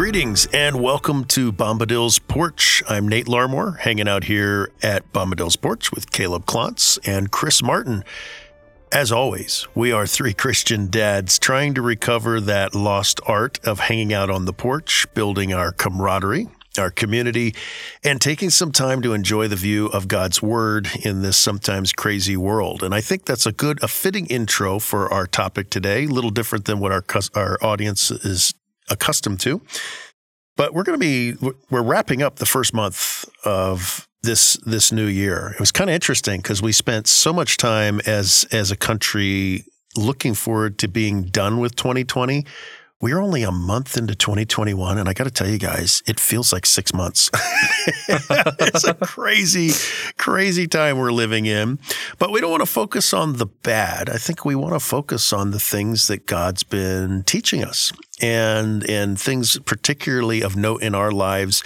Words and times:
Greetings 0.00 0.46
and 0.54 0.80
welcome 0.80 1.26
to 1.26 1.52
Bombadil's 1.52 2.18
Porch. 2.18 2.82
I'm 2.88 3.06
Nate 3.06 3.26
Larmore, 3.26 3.80
hanging 3.80 4.08
out 4.08 4.24
here 4.24 4.70
at 4.82 5.12
Bombadil's 5.12 5.56
Porch 5.56 5.92
with 5.92 6.10
Caleb 6.10 6.46
Klontz 6.46 6.98
and 7.06 7.30
Chris 7.30 7.62
Martin. 7.62 8.02
As 8.90 9.12
always, 9.12 9.68
we 9.74 9.92
are 9.92 10.06
three 10.06 10.32
Christian 10.32 10.86
dads 10.86 11.38
trying 11.38 11.74
to 11.74 11.82
recover 11.82 12.40
that 12.40 12.74
lost 12.74 13.20
art 13.26 13.60
of 13.62 13.78
hanging 13.78 14.14
out 14.14 14.30
on 14.30 14.46
the 14.46 14.54
porch, 14.54 15.06
building 15.12 15.52
our 15.52 15.70
camaraderie, 15.70 16.48
our 16.78 16.90
community, 16.90 17.54
and 18.02 18.22
taking 18.22 18.48
some 18.48 18.72
time 18.72 19.02
to 19.02 19.12
enjoy 19.12 19.48
the 19.48 19.54
view 19.54 19.88
of 19.88 20.08
God's 20.08 20.40
Word 20.40 20.88
in 21.04 21.20
this 21.20 21.36
sometimes 21.36 21.92
crazy 21.92 22.38
world. 22.38 22.82
And 22.82 22.94
I 22.94 23.02
think 23.02 23.26
that's 23.26 23.44
a 23.44 23.52
good, 23.52 23.82
a 23.82 23.88
fitting 23.88 24.24
intro 24.28 24.78
for 24.78 25.12
our 25.12 25.26
topic 25.26 25.68
today, 25.68 26.04
a 26.04 26.08
little 26.08 26.30
different 26.30 26.64
than 26.64 26.80
what 26.80 26.90
our, 26.90 27.04
our 27.34 27.58
audience 27.62 28.10
is 28.10 28.54
accustomed 28.90 29.40
to. 29.40 29.60
But 30.56 30.74
we're 30.74 30.82
going 30.82 30.98
to 30.98 31.04
be, 31.04 31.52
we're 31.70 31.82
wrapping 31.82 32.22
up 32.22 32.36
the 32.36 32.46
first 32.46 32.74
month 32.74 33.24
of 33.44 34.06
this 34.22 34.58
this 34.66 34.92
new 34.92 35.06
year. 35.06 35.52
It 35.54 35.60
was 35.60 35.72
kind 35.72 35.88
of 35.88 35.94
interesting 35.94 36.40
because 36.40 36.60
we 36.60 36.72
spent 36.72 37.06
so 37.06 37.32
much 37.32 37.56
time 37.56 38.00
as 38.06 38.46
as 38.52 38.70
a 38.70 38.76
country 38.76 39.64
looking 39.96 40.34
forward 40.34 40.78
to 40.78 40.88
being 40.88 41.24
done 41.24 41.58
with 41.58 41.74
2020 41.76 42.44
we're 43.00 43.18
only 43.18 43.42
a 43.42 43.50
month 43.50 43.96
into 43.96 44.14
2021, 44.14 44.98
and 44.98 45.08
I 45.08 45.14
got 45.14 45.24
to 45.24 45.30
tell 45.30 45.48
you 45.48 45.56
guys, 45.58 46.02
it 46.06 46.20
feels 46.20 46.52
like 46.52 46.66
six 46.66 46.92
months. 46.92 47.30
it's 48.08 48.84
a 48.84 48.92
crazy, 48.92 49.70
crazy 50.18 50.68
time 50.68 50.98
we're 50.98 51.10
living 51.10 51.46
in. 51.46 51.78
But 52.18 52.30
we 52.30 52.42
don't 52.42 52.50
want 52.50 52.60
to 52.62 52.66
focus 52.66 53.14
on 53.14 53.38
the 53.38 53.46
bad. 53.46 54.10
I 54.10 54.18
think 54.18 54.44
we 54.44 54.54
want 54.54 54.74
to 54.74 54.80
focus 54.80 55.32
on 55.32 55.50
the 55.50 55.58
things 55.58 56.08
that 56.08 56.26
God's 56.26 56.62
been 56.62 57.22
teaching 57.22 57.64
us 57.64 57.90
and, 58.20 58.88
and 58.88 59.18
things 59.18 59.58
particularly 59.60 60.42
of 60.42 60.54
note 60.54 60.82
in 60.82 60.94
our 60.94 61.10
lives. 61.10 61.64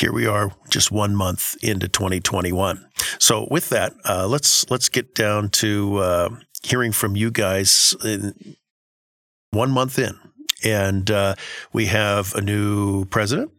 Here 0.00 0.12
we 0.12 0.26
are, 0.26 0.50
just 0.70 0.90
one 0.90 1.14
month 1.14 1.56
into 1.62 1.86
2021. 1.86 2.84
So, 3.20 3.46
with 3.48 3.68
that, 3.68 3.94
uh, 4.04 4.26
let's 4.26 4.68
let's 4.68 4.88
get 4.88 5.14
down 5.14 5.50
to 5.50 5.98
uh, 5.98 6.28
hearing 6.64 6.90
from 6.90 7.14
you 7.14 7.30
guys. 7.30 7.94
In, 8.04 8.56
one 9.54 9.70
month 9.70 10.00
in, 10.00 10.18
and 10.64 11.10
uh, 11.10 11.34
we 11.72 11.86
have 11.86 12.34
a 12.34 12.40
new 12.40 13.04
president. 13.06 13.52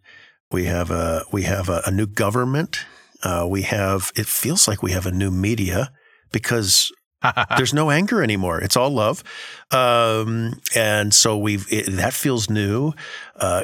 We 0.51 0.65
have 0.65 0.91
a 0.91 1.23
we 1.31 1.43
have 1.43 1.69
a, 1.69 1.81
a 1.85 1.91
new 1.91 2.07
government. 2.07 2.85
Uh, 3.23 3.45
we 3.47 3.63
have 3.63 4.11
it 4.15 4.25
feels 4.25 4.67
like 4.67 4.83
we 4.83 4.91
have 4.91 5.05
a 5.05 5.11
new 5.11 5.31
media 5.31 5.91
because 6.31 6.91
there's 7.57 7.73
no 7.73 7.89
anger 7.91 8.21
anymore. 8.21 8.59
It's 8.59 8.75
all 8.75 8.89
love, 8.89 9.23
um, 9.71 10.59
and 10.75 11.13
so 11.13 11.37
we've 11.37 11.71
it, 11.71 11.85
that 11.87 12.13
feels 12.13 12.49
new. 12.49 12.93
Uh, 13.35 13.63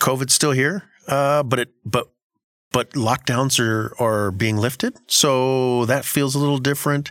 COVID's 0.00 0.32
still 0.32 0.52
here, 0.52 0.84
uh, 1.06 1.42
but 1.42 1.58
it 1.58 1.68
but 1.84 2.10
but 2.72 2.92
lockdowns 2.92 3.60
are 3.60 3.94
are 4.00 4.30
being 4.30 4.56
lifted, 4.56 4.96
so 5.06 5.84
that 5.86 6.04
feels 6.04 6.34
a 6.34 6.38
little 6.38 6.58
different 6.58 7.10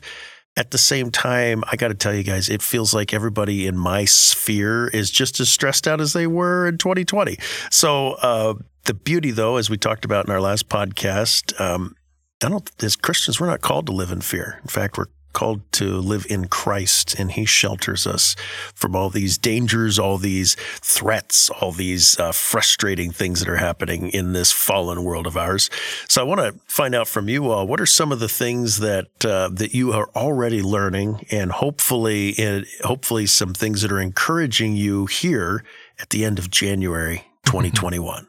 at 0.58 0.72
the 0.72 0.78
same 0.78 1.12
time, 1.12 1.64
I 1.72 1.76
got 1.76 1.90
to 1.90 1.94
tell 1.94 2.14
you 2.14 2.24
guys, 2.24 2.50
it 2.50 2.64
feels 2.64 2.94
like 2.94 3.14
everybody 3.14 3.68
in 3.68 3.78
my 3.78 4.06
sphere 4.06 4.88
is 4.88 5.12
just 5.12 5.40
as 5.40 5.50
stressed 5.50 5.88
out 5.88 6.02
as 6.02 6.14
they 6.14 6.26
were 6.26 6.68
in 6.68 6.80
2020. 6.80 7.38
So, 7.70 8.14
uh, 8.14 8.56
the 8.86 8.96
beauty, 8.96 9.32
though, 9.32 9.58
as 9.58 9.70
we 9.70 9.78
talked 9.78 10.04
about 10.04 10.26
in 10.26 10.32
our 10.32 10.42
last 10.42 10.68
podcast, 10.68 11.60
um, 11.62 11.96
I 12.44 12.50
don't, 12.50 12.70
as 12.84 12.96
Christians, 12.96 13.40
we're 13.40 13.48
not 13.48 13.62
called 13.62 13.86
to 13.86 13.92
live 13.92 14.12
in 14.12 14.22
fear. 14.22 14.60
In 14.64 14.68
fact, 14.68 14.98
we're 14.98 15.06
called 15.34 15.62
to 15.74 15.98
live 15.98 16.26
in 16.30 16.48
Christ, 16.48 17.16
and 17.20 17.32
He 17.32 17.46
shelters 17.46 18.08
us 18.08 18.36
from 18.74 18.96
all 18.96 19.10
these 19.10 19.38
dangers, 19.38 20.00
all 20.00 20.18
these 20.18 20.56
threats, 20.82 21.50
all 21.50 21.72
these 21.72 22.20
uh, 22.20 22.32
frustrating 22.32 23.12
things 23.12 23.40
that 23.40 23.50
are 23.50 23.58
happening 23.58 24.10
in 24.10 24.34
this 24.34 24.52
fallen 24.52 25.04
world 25.04 25.28
of 25.28 25.38
ours. 25.38 25.70
So, 26.08 26.22
I 26.22 26.26
want 26.26 26.42
to 26.42 26.60
find 26.66 26.96
out 26.96 27.08
from 27.08 27.30
you 27.30 27.50
all 27.52 27.68
what 27.68 27.82
are 27.82 27.86
some 27.86 28.12
of 28.12 28.20
the 28.20 28.30
things 28.30 28.80
that 28.80 29.26
uh, 29.26 29.50
that 29.54 29.74
you 29.74 29.94
are 29.94 30.10
already 30.16 30.62
learning, 30.62 31.26
and 31.32 31.52
hopefully, 31.52 32.36
hopefully, 32.84 33.26
some 33.26 33.54
things 33.54 33.82
that 33.82 33.92
are 33.92 34.02
encouraging 34.02 34.76
you 34.76 35.06
here 35.06 35.64
at 36.00 36.10
the 36.10 36.26
end 36.26 36.40
of 36.40 36.50
January 36.50 37.26
2021. 37.46 38.28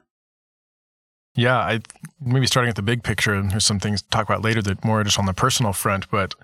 Yeah, 1.39 1.57
I 1.57 1.81
maybe 2.21 2.47
starting 2.47 2.69
at 2.69 2.75
the 2.75 2.83
big 2.83 3.05
picture, 3.05 3.33
and 3.33 3.53
there's 3.53 3.65
some 3.65 3.79
things 3.79 4.03
to 4.03 4.09
talk 4.09 4.29
about 4.29 4.43
later 4.43 4.61
that 4.63 4.85
more 4.85 5.05
just 5.05 5.21
on 5.21 5.27
the 5.27 5.33
personal 5.33 5.73
front, 5.73 6.11
but 6.11 6.35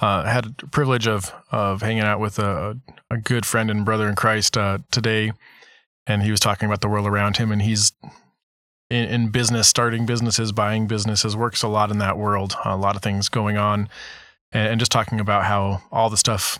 uh, 0.00 0.24
had 0.24 0.56
the 0.58 0.66
privilege 0.68 1.06
of 1.06 1.32
of 1.50 1.82
hanging 1.82 2.02
out 2.02 2.20
with 2.20 2.38
a, 2.38 2.78
a 3.10 3.18
good 3.18 3.46
friend 3.46 3.70
and 3.70 3.84
brother 3.84 4.08
in 4.08 4.14
Christ 4.14 4.56
uh, 4.56 4.78
today, 4.90 5.32
and 6.06 6.22
he 6.22 6.30
was 6.30 6.40
talking 6.40 6.66
about 6.66 6.80
the 6.80 6.88
world 6.88 7.06
around 7.06 7.38
him, 7.38 7.50
and 7.50 7.62
he's 7.62 7.92
in, 8.90 9.08
in, 9.08 9.28
business, 9.28 9.68
starting 9.68 10.06
businesses, 10.06 10.52
buying 10.52 10.86
businesses, 10.86 11.36
works 11.36 11.62
a 11.62 11.68
lot 11.68 11.90
in 11.90 11.98
that 11.98 12.18
world, 12.18 12.54
a 12.64 12.76
lot 12.76 12.94
of 12.94 13.02
things 13.02 13.28
going 13.28 13.56
on, 13.56 13.88
and, 14.52 14.68
and 14.68 14.80
just 14.80 14.92
talking 14.92 15.18
about 15.18 15.44
how 15.44 15.82
all 15.90 16.10
the 16.10 16.16
stuff 16.16 16.58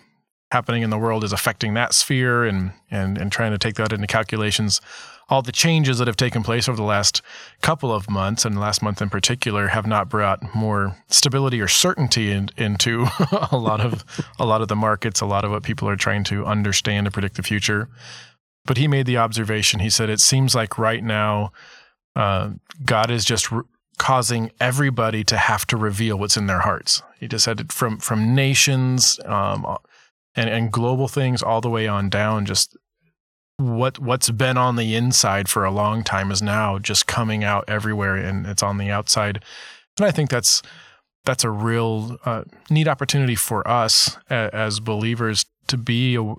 happening 0.51 0.83
in 0.83 0.91
the 0.91 0.99
world 0.99 1.23
is 1.23 1.33
affecting 1.33 1.75
that 1.75 1.93
sphere, 1.93 2.45
and 2.45 2.73
and 2.91 3.19
and 3.19 3.33
trying 3.33 3.53
to 3.53 3.59
take 3.59 3.75
that 3.75 3.93
into 3.93 4.07
calculations 4.07 4.81
all 5.29 5.43
the 5.43 5.53
changes 5.53 5.99
that 5.99 6.07
have 6.07 6.17
taken 6.17 6.43
place 6.43 6.69
over 6.69 6.77
the 6.77 6.83
last 6.83 7.21
couple 7.61 7.93
of 7.93 8.09
months 8.09 8.45
and 8.45 8.61
last 8.61 8.83
month 8.83 9.03
in 9.03 9.11
particular 9.11 9.69
have 9.69 9.87
not 9.87 10.09
brought 10.09 10.55
more 10.55 10.97
stability 11.09 11.61
or 11.61 11.69
certainty 11.69 12.31
in, 12.31 12.49
into 12.57 13.07
a 13.51 13.57
lot 13.57 13.81
of 13.81 14.05
a 14.39 14.47
lot 14.47 14.63
of 14.63 14.69
the 14.69 14.77
markets, 14.77 15.21
a 15.21 15.27
lot 15.27 15.45
of 15.45 15.51
what 15.51 15.63
people 15.63 15.89
are 15.89 15.97
trying 15.97 16.25
to 16.25 16.45
understand 16.47 17.07
and 17.07 17.15
predict 17.15 17.37
the 17.37 17.43
future. 17.43 17.89
But 18.65 18.77
he 18.77 18.89
made 18.89 19.07
the 19.07 19.17
observation. 19.17 19.81
He 19.81 19.91
said 19.91 20.11
it 20.11 20.21
seems 20.21 20.55
like 20.55 20.79
right 20.79 21.03
now 21.03 21.53
uh, 22.15 22.51
God 22.85 23.11
is 23.11 23.25
just 23.25 23.51
re- 23.51 23.63
causing 23.99 24.51
everybody 24.61 25.25
to 25.25 25.37
have 25.37 25.67
to 25.67 25.77
reveal 25.77 26.19
what's 26.19 26.37
in 26.37 26.47
their 26.47 26.61
hearts. 26.61 27.03
He 27.19 27.29
just 27.29 27.45
said 27.45 27.73
from 27.73 27.99
from 27.99 28.35
nations 28.35 29.19
um, 29.25 29.67
and 30.37 30.49
and 30.49 30.73
global 30.73 31.09
things 31.09 31.43
all 31.43 31.61
the 31.61 31.71
way 31.71 31.89
on 31.89 32.09
down. 32.09 32.47
Just 32.47 32.77
what 33.59 33.99
what's 33.99 34.31
been 34.31 34.59
on 34.59 34.77
the 34.77 34.95
inside 34.95 35.49
for 35.49 35.65
a 35.65 35.71
long 35.71 36.05
time 36.05 36.31
is 36.31 36.43
now 36.43 36.79
just 36.79 37.07
coming 37.07 37.43
out 37.43 37.65
everywhere 37.69 38.17
and 38.17 38.47
it's 38.47 38.63
on 38.63 38.79
the 38.79 38.91
outside. 38.91 39.43
And 39.99 40.07
i 40.07 40.11
think 40.11 40.31
that's 40.31 40.63
that's 41.25 41.43
a 41.43 41.51
real 41.51 42.19
uh, 42.25 42.45
neat 42.71 42.87
opportunity 42.87 43.35
for 43.35 43.67
us 43.67 44.17
as 44.31 44.79
believers 44.79 45.45
to 45.67 45.77
be 45.77 46.15
a, 46.15 46.35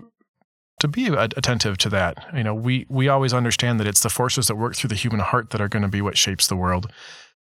to 0.79 0.87
be 0.87 1.07
attentive 1.07 1.77
to 1.79 1.89
that. 1.89 2.25
You 2.35 2.43
know 2.43 2.53
we 2.53 2.85
we 2.87 3.07
always 3.07 3.33
understand 3.33 3.79
that 3.79 3.87
it's 3.87 4.03
the 4.03 4.09
forces 4.09 4.47
that 4.47 4.55
work 4.55 4.75
through 4.75 4.89
the 4.89 4.95
human 4.95 5.19
heart 5.19 5.49
that 5.49 5.61
are 5.61 5.67
going 5.67 5.83
to 5.83 5.89
be 5.89 6.01
what 6.01 6.17
shapes 6.17 6.47
the 6.47 6.55
world 6.55 6.91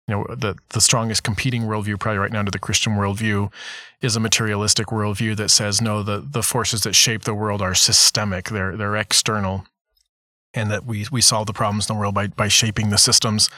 you 0.10 0.16
know 0.16 0.26
the 0.36 0.56
the 0.70 0.82
strongest 0.82 1.24
competing 1.24 1.64
worldview 1.64 2.00
probably 2.00 2.18
right 2.18 2.32
now 2.32 2.42
to 2.42 2.50
the 2.50 2.58
Christian 2.58 2.94
worldview 2.94 3.52
is 4.02 4.16
a 4.16 4.20
materialistic 4.20 4.88
worldview 4.88 5.36
that 5.38 5.50
says 5.50 5.82
no 5.82 6.02
the 6.02 6.20
the 6.20 6.42
forces 6.42 6.82
that 6.82 6.96
shape 6.96 7.24
the 7.24 7.36
world 7.36 7.62
are 7.62 7.76
systemic. 7.76 8.50
They're 8.50 8.76
they're 8.76 8.96
external. 8.96 9.66
And 10.56 10.72
that 10.72 10.84
we 10.84 11.06
we 11.12 11.22
solve 11.22 11.46
the 11.46 11.54
problems 11.54 11.88
in 11.88 11.96
the 11.96 12.00
world 12.00 12.16
by 12.16 12.28
by 12.28 12.48
shaping 12.48 12.90
the 12.90 12.98
systems. 12.98 13.52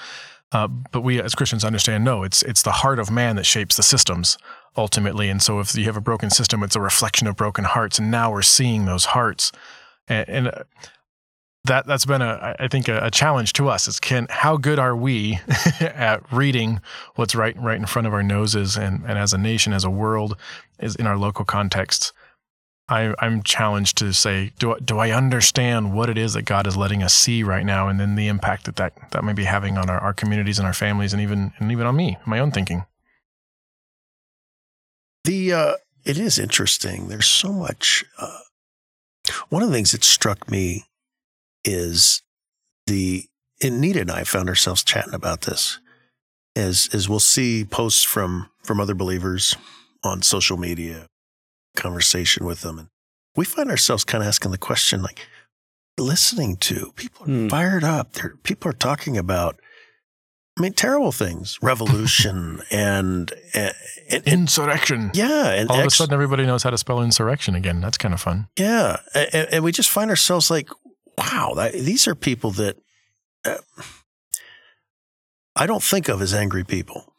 Uh, 0.51 0.67
but 0.67 1.01
we 1.01 1.22
as 1.22 1.35
Christians 1.35 1.63
understand 1.63 2.03
no 2.03 2.23
it's 2.23 2.44
it's 2.44 2.63
the 2.63 2.73
heart 2.83 3.00
of 3.00 3.09
man 3.09 3.38
that 3.38 3.45
shapes 3.45 3.78
the 3.78 3.83
systems 3.83 4.38
ultimately. 4.75 5.29
And 5.29 5.41
so 5.41 5.62
if 5.62 5.73
you 5.73 5.85
have 5.85 5.95
a 5.95 6.01
broken 6.01 6.29
system 6.29 6.63
it's 6.63 6.75
a 6.75 6.81
reflection 6.81 7.28
of 7.28 7.38
broken 7.38 7.63
hearts. 7.63 7.97
And 7.97 8.12
now 8.12 8.29
we're 8.29 8.41
seeing 8.41 8.83
those 8.83 9.06
hearts. 9.06 9.53
And, 10.09 10.28
and 10.28 10.47
uh, 10.50 10.63
that 11.66 11.86
that's 11.86 12.06
been 12.06 12.22
a 12.22 12.56
I 12.60 12.68
think 12.68 12.88
a, 12.88 13.06
a, 13.06 13.12
challenge 13.12 13.54
to 13.54 13.70
us 13.70 13.88
is 13.88 14.00
can 14.00 14.28
how 14.30 14.58
good 14.58 14.80
are 14.80 14.96
we 14.96 15.40
at 15.80 16.24
reading 16.32 16.82
what's 17.16 17.36
right 17.36 17.56
right 17.62 17.78
in 17.78 17.86
front 17.86 18.08
of 18.08 18.14
our 18.14 18.24
noses 18.24 18.78
and 18.78 19.04
and 19.06 19.18
as 19.18 19.34
a 19.34 19.38
nation 19.38 19.74
as 19.74 19.84
a 19.84 19.90
world 19.90 20.38
is 20.80 20.96
in 20.96 21.06
our 21.06 21.18
local 21.18 21.46
contexts 21.46 22.14
I, 22.90 23.14
I'm 23.20 23.42
challenged 23.44 23.98
to 24.00 24.12
say 24.12 24.52
do 24.60 24.76
do 24.84 24.98
I 24.98 25.12
understand 25.12 25.94
what 25.94 26.10
it 26.10 26.18
is 26.18 26.34
that 26.34 26.44
God 26.44 26.68
is 26.68 26.75
letting 26.75 27.04
us 27.04 27.13
see 27.13 27.44
right 27.44 27.66
now 27.66 27.88
and 27.88 28.00
then 28.00 28.16
the 28.16 28.28
impact 28.28 28.66
that 28.66 28.75
that, 28.78 28.94
that 29.12 29.24
may 29.24 29.34
be 29.34 29.46
having 29.46 29.78
on 29.78 29.90
our, 29.90 30.00
our 30.00 30.14
communities 30.14 30.57
and 30.60 30.68
our 30.68 30.74
families 30.74 31.14
and 31.14 31.22
even 31.22 31.54
and 31.57 31.72
even 31.72 31.86
on 31.86 31.96
me 31.96 32.18
my 32.25 32.40
own 32.40 32.52
thinking? 32.52 32.86
The 35.24 35.54
uh, 35.54 35.74
it 36.04 36.18
is 36.18 36.40
interesting. 36.40 37.07
There's 37.07 37.28
so 37.28 37.54
much 37.54 38.04
uh, 38.18 38.40
one 39.50 39.62
of 39.62 39.69
the 39.69 39.75
things 39.75 39.92
that 39.92 40.04
struck 40.04 40.50
me 40.50 40.86
is 41.63 42.22
the 42.88 43.25
and 43.63 43.80
Nita 43.80 44.02
and 44.02 44.12
I 44.12 44.24
found 44.24 44.50
ourselves 44.50 44.84
chatting 44.84 45.13
about 45.13 45.42
this 45.42 45.80
as 46.56 46.90
as 46.94 47.08
we'll 47.08 47.19
see 47.19 47.66
posts 47.66 48.04
from 48.04 48.50
from 48.63 48.80
other 48.80 48.96
believers 48.96 49.56
on 50.04 50.22
social 50.22 50.58
media, 50.58 51.08
conversation 51.75 52.46
with 52.46 52.62
them, 52.62 52.80
and 52.80 52.88
we 53.36 53.46
find 53.46 53.69
ourselves 53.69 54.04
kind 54.04 54.24
of 54.24 54.28
asking 54.28 54.52
the 54.52 54.58
question 54.58 55.02
like 55.02 55.28
listening 55.98 56.56
to 56.58 56.92
people 56.96 57.25
are 57.25 57.30
hmm. 57.30 57.48
fired 57.48 57.84
up. 57.84 58.14
They're, 58.14 58.36
people 58.44 58.69
are 58.69 58.74
talking 58.74 59.18
about 59.18 59.60
I 60.57 60.62
mean, 60.62 60.74
terrible 60.74 61.14
things, 61.14 61.57
revolution 61.62 62.62
and, 62.72 63.31
and, 63.54 63.74
and, 64.10 64.28
insurrection. 64.28 65.12
Yeah, 65.14 65.52
and 65.52 65.69
all 65.69 65.78
ex- 65.78 65.84
of 65.84 65.88
a 65.88 65.92
sudden 65.92 66.14
everybody 66.14 66.46
knows 66.46 66.64
how 66.64 66.72
to 66.72 66.78
spell 66.78 67.02
insurrection 67.02 67.56
again. 67.56 67.80
That's 67.80 67.98
kind 67.98 68.14
of 68.14 68.19
fun. 68.19 68.48
Yeah, 68.60 68.98
and, 69.16 69.48
and 69.54 69.64
we 69.64 69.72
just 69.72 69.90
find 69.90 70.10
ourselves 70.10 70.52
like, 70.52 70.69
wow, 71.18 71.54
that, 71.56 71.74
these 71.74 72.08
are 72.08 72.16
people 72.16 72.52
that 72.52 72.78
uh, 73.46 73.58
I 75.56 75.66
don't 75.66 75.84
think 75.84 76.08
of 76.08 76.22
as 76.22 76.34
angry 76.34 76.63
people. 76.63 77.13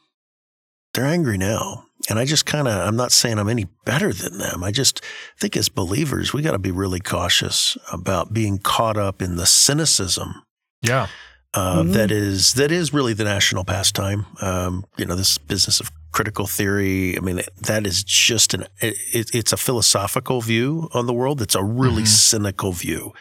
They're 0.94 1.04
angry 1.04 1.38
now. 1.38 1.84
And 2.10 2.18
I 2.18 2.24
just 2.24 2.46
kind 2.46 2.66
of, 2.66 2.74
I'm 2.86 2.96
not 2.96 3.12
saying 3.12 3.38
I'm 3.38 3.48
any 3.48 3.66
better 3.84 4.12
than 4.12 4.38
them. 4.38 4.64
I 4.64 4.72
just 4.72 5.02
think 5.38 5.56
as 5.56 5.68
believers, 5.68 6.32
we 6.32 6.42
got 6.42 6.52
to 6.52 6.58
be 6.58 6.72
really 6.72 7.00
cautious 7.00 7.78
about 7.92 8.32
being 8.32 8.58
caught 8.58 8.96
up 8.96 9.22
in 9.22 9.36
the 9.36 9.46
cynicism. 9.46 10.42
Yeah. 10.82 11.06
Uh, 11.54 11.82
mm-hmm. 11.82 11.92
that 11.92 12.10
is 12.10 12.54
that 12.54 12.72
is 12.72 12.94
really 12.94 13.12
the 13.12 13.24
national 13.24 13.62
pastime. 13.62 14.24
Um, 14.40 14.86
you 14.96 15.04
know, 15.04 15.14
this 15.14 15.36
business 15.36 15.80
of 15.80 15.90
critical 16.10 16.46
theory. 16.46 17.16
I 17.16 17.20
mean, 17.20 17.42
that 17.60 17.86
is 17.86 18.02
just 18.02 18.54
an 18.54 18.66
it, 18.80 19.30
it's 19.34 19.52
a 19.52 19.58
philosophical 19.58 20.40
view 20.40 20.88
on 20.94 21.06
the 21.06 21.12
world. 21.12 21.42
It's 21.42 21.54
a 21.54 21.62
really 21.62 22.04
mm-hmm. 22.04 22.06
cynical 22.06 22.72
view. 22.72 23.12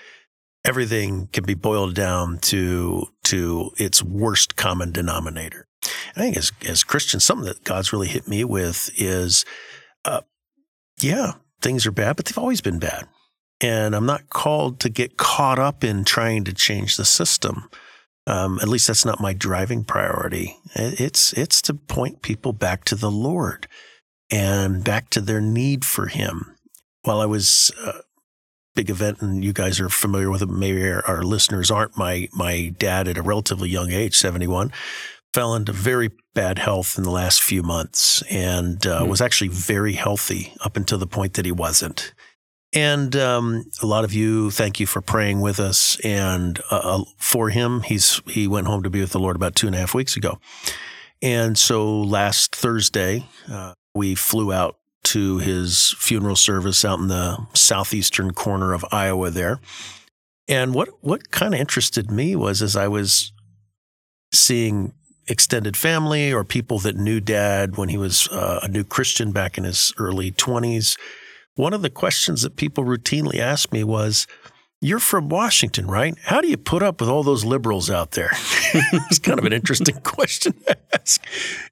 Everything 0.63 1.27
can 1.33 1.43
be 1.43 1.55
boiled 1.55 1.95
down 1.95 2.37
to 2.39 3.07
to 3.25 3.71
its 3.77 4.03
worst 4.03 4.55
common 4.55 4.91
denominator. 4.91 5.67
I 6.15 6.19
think 6.19 6.37
as 6.37 6.51
as 6.67 6.83
Christians, 6.83 7.23
something 7.23 7.47
that 7.47 7.63
God's 7.63 7.91
really 7.91 8.07
hit 8.07 8.27
me 8.27 8.43
with 8.43 8.91
is, 8.95 9.45
uh, 10.05 10.21
yeah, 11.01 11.33
things 11.61 11.85
are 11.85 11.91
bad, 11.91 12.15
but 12.15 12.25
they've 12.25 12.37
always 12.37 12.61
been 12.61 12.79
bad, 12.79 13.07
and 13.59 13.95
I'm 13.95 14.05
not 14.05 14.29
called 14.29 14.79
to 14.81 14.89
get 14.89 15.17
caught 15.17 15.59
up 15.59 15.83
in 15.83 16.03
trying 16.03 16.43
to 16.43 16.53
change 16.53 16.97
the 16.97 17.05
system. 17.05 17.69
Um, 18.27 18.59
at 18.61 18.67
least 18.67 18.85
that's 18.85 19.05
not 19.05 19.19
my 19.19 19.33
driving 19.33 19.83
priority. 19.83 20.57
It's 20.75 21.33
it's 21.33 21.61
to 21.63 21.73
point 21.73 22.21
people 22.21 22.53
back 22.53 22.83
to 22.85 22.95
the 22.95 23.11
Lord 23.11 23.67
and 24.29 24.83
back 24.83 25.09
to 25.11 25.21
their 25.21 25.41
need 25.41 25.83
for 25.83 26.07
Him. 26.07 26.55
While 27.01 27.19
I 27.19 27.25
was 27.25 27.71
uh, 27.83 28.01
big 28.75 28.89
event, 28.89 29.21
and 29.21 29.43
you 29.43 29.53
guys 29.53 29.79
are 29.79 29.89
familiar 29.89 30.29
with 30.29 30.41
it. 30.41 30.49
Maybe 30.49 30.87
our, 30.89 31.05
our, 31.05 31.23
listeners 31.23 31.71
aren't. 31.71 31.97
My 31.97 32.29
my 32.33 32.73
dad, 32.77 33.07
at 33.07 33.17
a 33.17 33.21
relatively 33.21 33.69
young 33.69 33.91
age, 33.91 34.15
seventy 34.15 34.47
one, 34.47 34.71
fell 35.33 35.55
into 35.55 35.71
very 35.71 36.11
bad 36.33 36.59
health 36.59 36.97
in 36.97 37.03
the 37.03 37.11
last 37.11 37.41
few 37.41 37.63
months, 37.63 38.21
and 38.29 38.85
uh, 38.85 39.01
mm-hmm. 39.01 39.09
was 39.09 39.21
actually 39.21 39.49
very 39.49 39.93
healthy 39.93 40.53
up 40.63 40.77
until 40.77 40.97
the 40.97 41.07
point 41.07 41.33
that 41.33 41.45
he 41.45 41.51
wasn't. 41.51 42.13
And 42.73 43.15
um, 43.17 43.65
a 43.81 43.85
lot 43.85 44.05
of 44.05 44.13
you, 44.13 44.49
thank 44.49 44.79
you 44.79 44.87
for 44.87 45.01
praying 45.01 45.41
with 45.41 45.59
us 45.59 45.99
and 46.05 46.57
uh, 46.71 46.81
uh, 46.83 47.03
for 47.17 47.49
him. 47.49 47.81
He's 47.81 48.21
he 48.27 48.47
went 48.47 48.67
home 48.67 48.83
to 48.83 48.89
be 48.89 49.01
with 49.01 49.11
the 49.11 49.19
Lord 49.19 49.35
about 49.35 49.55
two 49.55 49.67
and 49.67 49.75
a 49.75 49.79
half 49.79 49.93
weeks 49.93 50.15
ago, 50.15 50.39
and 51.21 51.57
so 51.57 52.01
last 52.01 52.55
Thursday 52.55 53.25
uh, 53.51 53.73
we 53.93 54.15
flew 54.15 54.53
out 54.53 54.77
to 55.03 55.39
his 55.39 55.95
funeral 55.97 56.35
service 56.35 56.85
out 56.85 56.99
in 56.99 57.07
the 57.07 57.37
southeastern 57.53 58.31
corner 58.31 58.73
of 58.73 58.85
Iowa 58.91 59.29
there. 59.29 59.59
And 60.47 60.73
what 60.73 60.89
what 61.01 61.31
kind 61.31 61.53
of 61.53 61.59
interested 61.59 62.11
me 62.11 62.35
was 62.35 62.61
as 62.61 62.75
I 62.75 62.87
was 62.87 63.31
seeing 64.33 64.93
extended 65.27 65.77
family 65.77 66.33
or 66.33 66.43
people 66.43 66.79
that 66.79 66.95
knew 66.95 67.19
dad 67.19 67.77
when 67.77 67.89
he 67.89 67.97
was 67.97 68.27
uh, 68.29 68.59
a 68.63 68.67
new 68.67 68.83
Christian 68.83 69.31
back 69.31 69.57
in 69.57 69.63
his 69.63 69.93
early 69.97 70.31
20s 70.31 70.97
one 71.55 71.73
of 71.73 71.81
the 71.81 71.89
questions 71.89 72.41
that 72.41 72.55
people 72.55 72.83
routinely 72.83 73.37
asked 73.37 73.73
me 73.73 73.83
was, 73.83 74.25
you're 74.81 74.99
from 74.99 75.29
Washington, 75.29 75.85
right? 75.85 76.15
How 76.23 76.41
do 76.41 76.47
you 76.47 76.57
put 76.57 76.81
up 76.81 76.99
with 76.99 77.09
all 77.09 77.21
those 77.21 77.45
liberals 77.45 77.91
out 77.91 78.11
there? 78.11 78.31
it's 78.73 79.19
kind 79.19 79.37
of 79.37 79.45
an 79.45 79.53
interesting 79.53 79.95
question 80.03 80.53
to 80.65 80.77
ask. 80.93 81.23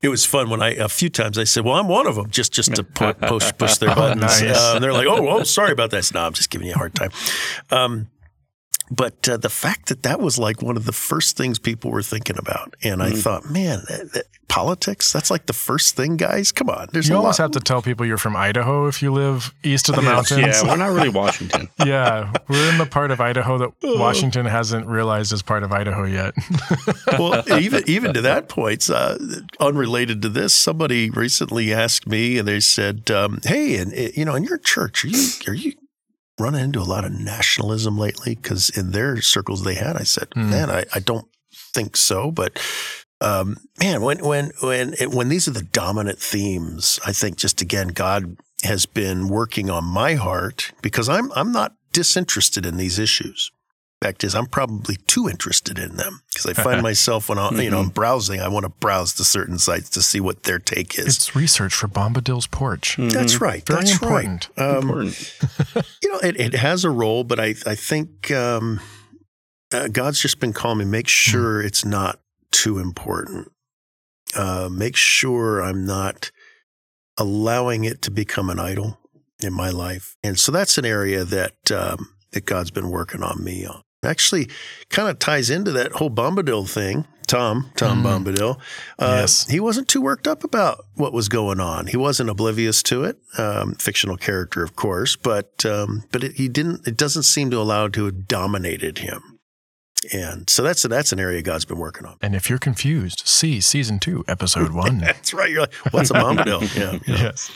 It 0.01 0.09
was 0.09 0.25
fun 0.25 0.50
when 0.50 0.61
I 0.61 0.75
a 0.75 0.88
few 0.88 1.09
times 1.09 1.38
I 1.38 1.44
said, 1.44 1.65
"Well, 1.65 1.75
I'm 1.75 1.88
one 1.88 2.06
of 2.06 2.15
them," 2.15 2.29
just 2.29 2.53
just 2.53 2.75
to 2.75 2.83
push 2.83 3.15
push 3.57 3.77
their 3.77 3.89
buttons. 3.95 4.41
Oh, 4.41 4.45
nice. 4.45 4.57
uh, 4.57 4.79
they're 4.79 4.94
like, 4.94 5.07
"Oh, 5.07 5.21
well, 5.23 5.44
sorry 5.44 5.71
about 5.71 5.89
that." 5.91 6.11
"No, 6.13 6.21
I'm 6.21 6.33
just 6.33 6.51
giving 6.51 6.67
you 6.67 6.73
a 6.73 6.77
hard 6.77 6.94
time." 6.94 7.09
Um, 7.71 8.07
but 8.91 9.27
uh, 9.30 9.38
the 9.38 9.50
fact 9.50 9.89
that 9.89 10.03
that 10.03 10.19
was 10.19 10.38
like 10.38 10.62
one 10.62 10.77
of 10.77 10.86
the 10.86 10.91
first 10.91 11.38
things 11.38 11.59
people 11.59 11.91
were 11.91 12.01
thinking 12.01 12.38
about, 12.38 12.75
and 12.83 13.01
mm-hmm. 13.01 13.15
I 13.15 13.19
thought, 13.19 13.50
man, 13.50 13.83
that, 13.88 14.13
that, 14.13 14.25
politics, 14.47 15.13
that's 15.13 15.31
like 15.31 15.45
the 15.45 15.53
first 15.53 15.95
thing, 15.95 16.18
guys. 16.18 16.51
Come 16.51 16.69
on. 16.69 16.89
There's 16.91 17.07
you 17.07 17.15
almost 17.15 17.39
lot. 17.39 17.45
have 17.45 17.51
to 17.51 17.59
tell 17.59 17.81
people 17.81 18.06
you're 18.06 18.18
from 18.18 18.36
Idaho 18.36 18.88
if 18.88 19.01
you 19.01 19.12
live 19.12 19.53
east 19.63 19.88
of 19.89 19.95
the 19.95 20.01
mountains. 20.01 20.41
Yeah, 20.41 20.63
we're 20.63 20.75
not 20.75 20.91
really 20.91 21.09
Washington. 21.19 21.69
yeah, 21.86 22.33
we're 22.50 22.69
in 22.71 22.77
the 22.77 22.86
part 22.86 23.12
of 23.12 23.21
Idaho 23.21 23.57
that 23.59 23.71
Washington 23.83 24.45
hasn't 24.45 24.88
realized 24.88 25.31
is 25.31 25.42
part 25.42 25.63
of 25.63 25.71
Idaho 25.71 26.03
yet. 26.03 26.33
well, 27.19 27.44
even 27.59 27.83
even 27.88 28.13
to 28.13 28.21
that 28.21 28.50
point, 28.50 28.89
uh, 28.89 29.18
unrelated 29.59 30.21
to 30.24 30.30
this, 30.30 30.53
somebody 30.53 31.09
recently 31.09 31.74
asked 31.74 32.07
me, 32.07 32.39
and 32.39 32.47
they 32.47 32.59
said, 32.59 33.09
um, 33.12 33.39
"Hey, 33.44 33.77
and 33.77 33.94
you 34.18 34.25
know, 34.25 34.35
in 34.35 34.44
your 34.44 34.57
church, 34.57 35.06
are 35.06 35.09
you 35.09 35.27
are 35.47 35.53
you 35.53 35.74
running 36.39 36.63
into 36.63 36.80
a 36.80 36.83
lot 36.83 37.06
of 37.06 37.12
nationalism 37.12 37.97
lately? 37.97 38.36
Because 38.36 38.69
in 38.69 38.91
their 38.91 39.21
circles 39.21 39.63
they 39.63 39.75
had, 39.75 39.95
I 39.95 40.03
said, 40.03 40.30
mm. 40.31 40.50
man, 40.50 40.69
I, 40.69 40.86
I 40.94 41.00
don't 41.00 41.27
think 41.51 41.97
so. 41.97 42.31
But 42.31 42.59
um, 43.21 43.57
man, 43.80 44.01
when 44.01 44.24
when 44.24 44.51
when 44.62 44.95
it, 45.00 45.12
when 45.12 45.30
these 45.30 45.47
are 45.47 45.51
the 45.51 45.63
dominant 45.63 46.19
themes, 46.19 47.00
I 47.06 47.12
think 47.12 47.38
just 47.38 47.62
again, 47.62 47.89
God 47.89 48.38
has 48.63 48.86
been 48.86 49.27
working 49.27 49.69
on 49.69 49.83
my 49.83 50.15
heart 50.15 50.71
because 50.81 51.09
I'm 51.09 51.31
I'm 51.33 51.51
not 51.51 51.75
disinterested 51.91 52.65
in 52.65 52.77
these 52.77 53.00
issues. 53.00 53.51
Fact 54.01 54.24
is, 54.24 54.34
I'm 54.34 54.46
probably 54.46 54.96
too 55.07 55.28
interested 55.28 55.78
in 55.78 55.98
them 55.98 56.22
because 56.30 56.46
I 56.46 56.54
find 56.54 56.81
myself 56.84 57.28
when 57.28 57.38
I, 57.38 57.50
you 57.62 57.69
know 57.69 57.80
I'm 57.80 57.86
mm-hmm. 57.86 57.94
browsing, 57.94 58.40
I 58.40 58.48
want 58.48 58.63
to 58.63 58.69
browse 58.69 59.13
to 59.16 59.25
certain 59.25 59.60
sites 59.60 59.90
to 59.90 60.01
see 60.01 60.22
what 60.22 60.44
their 60.44 60.57
take 60.57 60.98
is. 60.98 61.18
It's 61.18 61.36
research 61.36 61.74
for 61.74 61.90
Bombadil's 61.90 62.48
porch. 62.48 62.96
Mm-hmm. 62.96 63.10
That's 63.10 63.42
right. 63.42 63.66
Very 63.66 63.81
that's 63.81 63.92
important. 63.92 64.50
Right. 64.57 64.69
Um, 64.69 64.84
important. 64.84 65.38
you 66.01 66.12
know, 66.13 66.19
it, 66.19 66.40
it 66.40 66.54
has 66.54 66.86
a 66.86 66.90
role, 66.90 67.25
but 67.25 67.42
I 67.42 67.56
I 67.66 67.75
think 67.75 68.31
um, 68.31 68.80
uh, 69.74 69.90
God's 69.90 70.22
just 70.22 70.40
been 70.40 70.54
calling 70.54 70.78
me. 70.78 70.86
Make 70.86 71.07
hmm. 71.07 71.10
sure 71.10 71.62
mm. 71.62 71.66
it's 71.66 71.84
not 71.84 72.22
too 72.52 72.80
important. 72.80 73.52
Uh, 74.34 74.69
make 74.72 74.95
sure 74.95 75.62
I'm 75.62 75.86
not 75.86 76.31
allowing 77.18 77.84
it 77.84 78.02
to 78.04 78.12
become 78.12 78.50
an 78.50 78.60
idol 78.60 78.98
in 79.42 79.52
my 79.52 79.72
life, 79.72 80.16
and 80.24 80.40
so 80.40 80.54
that's 80.54 80.78
an 80.78 80.86
area 80.86 81.25
that 81.25 81.69
um, 81.69 82.13
that 82.31 82.45
God's 82.45 82.72
been 82.72 82.90
working 82.90 83.24
on 83.24 83.44
me 83.44 83.66
on 83.66 83.81
actually 84.04 84.50
kind 84.90 85.10
of 85.10 85.19
ties 85.19 85.50
into 85.50 85.72
that 85.72 85.94
whole 85.94 86.10
Bombadil 86.10 86.69
thing. 86.69 87.06
Tom, 87.28 87.69
Tom 87.75 88.01
mm. 88.01 88.06
Bombadil, 88.25 88.60
uh, 88.98 89.18
yes. 89.22 89.48
he 89.48 89.60
wasn't 89.60 89.88
too 89.88 90.01
worked 90.01 90.28
up 90.28 90.44
about 90.44 90.86
what 90.96 91.13
was 91.13 91.30
going 91.30 91.60
on. 91.60 91.86
He 91.86 91.96
wasn't 91.96 92.28
oblivious 92.28 92.81
to 92.84 93.04
it. 93.04 93.19
Um, 93.38 93.75
fictional 93.75 94.18
character, 94.18 94.63
of 94.63 94.75
course, 94.75 95.16
but 95.16 95.63
um, 95.63 96.06
but 96.12 96.24
it, 96.24 96.34
he 96.34 96.50
didn't. 96.50 96.88
It 96.88 96.98
doesn't 96.98 97.24
seem 97.24 97.51
to 97.51 97.57
allow 97.57 97.86
it 97.86 97.94
to 97.94 98.06
have 98.06 98.28
dominated 98.28 98.97
him. 98.97 99.40
And 100.14 100.50
so 100.50 100.64
that's 100.64 100.81
that's 100.83 101.12
an 101.12 101.19
area 101.19 101.42
God's 101.42 101.66
been 101.66 101.78
working 101.78 102.07
on. 102.07 102.18
And 102.21 102.33
if 102.33 102.50
you're 102.50 102.59
confused, 102.59 103.23
see 103.26 103.59
season 103.59 104.00
two, 104.00 104.23
episode 104.28 104.71
one. 104.71 104.97
that's 105.00 105.33
right. 105.33 105.50
You're 105.50 105.62
like, 105.62 105.76
what's 105.92 106.09
a 106.09 106.16
Bombadil? 106.16 106.76
yeah, 106.78 107.00
yeah. 107.06 107.23
Yes. 107.23 107.52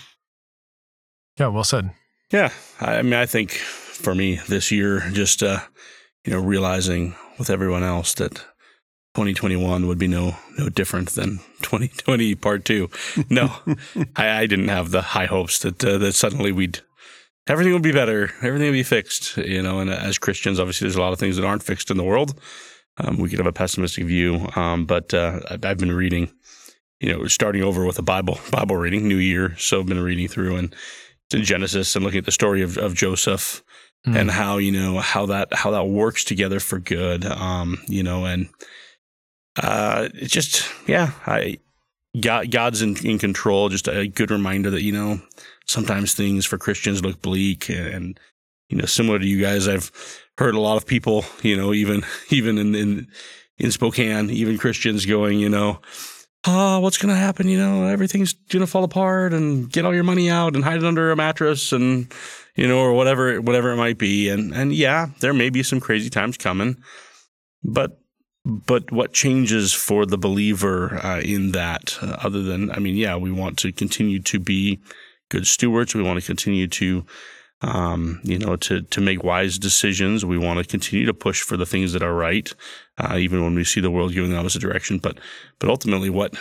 Yeah. 1.39 1.47
Well 1.47 1.63
said. 1.63 1.91
Yeah. 2.31 2.51
I 2.79 3.01
mean, 3.01 3.13
I 3.13 3.25
think 3.25 3.51
for 3.51 4.13
me 4.13 4.39
this 4.47 4.71
year, 4.71 4.99
just 5.13 5.41
uh, 5.41 5.59
you 6.25 6.33
know, 6.33 6.39
realizing 6.39 7.15
with 7.37 7.49
everyone 7.49 7.83
else 7.83 8.13
that 8.15 8.33
2021 9.15 9.87
would 9.87 9.99
be 9.99 10.07
no 10.07 10.35
no 10.57 10.69
different 10.69 11.11
than 11.11 11.37
2020 11.61 12.35
part 12.35 12.65
two. 12.65 12.89
No, 13.29 13.55
I, 14.15 14.41
I, 14.41 14.47
didn't 14.47 14.69
have 14.69 14.91
the 14.91 15.01
high 15.01 15.27
hopes 15.27 15.59
that 15.59 15.83
uh, 15.83 15.97
that 15.99 16.13
suddenly 16.13 16.51
we'd 16.51 16.81
everything 17.47 17.73
would 17.73 17.83
be 17.83 17.91
better, 17.91 18.31
everything 18.41 18.67
would 18.67 18.73
be 18.73 18.83
fixed. 18.83 19.37
You 19.37 19.61
know, 19.61 19.79
and 19.79 19.89
as 19.89 20.17
Christians, 20.17 20.59
obviously, 20.59 20.85
there's 20.85 20.95
a 20.95 21.01
lot 21.01 21.13
of 21.13 21.19
things 21.19 21.35
that 21.35 21.45
aren't 21.45 21.63
fixed 21.63 21.91
in 21.91 21.97
the 21.97 22.03
world. 22.03 22.39
Um, 22.97 23.17
we 23.17 23.29
could 23.29 23.39
have 23.39 23.47
a 23.47 23.53
pessimistic 23.53 24.05
view, 24.05 24.47
um, 24.55 24.85
but 24.85 25.13
uh, 25.13 25.39
I've 25.49 25.77
been 25.77 25.93
reading. 25.93 26.31
You 26.99 27.11
know, 27.11 27.27
starting 27.27 27.63
over 27.63 27.85
with 27.85 27.99
a 27.99 28.03
Bible 28.03 28.39
Bible 28.51 28.77
reading, 28.77 29.07
New 29.07 29.17
Year. 29.17 29.55
So 29.57 29.81
I've 29.81 29.87
been 29.87 30.01
reading 30.01 30.27
through 30.27 30.55
and 30.55 30.75
in 31.33 31.43
Genesis 31.43 31.95
and 31.95 32.05
looking 32.05 32.19
at 32.19 32.25
the 32.25 32.31
story 32.31 32.61
of, 32.61 32.77
of 32.77 32.93
Joseph 32.93 33.63
mm. 34.07 34.15
and 34.15 34.29
how 34.29 34.57
you 34.57 34.71
know 34.71 34.99
how 34.99 35.25
that 35.27 35.53
how 35.53 35.71
that 35.71 35.85
works 35.85 36.23
together 36.23 36.59
for 36.59 36.79
good. 36.79 37.25
Um, 37.25 37.81
you 37.87 38.03
know, 38.03 38.25
and 38.25 38.49
uh, 39.61 40.09
it's 40.13 40.33
just 40.33 40.69
yeah, 40.87 41.11
I 41.25 41.59
God 42.19 42.51
God's 42.51 42.81
in, 42.81 42.95
in 43.05 43.19
control. 43.19 43.69
Just 43.69 43.87
a 43.87 44.07
good 44.07 44.31
reminder 44.31 44.69
that 44.69 44.83
you 44.83 44.91
know 44.91 45.21
sometimes 45.65 46.13
things 46.13 46.45
for 46.45 46.57
Christians 46.57 47.03
look 47.03 47.21
bleak 47.21 47.69
and, 47.69 47.87
and 47.87 48.19
you 48.69 48.77
know 48.77 48.85
similar 48.85 49.19
to 49.19 49.25
you 49.25 49.41
guys, 49.41 49.67
I've 49.67 49.91
heard 50.37 50.55
a 50.55 50.59
lot 50.59 50.77
of 50.77 50.85
people, 50.85 51.25
you 51.41 51.55
know, 51.55 51.73
even 51.73 52.03
even 52.29 52.57
in 52.57 52.75
in, 52.75 53.07
in 53.57 53.71
Spokane, 53.71 54.29
even 54.29 54.57
Christians 54.57 55.05
going, 55.05 55.39
you 55.39 55.49
know, 55.49 55.79
oh, 56.45 56.79
what's 56.79 56.97
going 56.97 57.13
to 57.13 57.19
happen? 57.19 57.47
You 57.47 57.57
know, 57.57 57.85
everything's 57.85 58.33
going 58.33 58.61
to 58.61 58.67
fall 58.67 58.83
apart 58.83 59.33
and 59.33 59.71
get 59.71 59.85
all 59.85 59.93
your 59.93 60.03
money 60.03 60.29
out 60.29 60.55
and 60.55 60.63
hide 60.63 60.77
it 60.77 60.85
under 60.85 61.11
a 61.11 61.15
mattress 61.15 61.71
and 61.71 62.11
you 62.55 62.67
know, 62.67 62.79
or 62.79 62.93
whatever, 62.93 63.41
whatever 63.41 63.71
it 63.71 63.77
might 63.77 63.97
be. 63.97 64.29
And, 64.29 64.53
and 64.53 64.73
yeah, 64.73 65.07
there 65.19 65.33
may 65.33 65.49
be 65.49 65.63
some 65.63 65.79
crazy 65.79 66.09
times 66.09 66.37
coming, 66.37 66.77
but, 67.63 67.99
but 68.45 68.91
what 68.91 69.13
changes 69.13 69.73
for 69.73 70.05
the 70.05 70.17
believer 70.17 70.99
uh, 71.03 71.21
in 71.21 71.51
that, 71.53 71.97
uh, 72.01 72.17
other 72.23 72.43
than, 72.43 72.71
I 72.71 72.79
mean, 72.79 72.95
yeah, 72.95 73.15
we 73.15 73.31
want 73.31 73.57
to 73.59 73.71
continue 73.71 74.19
to 74.19 74.39
be 74.39 74.79
good 75.29 75.47
stewards. 75.47 75.95
We 75.95 76.03
want 76.03 76.19
to 76.19 76.25
continue 76.25 76.67
to 76.67 77.05
um, 77.63 78.19
you 78.23 78.37
know, 78.37 78.57
to 78.57 78.81
to 78.81 79.01
make 79.01 79.23
wise 79.23 79.57
decisions. 79.57 80.25
We 80.25 80.37
want 80.37 80.59
to 80.59 80.65
continue 80.65 81.05
to 81.05 81.13
push 81.13 81.41
for 81.41 81.55
the 81.55 81.65
things 81.65 81.93
that 81.93 82.03
are 82.03 82.13
right, 82.13 82.53
uh, 82.97 83.17
even 83.17 83.41
when 83.41 83.55
we 83.55 83.63
see 83.63 83.79
the 83.79 83.89
world 83.89 84.13
going 84.13 84.31
the 84.31 84.37
opposite 84.37 84.61
direction. 84.61 84.97
But 84.97 85.17
but 85.59 85.69
ultimately, 85.69 86.09
what 86.09 86.35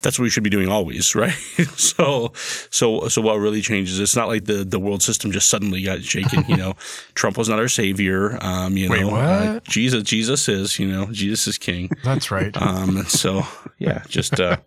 that's 0.00 0.18
what 0.18 0.24
we 0.24 0.30
should 0.30 0.44
be 0.44 0.50
doing 0.50 0.68
always, 0.68 1.14
right? 1.14 1.32
so, 1.76 2.32
so, 2.70 3.08
so 3.08 3.22
what 3.22 3.38
really 3.38 3.60
changes? 3.60 3.98
It's 3.98 4.16
not 4.16 4.28
like 4.28 4.44
the 4.44 4.64
the 4.64 4.78
world 4.78 5.02
system 5.02 5.32
just 5.32 5.48
suddenly 5.48 5.82
got 5.82 6.02
shaken. 6.02 6.44
You 6.48 6.56
know, 6.56 6.74
Trump 7.14 7.36
was 7.36 7.48
not 7.48 7.58
our 7.58 7.68
savior. 7.68 8.38
Um, 8.40 8.76
you 8.76 8.88
Wait, 8.88 9.00
know? 9.00 9.16
Uh, 9.16 9.60
Jesus, 9.64 10.02
Jesus 10.04 10.48
is. 10.48 10.78
You 10.78 10.88
know, 10.88 11.06
Jesus 11.06 11.46
is 11.46 11.58
king. 11.58 11.90
That's 12.04 12.30
right. 12.30 12.56
Um, 12.60 13.04
so 13.04 13.42
yeah, 13.78 14.02
just 14.08 14.40
uh, 14.40 14.58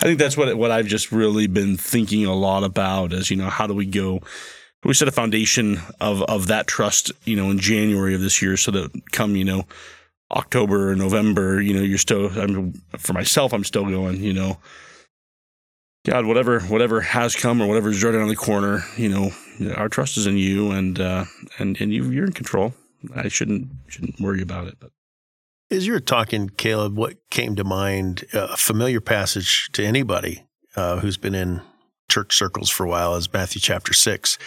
I 0.00 0.04
think 0.04 0.18
that's 0.18 0.36
what 0.36 0.56
what 0.56 0.70
I've 0.70 0.86
just 0.86 1.12
really 1.12 1.46
been 1.46 1.76
thinking 1.76 2.26
a 2.26 2.34
lot 2.34 2.64
about 2.64 3.12
is 3.12 3.30
you 3.30 3.36
know 3.36 3.50
how 3.50 3.66
do 3.66 3.74
we 3.74 3.86
go. 3.86 4.20
We 4.84 4.94
set 4.94 5.06
a 5.06 5.12
foundation 5.12 5.78
of 6.00 6.22
of 6.22 6.48
that 6.48 6.66
trust, 6.66 7.12
you 7.24 7.36
know, 7.36 7.50
in 7.50 7.58
January 7.58 8.14
of 8.14 8.20
this 8.20 8.42
year, 8.42 8.56
so 8.56 8.72
that 8.72 8.90
come, 9.12 9.36
you 9.36 9.44
know, 9.44 9.64
October 10.32 10.90
or 10.90 10.96
November, 10.96 11.60
you 11.60 11.74
know, 11.74 11.82
you're 11.82 11.98
still. 11.98 12.30
I 12.40 12.46
mean, 12.46 12.80
for 12.98 13.12
myself, 13.12 13.52
I'm 13.52 13.64
still 13.64 13.88
going. 13.88 14.22
You 14.22 14.32
know, 14.32 14.58
God, 16.04 16.26
whatever 16.26 16.60
whatever 16.60 17.00
has 17.00 17.36
come 17.36 17.60
or 17.60 17.66
whatever 17.66 17.90
is 17.90 18.02
right 18.02 18.14
around 18.14 18.28
the 18.28 18.36
corner, 18.36 18.84
you 18.96 19.08
know, 19.08 19.30
our 19.76 19.88
trust 19.88 20.16
is 20.16 20.26
in 20.26 20.36
you, 20.36 20.70
and 20.70 20.98
uh, 20.98 21.24
and 21.58 21.80
and 21.80 21.92
you 21.92 22.10
you're 22.10 22.26
in 22.26 22.32
control. 22.32 22.74
I 23.14 23.28
shouldn't 23.28 23.68
shouldn't 23.88 24.20
worry 24.20 24.42
about 24.42 24.68
it. 24.68 24.76
But 24.80 24.90
As 25.70 25.86
you 25.86 25.92
were 25.92 26.00
talking, 26.00 26.48
Caleb, 26.50 26.96
what 26.96 27.16
came 27.30 27.56
to 27.56 27.64
mind, 27.64 28.24
a 28.32 28.56
familiar 28.56 29.00
passage 29.00 29.70
to 29.72 29.84
anybody 29.84 30.44
uh, 30.76 31.00
who's 31.00 31.16
been 31.16 31.34
in 31.34 31.62
church 32.10 32.36
circles 32.36 32.70
for 32.70 32.84
a 32.84 32.88
while, 32.88 33.14
is 33.16 33.32
Matthew 33.32 33.60
chapter 33.60 33.92
6. 33.92 34.38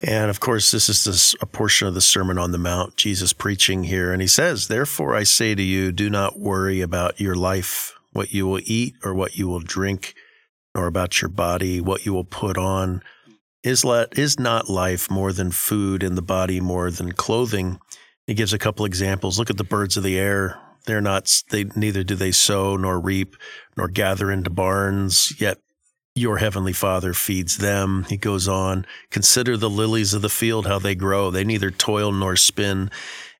And 0.00 0.28
of 0.30 0.40
course, 0.40 0.70
this 0.70 0.88
is 0.88 1.04
this, 1.04 1.34
a 1.40 1.46
portion 1.46 1.88
of 1.88 1.94
the 1.94 2.00
Sermon 2.00 2.38
on 2.38 2.52
the 2.52 2.58
Mount, 2.58 2.96
Jesus 2.96 3.32
preaching 3.32 3.84
here. 3.84 4.12
And 4.12 4.20
he 4.20 4.28
says, 4.28 4.68
Therefore, 4.68 5.14
I 5.14 5.22
say 5.22 5.54
to 5.54 5.62
you, 5.62 5.92
do 5.92 6.10
not 6.10 6.38
worry 6.38 6.80
about 6.80 7.20
your 7.20 7.34
life, 7.34 7.94
what 8.12 8.32
you 8.32 8.46
will 8.46 8.60
eat 8.64 8.94
or 9.02 9.14
what 9.14 9.36
you 9.36 9.48
will 9.48 9.60
drink, 9.60 10.14
or 10.74 10.86
about 10.86 11.22
your 11.22 11.28
body, 11.30 11.80
what 11.80 12.04
you 12.04 12.12
will 12.12 12.24
put 12.24 12.58
on. 12.58 13.02
Is, 13.62 13.84
let, 13.84 14.18
is 14.18 14.38
not 14.38 14.68
life 14.68 15.10
more 15.10 15.32
than 15.32 15.50
food 15.50 16.02
and 16.02 16.18
the 16.18 16.22
body 16.22 16.60
more 16.60 16.90
than 16.90 17.12
clothing? 17.12 17.80
He 18.26 18.34
gives 18.34 18.52
a 18.52 18.58
couple 18.58 18.84
examples. 18.84 19.38
Look 19.38 19.50
at 19.50 19.56
the 19.56 19.64
birds 19.64 19.96
of 19.96 20.02
the 20.02 20.18
air. 20.18 20.58
They're 20.86 21.00
not, 21.00 21.32
they, 21.50 21.64
neither 21.76 22.04
do 22.04 22.14
they 22.14 22.32
sow 22.32 22.76
nor 22.76 23.00
reap 23.00 23.36
nor 23.76 23.88
gather 23.88 24.30
into 24.30 24.50
barns, 24.50 25.40
yet 25.40 25.58
your 26.14 26.38
heavenly 26.38 26.72
father 26.72 27.12
feeds 27.12 27.58
them. 27.58 28.06
He 28.08 28.16
goes 28.16 28.46
on, 28.46 28.86
consider 29.10 29.56
the 29.56 29.70
lilies 29.70 30.14
of 30.14 30.22
the 30.22 30.28
field, 30.28 30.66
how 30.66 30.78
they 30.78 30.94
grow. 30.94 31.30
They 31.30 31.42
neither 31.42 31.70
toil 31.70 32.12
nor 32.12 32.36
spin. 32.36 32.90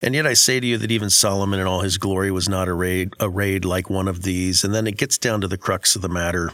And 0.03 0.15
yet 0.15 0.27
I 0.27 0.35
say 0.35 0.59
to 0.59 0.67
you 0.67 0.77
that 0.79 0.91
even 0.91 1.09
Solomon 1.09 1.61
in 1.61 1.67
all 1.67 1.81
his 1.81 1.99
glory 1.99 2.31
was 2.31 2.49
not 2.49 2.69
arrayed, 2.69 3.15
arrayed 3.21 3.65
like 3.65 3.89
one 3.89 4.09
of 4.09 4.23
these. 4.23 4.65
And 4.65 4.75
then 4.75 4.87
it 4.87 4.99
gets 4.99 5.19
down 5.19 5.41
to 5.41 5.49
the 5.49 5.57
crux 5.57 5.95
of 5.95 6.03
the 6.03 6.09
matter. 6.09 6.51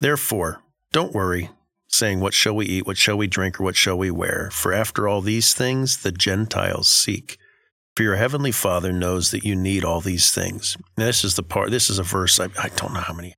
Therefore, 0.00 0.62
don't 0.92 1.12
worry, 1.12 1.50
saying, 1.88 2.20
What 2.20 2.34
shall 2.34 2.56
we 2.56 2.66
eat? 2.66 2.86
What 2.86 2.96
shall 2.96 3.18
we 3.18 3.26
drink? 3.26 3.60
Or 3.60 3.64
what 3.64 3.76
shall 3.76 3.98
we 3.98 4.10
wear? 4.10 4.48
For 4.50 4.72
after 4.72 5.06
all 5.06 5.20
these 5.20 5.52
things 5.52 5.98
the 5.98 6.12
Gentiles 6.12 6.90
seek. 6.90 7.38
For 7.96 8.02
your 8.02 8.16
heavenly 8.16 8.52
Father 8.52 8.92
knows 8.92 9.32
that 9.32 9.44
you 9.44 9.56
need 9.56 9.84
all 9.84 10.00
these 10.00 10.32
things. 10.32 10.76
Now, 10.96 11.06
this 11.06 11.24
is 11.24 11.34
the 11.34 11.42
part, 11.42 11.70
this 11.70 11.90
is 11.90 11.98
a 11.98 12.04
verse, 12.04 12.38
I, 12.38 12.44
I 12.56 12.68
don't 12.76 12.94
know 12.94 13.00
how 13.00 13.12
many, 13.12 13.34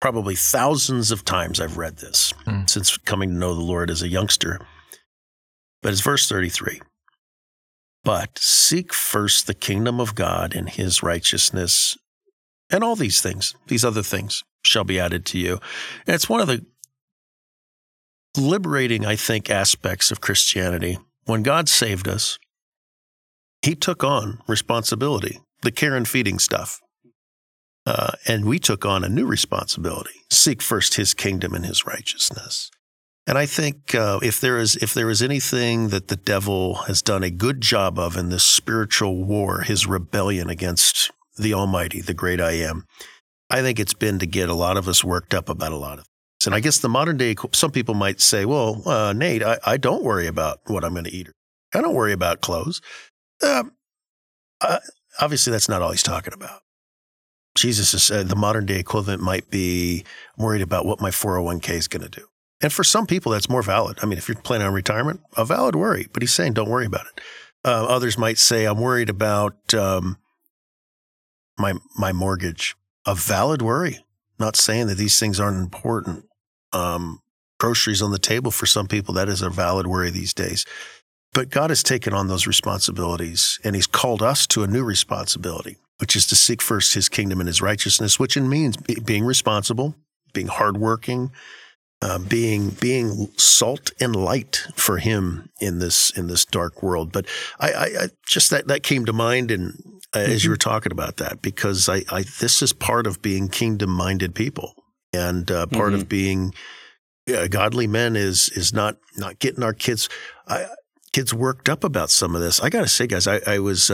probably 0.00 0.34
thousands 0.34 1.10
of 1.10 1.24
times 1.24 1.60
I've 1.60 1.76
read 1.76 1.98
this 1.98 2.32
Hmm. 2.44 2.62
since 2.66 2.96
coming 2.98 3.30
to 3.30 3.36
know 3.36 3.54
the 3.54 3.60
Lord 3.60 3.90
as 3.90 4.02
a 4.02 4.08
youngster. 4.08 4.60
But 5.82 5.92
it's 5.92 6.00
verse 6.00 6.28
33. 6.28 6.80
But 8.02 8.38
seek 8.38 8.94
first 8.94 9.46
the 9.46 9.54
kingdom 9.54 10.00
of 10.00 10.14
God 10.14 10.54
and 10.54 10.68
his 10.68 11.02
righteousness, 11.02 11.98
and 12.70 12.82
all 12.82 12.96
these 12.96 13.20
things, 13.20 13.54
these 13.66 13.84
other 13.84 14.02
things, 14.02 14.42
shall 14.62 14.84
be 14.84 14.98
added 14.98 15.26
to 15.26 15.38
you. 15.38 15.60
And 16.06 16.14
it's 16.14 16.28
one 16.28 16.40
of 16.40 16.46
the 16.46 16.64
liberating, 18.36 19.04
I 19.04 19.16
think, 19.16 19.50
aspects 19.50 20.10
of 20.10 20.20
Christianity. 20.20 20.98
When 21.24 21.42
God 21.42 21.68
saved 21.68 22.08
us, 22.08 22.38
he 23.62 23.74
took 23.74 24.02
on 24.02 24.40
responsibility, 24.46 25.40
the 25.62 25.70
care 25.70 25.94
and 25.94 26.08
feeding 26.08 26.38
stuff. 26.38 26.80
Uh, 27.86 28.12
and 28.26 28.44
we 28.44 28.58
took 28.58 28.84
on 28.84 29.04
a 29.04 29.08
new 29.08 29.26
responsibility 29.26 30.20
seek 30.30 30.62
first 30.62 30.94
his 30.94 31.14
kingdom 31.14 31.54
and 31.54 31.66
his 31.66 31.86
righteousness. 31.86 32.70
And 33.26 33.36
I 33.36 33.46
think 33.46 33.94
uh, 33.94 34.18
if 34.22 34.40
there 34.40 34.58
is 34.58 34.76
if 34.76 34.94
there 34.94 35.10
is 35.10 35.22
anything 35.22 35.88
that 35.88 36.08
the 36.08 36.16
devil 36.16 36.74
has 36.86 37.02
done 37.02 37.22
a 37.22 37.30
good 37.30 37.60
job 37.60 37.98
of 37.98 38.16
in 38.16 38.30
this 38.30 38.44
spiritual 38.44 39.24
war, 39.24 39.60
his 39.60 39.86
rebellion 39.86 40.48
against 40.48 41.10
the 41.36 41.54
Almighty, 41.54 42.00
the 42.00 42.14
great 42.14 42.40
I 42.40 42.52
am, 42.52 42.86
I 43.48 43.60
think 43.62 43.78
it's 43.78 43.94
been 43.94 44.18
to 44.18 44.26
get 44.26 44.48
a 44.48 44.54
lot 44.54 44.76
of 44.76 44.88
us 44.88 45.04
worked 45.04 45.34
up 45.34 45.48
about 45.48 45.72
a 45.72 45.76
lot 45.76 45.98
of 45.98 46.04
things. 46.04 46.46
And 46.46 46.54
I 46.54 46.60
guess 46.60 46.78
the 46.78 46.88
modern 46.88 47.18
day, 47.18 47.34
some 47.52 47.70
people 47.70 47.94
might 47.94 48.20
say, 48.20 48.46
well, 48.46 48.82
uh, 48.88 49.12
Nate, 49.12 49.42
I, 49.42 49.58
I 49.64 49.76
don't 49.76 50.02
worry 50.02 50.26
about 50.26 50.60
what 50.66 50.84
I'm 50.84 50.92
going 50.92 51.04
to 51.04 51.14
eat. 51.14 51.28
I 51.74 51.82
don't 51.82 51.94
worry 51.94 52.12
about 52.12 52.40
clothes. 52.40 52.80
Uh, 53.42 53.64
obviously, 55.20 55.50
that's 55.50 55.68
not 55.68 55.82
all 55.82 55.90
he's 55.90 56.02
talking 56.02 56.32
about. 56.32 56.60
Jesus 57.60 58.02
said 58.02 58.28
the 58.28 58.36
modern 58.36 58.64
day 58.64 58.78
equivalent 58.78 59.20
might 59.20 59.50
be 59.50 60.04
worried 60.38 60.62
about 60.62 60.86
what 60.86 61.00
my 61.00 61.10
401k 61.10 61.70
is 61.70 61.88
going 61.88 62.02
to 62.02 62.08
do. 62.08 62.26
And 62.62 62.72
for 62.72 62.84
some 62.84 63.06
people, 63.06 63.32
that's 63.32 63.50
more 63.50 63.62
valid. 63.62 63.98
I 64.02 64.06
mean, 64.06 64.18
if 64.18 64.28
you're 64.28 64.36
planning 64.36 64.66
on 64.66 64.72
retirement, 64.72 65.20
a 65.36 65.44
valid 65.44 65.76
worry, 65.76 66.08
but 66.12 66.22
he's 66.22 66.32
saying 66.32 66.54
don't 66.54 66.70
worry 66.70 66.86
about 66.86 67.06
it. 67.06 67.20
Uh, 67.64 67.84
others 67.86 68.16
might 68.16 68.38
say, 68.38 68.64
I'm 68.64 68.80
worried 68.80 69.10
about 69.10 69.74
um, 69.74 70.16
my, 71.58 71.74
my 71.96 72.12
mortgage. 72.12 72.76
A 73.06 73.14
valid 73.14 73.60
worry. 73.60 74.04
Not 74.38 74.56
saying 74.56 74.86
that 74.86 74.96
these 74.96 75.20
things 75.20 75.38
aren't 75.38 75.58
important. 75.58 76.24
Um, 76.72 77.20
groceries 77.58 78.00
on 78.00 78.10
the 78.10 78.18
table 78.18 78.50
for 78.50 78.64
some 78.64 78.86
people, 78.86 79.12
that 79.14 79.28
is 79.28 79.42
a 79.42 79.50
valid 79.50 79.86
worry 79.86 80.10
these 80.10 80.32
days. 80.32 80.64
But 81.34 81.50
God 81.50 81.70
has 81.70 81.82
taken 81.82 82.14
on 82.14 82.28
those 82.28 82.46
responsibilities 82.46 83.60
and 83.62 83.76
he's 83.76 83.86
called 83.86 84.22
us 84.22 84.46
to 84.48 84.62
a 84.62 84.66
new 84.66 84.82
responsibility, 84.82 85.76
which 86.00 86.16
is 86.16 86.26
to 86.26 86.36
seek 86.36 86.62
first 86.62 86.94
his 86.94 87.08
kingdom 87.08 87.40
and 87.40 87.46
his 87.46 87.60
righteousness, 87.60 88.18
which 88.18 88.36
means 88.36 88.76
being 88.76 89.24
responsible, 89.24 89.94
being 90.32 90.46
hardworking, 90.46 91.30
uh, 92.02 92.18
being 92.18 92.70
being 92.70 93.30
salt 93.36 93.92
and 94.00 94.16
light 94.16 94.66
for 94.74 94.98
him 94.98 95.50
in 95.60 95.78
this 95.78 96.10
in 96.16 96.26
this 96.26 96.46
dark 96.46 96.82
world. 96.82 97.12
But 97.12 97.26
I, 97.58 97.72
I, 97.72 97.84
I 97.84 98.08
just 98.26 98.50
that 98.50 98.68
that 98.68 98.82
came 98.82 99.04
to 99.04 99.12
mind, 99.12 99.50
and 99.50 99.74
uh, 100.14 100.20
as 100.20 100.42
you 100.42 100.50
were 100.50 100.56
talking 100.56 100.92
about 100.92 101.18
that, 101.18 101.42
because 101.42 101.88
I, 101.88 102.02
I 102.10 102.24
this 102.40 102.62
is 102.62 102.72
part 102.72 103.06
of 103.06 103.20
being 103.20 103.48
kingdom 103.48 103.90
minded 103.90 104.34
people, 104.34 104.74
and 105.12 105.50
uh, 105.50 105.66
part 105.66 105.92
of 105.92 106.08
being 106.08 106.54
uh, 107.28 107.48
godly 107.48 107.86
men 107.86 108.16
is 108.16 108.48
is 108.50 108.72
not 108.72 108.96
not 109.18 109.38
getting 109.38 109.62
our 109.62 109.74
kids 109.74 110.08
I, 110.48 110.66
kids 111.12 111.34
worked 111.34 111.68
up 111.68 111.84
about 111.84 112.08
some 112.10 112.34
of 112.34 112.40
this. 112.40 112.60
I 112.60 112.70
got 112.70 112.82
to 112.82 112.88
say, 112.88 113.06
guys, 113.06 113.26
I, 113.26 113.40
I 113.46 113.58
was 113.58 113.90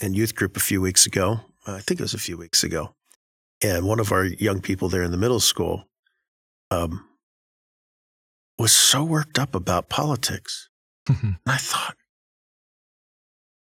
in 0.00 0.14
youth 0.14 0.34
group 0.34 0.56
a 0.56 0.60
few 0.60 0.80
weeks 0.80 1.06
ago. 1.06 1.40
I 1.66 1.80
think 1.80 2.00
it 2.00 2.04
was 2.04 2.14
a 2.14 2.18
few 2.18 2.36
weeks 2.36 2.62
ago, 2.62 2.94
and 3.62 3.86
one 3.86 4.00
of 4.00 4.12
our 4.12 4.24
young 4.24 4.60
people 4.60 4.88
there 4.88 5.02
in 5.02 5.10
the 5.10 5.16
middle 5.16 5.40
school 5.40 5.88
um, 6.70 7.08
was 8.58 8.72
so 8.72 9.02
worked 9.02 9.38
up 9.38 9.54
about 9.54 9.88
politics. 9.88 10.68
And 11.06 11.36
I 11.46 11.56
thought, 11.56 11.96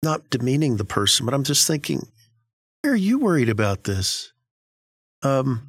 not 0.03 0.31
demeaning 0.31 0.77
the 0.77 0.85
person, 0.85 1.27
but 1.27 1.35
I'm 1.35 1.45
just 1.45 1.67
thinking, 1.67 2.09
why 2.83 2.91
are 2.91 2.97
you 2.97 3.19
worried 3.19 3.49
about 3.49 3.85
this? 3.85 4.33
Um, 5.23 5.69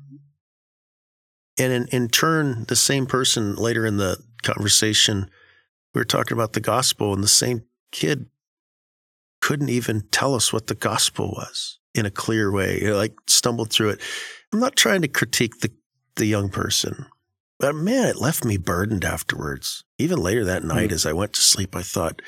and 1.58 1.74
in, 1.74 1.88
in 1.88 2.08
turn, 2.08 2.66
the 2.68 2.76
same 2.76 3.06
person 3.06 3.56
later 3.56 3.86
in 3.86 3.98
the 3.98 4.18
conversation, 4.44 5.30
we 5.94 6.00
were 6.00 6.06
talking 6.06 6.38
about 6.38 6.54
the 6.54 6.62
gospel, 6.62 7.14
and 7.14 7.24
the 7.24 7.28
same 7.28 7.64
kid 7.92 8.28
couldn't 9.50 9.70
even 9.70 10.04
tell 10.12 10.36
us 10.36 10.54
what 10.54 10.68
the 10.68 10.76
gospel 10.76 11.30
was 11.30 11.80
in 11.96 12.06
a 12.06 12.12
clear 12.12 12.52
way, 12.52 12.80
you 12.80 12.90
know, 12.90 12.98
like 12.98 13.16
stumbled 13.26 13.72
through 13.72 13.90
it. 13.90 14.02
I'm 14.54 14.60
not 14.60 14.76
trying 14.76 15.02
to 15.02 15.08
critique 15.08 15.62
the, 15.62 15.72
the 16.18 16.28
young 16.28 16.50
person, 16.50 17.08
but 17.58 17.74
man, 17.74 18.06
it 18.06 18.22
left 18.22 18.46
me 18.46 18.58
burdened 18.58 19.04
afterwards. 19.04 19.84
Even 19.98 20.20
later 20.20 20.46
that 20.46 20.64
night, 20.64 20.92
as 20.92 21.04
I 21.04 21.14
went 21.14 21.34
to 21.34 21.42
sleep, 21.42 21.76
I 21.76 21.82
thought, 21.82 22.22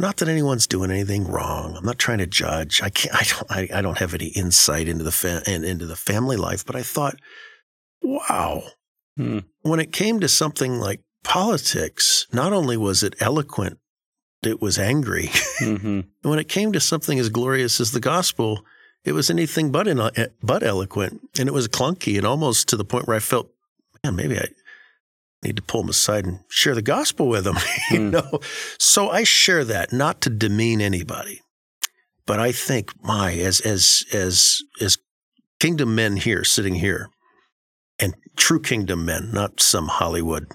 not 0.00 0.16
that 0.16 0.28
anyone's 0.28 0.66
doing 0.66 0.90
anything 0.90 1.28
wrong. 1.28 1.76
I'm 1.76 1.84
not 1.84 2.00
trying 2.00 2.18
to 2.18 2.26
judge. 2.26 2.82
I 2.82 2.90
can't. 2.90 3.14
I 3.20 3.22
don't. 3.22 3.52
I, 3.52 3.78
I 3.78 3.80
don't 3.80 3.98
have 3.98 4.12
any 4.12 4.30
insight 4.34 4.88
into 4.88 5.04
the 5.04 5.12
fa- 5.12 5.44
and 5.46 5.64
into 5.64 5.86
the 5.86 5.94
family 5.94 6.36
life. 6.36 6.66
But 6.66 6.74
I 6.74 6.82
thought, 6.82 7.20
wow. 8.02 8.64
Hmm. 9.16 9.38
When 9.60 9.78
it 9.78 9.92
came 9.92 10.18
to 10.18 10.28
something 10.28 10.80
like 10.80 11.02
politics, 11.22 12.26
not 12.32 12.52
only 12.52 12.76
was 12.76 13.04
it 13.04 13.14
eloquent, 13.20 13.78
it 14.44 14.60
was 14.60 14.78
angry. 14.78 15.30
hmm 15.58 16.00
And 16.22 16.30
when 16.30 16.38
it 16.38 16.48
came 16.48 16.72
to 16.72 16.80
something 16.80 17.18
as 17.18 17.28
glorious 17.28 17.80
as 17.80 17.92
the 17.92 18.00
gospel, 18.00 18.64
it 19.04 19.12
was 19.12 19.30
anything 19.30 19.70
but 19.72 19.88
in, 19.88 20.00
but 20.42 20.62
eloquent, 20.62 21.20
and 21.38 21.48
it 21.48 21.52
was 21.52 21.68
clunky, 21.68 22.16
and 22.16 22.26
almost 22.26 22.68
to 22.68 22.76
the 22.76 22.84
point 22.84 23.06
where 23.08 23.16
I 23.16 23.20
felt, 23.20 23.50
man, 24.04 24.14
maybe 24.16 24.38
I 24.38 24.48
need 25.42 25.56
to 25.56 25.62
pull 25.62 25.82
them 25.82 25.90
aside 25.90 26.24
and 26.24 26.38
share 26.48 26.74
the 26.74 26.82
gospel 26.82 27.26
with 27.28 27.44
them. 27.44 27.56
you 27.90 27.98
Mm. 27.98 28.12
know, 28.12 28.40
so 28.78 29.10
I 29.10 29.24
share 29.24 29.64
that 29.64 29.92
not 29.92 30.20
to 30.22 30.30
demean 30.30 30.80
anybody, 30.80 31.40
but 32.26 32.38
I 32.38 32.52
think 32.52 32.92
my 33.02 33.32
as 33.34 33.60
as 33.60 34.04
as 34.12 34.60
as 34.80 34.98
kingdom 35.58 35.94
men 35.96 36.16
here 36.16 36.44
sitting 36.44 36.76
here, 36.76 37.08
and 37.98 38.14
true 38.36 38.60
kingdom 38.60 39.04
men, 39.04 39.30
not 39.32 39.60
some 39.60 39.88
Hollywood. 39.88 40.46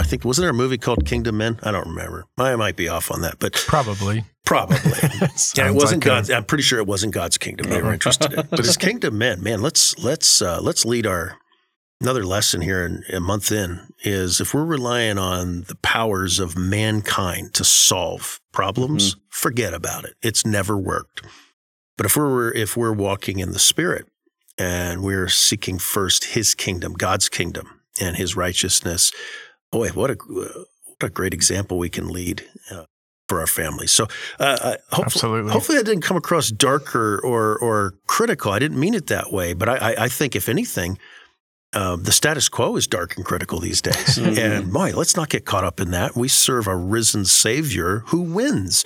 I 0.00 0.02
think 0.02 0.24
wasn't 0.24 0.44
there 0.44 0.50
a 0.50 0.54
movie 0.54 0.78
called 0.78 1.04
Kingdom 1.04 1.36
Men? 1.36 1.60
I 1.62 1.70
don't 1.70 1.86
remember. 1.86 2.24
I 2.38 2.56
might 2.56 2.74
be 2.74 2.88
off 2.88 3.10
on 3.10 3.20
that, 3.20 3.38
but 3.38 3.52
Probably. 3.52 4.24
probably. 4.46 4.78
Yeah, 5.54 5.68
it 5.68 5.74
wasn't 5.74 6.02
like 6.02 6.06
God's. 6.06 6.30
I'm 6.30 6.44
pretty 6.44 6.62
sure 6.62 6.78
it 6.78 6.86
wasn't 6.86 7.12
God's 7.12 7.36
kingdom 7.36 7.68
they 7.68 7.82
were 7.82 7.92
interested 7.92 8.32
in. 8.32 8.46
But 8.48 8.60
as 8.60 8.78
kingdom 8.78 9.18
men, 9.18 9.42
man, 9.42 9.60
let's 9.60 9.98
let's 9.98 10.40
uh, 10.40 10.58
let's 10.62 10.86
lead 10.86 11.06
our 11.06 11.36
another 12.00 12.24
lesson 12.24 12.62
here 12.62 12.84
in 12.86 13.04
a 13.14 13.20
month 13.20 13.52
in 13.52 13.88
is 14.02 14.40
if 14.40 14.54
we're 14.54 14.64
relying 14.64 15.18
on 15.18 15.62
the 15.68 15.74
powers 15.76 16.40
of 16.40 16.56
mankind 16.56 17.52
to 17.54 17.64
solve 17.64 18.40
problems, 18.52 19.16
forget 19.28 19.74
about 19.74 20.04
it. 20.04 20.14
It's 20.22 20.46
never 20.46 20.78
worked. 20.78 21.22
But 21.98 22.06
if 22.06 22.16
we're 22.16 22.52
if 22.52 22.74
we're 22.74 22.92
walking 22.94 23.38
in 23.38 23.52
the 23.52 23.58
Spirit 23.58 24.06
and 24.56 25.02
we're 25.02 25.28
seeking 25.28 25.78
first 25.78 26.24
His 26.24 26.54
kingdom, 26.54 26.94
God's 26.94 27.28
kingdom, 27.28 27.80
and 28.00 28.16
His 28.16 28.34
righteousness, 28.34 29.12
boy, 29.72 29.88
what 29.90 30.10
a 30.10 30.14
what 30.14 31.02
a 31.02 31.08
great 31.10 31.34
example 31.34 31.78
we 31.78 31.88
can 31.88 32.08
lead. 32.08 32.44
Uh, 32.70 32.84
for 33.28 33.38
our 33.38 33.46
families. 33.46 33.92
So, 33.92 34.08
uh, 34.40 34.58
uh, 34.60 34.76
hopefully, 34.90 35.04
Absolutely. 35.04 35.52
hopefully 35.52 35.78
that 35.78 35.84
didn't 35.84 36.02
come 36.02 36.16
across 36.16 36.48
darker 36.50 37.20
or 37.24 37.56
or 37.60 37.94
critical. 38.08 38.50
I 38.50 38.58
didn't 38.58 38.80
mean 38.80 38.92
it 38.92 39.06
that 39.06 39.32
way, 39.32 39.52
but 39.54 39.68
I, 39.68 39.76
I, 39.76 39.94
I 40.06 40.08
think 40.08 40.34
if 40.34 40.48
anything, 40.48 40.98
um, 41.72 42.02
the 42.02 42.10
status 42.10 42.48
quo 42.48 42.74
is 42.74 42.88
dark 42.88 43.14
and 43.16 43.24
critical 43.24 43.60
these 43.60 43.80
days. 43.80 44.18
Mhm. 44.18 44.36
And 44.36 44.72
boy, 44.72 44.94
let's 44.96 45.14
not 45.14 45.28
get 45.28 45.44
caught 45.44 45.62
up 45.62 45.78
in 45.80 45.92
that. 45.92 46.16
We 46.16 46.26
serve 46.26 46.66
a 46.66 46.74
risen 46.74 47.24
Savior 47.24 48.00
who 48.06 48.20
wins. 48.22 48.84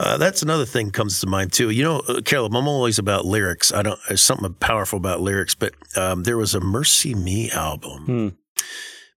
Uh, 0.00 0.16
that's 0.16 0.42
another 0.42 0.64
thing 0.66 0.90
comes 0.90 1.20
to 1.20 1.28
mind 1.28 1.52
too. 1.52 1.70
You 1.70 1.84
know, 1.84 2.00
uh, 2.08 2.22
Caleb, 2.24 2.56
I'm 2.56 2.66
always 2.66 2.98
about 2.98 3.24
lyrics. 3.24 3.72
I 3.72 3.82
don't. 3.82 4.00
There's 4.08 4.20
something 4.20 4.52
powerful 4.54 4.96
about 4.96 5.20
lyrics, 5.20 5.54
but 5.54 5.74
um, 5.96 6.24
there 6.24 6.36
was 6.36 6.56
a 6.56 6.60
MercyMe 6.60 7.52
album, 7.54 8.04
Hmm. 8.04 8.28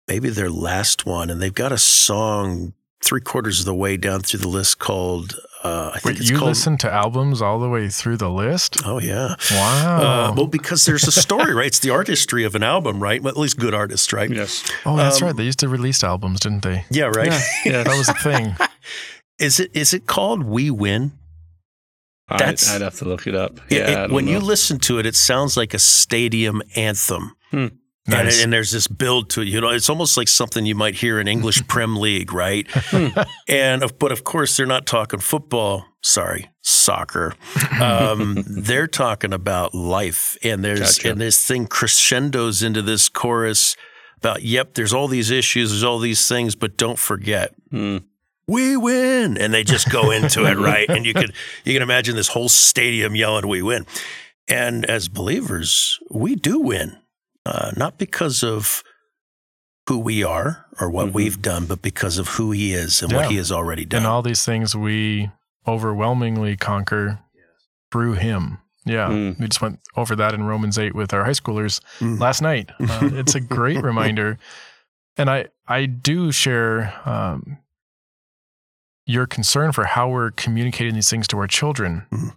Maybe 0.09 0.29
their 0.29 0.49
last 0.49 1.05
one, 1.05 1.29
and 1.29 1.41
they've 1.41 1.53
got 1.53 1.71
a 1.71 1.77
song 1.77 2.73
three 3.01 3.21
quarters 3.21 3.59
of 3.59 3.65
the 3.65 3.73
way 3.73 3.95
down 3.95 4.19
through 4.21 4.39
the 4.41 4.47
list 4.49 4.79
called. 4.79 5.35
Uh, 5.63 5.89
I 5.93 5.99
think 5.99 6.05
Wait, 6.05 6.19
it's 6.21 6.29
you 6.29 6.37
called. 6.37 6.49
listen 6.49 6.77
to 6.79 6.91
albums 6.91 7.41
all 7.41 7.59
the 7.59 7.69
way 7.69 7.89
through 7.89 8.17
the 8.17 8.29
list? 8.29 8.77
Oh 8.85 8.99
yeah. 8.99 9.35
Wow. 9.51 10.31
Uh, 10.31 10.33
well, 10.35 10.47
because 10.47 10.85
there's 10.85 11.05
a 11.07 11.11
story, 11.11 11.53
right? 11.53 11.67
It's 11.67 11.79
the 11.79 11.89
artistry 11.91 12.43
of 12.45 12.55
an 12.55 12.63
album, 12.63 13.01
right? 13.01 13.21
Well, 13.21 13.31
at 13.31 13.37
least 13.37 13.59
good 13.59 13.73
artists, 13.73 14.11
right? 14.13 14.29
Yes. 14.29 14.69
oh, 14.85 14.95
that's 14.97 15.21
um, 15.21 15.27
right. 15.27 15.35
They 15.35 15.43
used 15.43 15.59
to 15.59 15.69
release 15.69 16.03
albums, 16.03 16.39
didn't 16.41 16.63
they? 16.63 16.85
Yeah, 16.89 17.05
right. 17.05 17.27
Yeah. 17.31 17.41
yeah. 17.65 17.83
That 17.83 17.97
was 17.97 18.09
a 18.09 18.13
thing. 18.15 18.55
Is 19.39 19.57
it 19.61 19.71
is 19.73 19.93
it 19.93 20.05
called 20.05 20.43
We 20.43 20.69
Win? 20.69 21.13
I'd, 22.27 22.39
That's- 22.39 22.69
I'd 22.69 22.81
have 22.81 22.95
to 22.95 23.05
look 23.05 23.25
it 23.25 23.35
up. 23.35 23.59
Yeah. 23.69 23.77
it- 23.79 23.89
I 23.89 23.93
don't 24.07 24.11
when 24.13 24.27
you 24.27 24.39
listen 24.39 24.79
to 24.79 24.99
it, 24.99 25.05
it 25.05 25.15
sounds 25.15 25.55
like 25.55 25.73
a 25.73 25.79
stadium 25.79 26.61
anthem. 26.75 27.35
And, 27.53 27.77
Nice. 28.09 28.43
and 28.43 28.51
there's 28.53 28.71
this 28.71 28.87
build 28.87 29.29
to 29.31 29.41
it. 29.41 29.47
You 29.47 29.61
know, 29.61 29.69
it's 29.69 29.89
almost 29.89 30.17
like 30.17 30.27
something 30.27 30.65
you 30.65 30.75
might 30.75 30.95
hear 30.95 31.19
in 31.19 31.27
English 31.27 31.65
Prem 31.67 31.95
League, 31.97 32.33
right? 32.33 32.67
and 33.47 33.83
of, 33.83 33.97
but 33.99 34.11
of 34.11 34.23
course, 34.23 34.55
they're 34.57 34.65
not 34.65 34.85
talking 34.85 35.19
football. 35.19 35.85
Sorry, 36.01 36.49
soccer. 36.61 37.35
Um, 37.81 38.43
they're 38.47 38.87
talking 38.87 39.33
about 39.33 39.73
life, 39.75 40.37
and 40.43 40.63
there's 40.63 40.97
Gotcha. 40.97 41.11
and 41.11 41.19
this 41.21 41.45
thing 41.45 41.67
crescendos 41.67 42.63
into 42.63 42.81
this 42.81 43.09
chorus 43.09 43.75
about 44.17 44.41
yep, 44.43 44.73
there's 44.75 44.93
all 44.93 45.07
these 45.07 45.29
issues, 45.31 45.71
there's 45.71 45.83
all 45.83 45.99
these 45.99 46.27
things, 46.27 46.55
but 46.55 46.77
don't 46.77 46.99
forget 46.99 47.53
Hmm. 47.69 47.97
we 48.47 48.75
win 48.77 49.37
and 49.37 49.53
they 49.53 49.63
just 49.63 49.91
go 49.91 50.09
into 50.11 50.45
it 50.45 50.57
right 50.57 50.89
and 50.89 51.05
you 51.05 51.13
could 51.19 51.33
you 51.65 51.73
can 51.73 51.83
imagine 51.83 52.15
this 52.15 52.29
whole 52.29 52.49
stadium 52.49 53.15
yelling 53.15 53.47
we 53.47 53.61
win 53.61 53.85
and 54.47 54.85
as 54.85 55.07
believers 55.07 55.99
we 56.09 56.35
do 56.35 56.59
win 56.59 56.97
uh, 57.49 57.71
not 57.75 57.97
because 57.97 58.43
of 58.43 58.83
who 59.87 59.97
we 59.97 60.23
are 60.23 60.65
or 60.79 60.89
what 60.89 61.07
Mhm. 61.07 61.13
we've 61.13 61.41
done 61.41 61.65
but 61.65 61.81
because 61.81 62.17
of 62.19 62.27
who 62.37 62.51
he 62.51 62.73
is 62.73 63.01
and 63.01 63.11
Yeah. 63.11 63.17
what 63.17 63.31
he 63.31 63.37
has 63.37 63.51
already 63.51 63.85
done 63.85 63.99
and 64.03 64.07
all 64.07 64.21
these 64.21 64.45
things 64.45 64.75
we 64.75 65.31
overwhelmingly 65.67 66.55
conquer 66.57 67.19
through 67.91 68.13
him. 68.13 68.59
Yeah. 68.85 69.07
Mm. 69.09 69.39
We 69.39 69.47
just 69.47 69.61
went 69.61 69.79
over 69.95 70.15
that 70.15 70.33
in 70.33 70.43
Romans 70.43 70.77
8 70.77 70.93
with 70.95 71.13
our 71.13 71.25
high 71.25 71.31
schoolers 71.31 71.81
Mm. 71.99 72.19
last 72.19 72.41
night. 72.41 72.69
Uh, 72.79 73.09
it's 73.13 73.33
a 73.35 73.39
great 73.41 73.81
reminder. 73.83 74.37
And 75.17 75.29
I, 75.29 75.47
I 75.67 75.85
do 75.87 76.31
share 76.31 76.93
um, 77.05 77.57
your 79.05 79.25
concern 79.25 79.71
for 79.71 79.85
how 79.85 80.07
we're 80.09 80.31
communicating 80.31 80.93
these 80.93 81.09
things 81.09 81.27
to 81.29 81.37
our 81.39 81.47
children. 81.47 82.05
Mhm. 82.11 82.33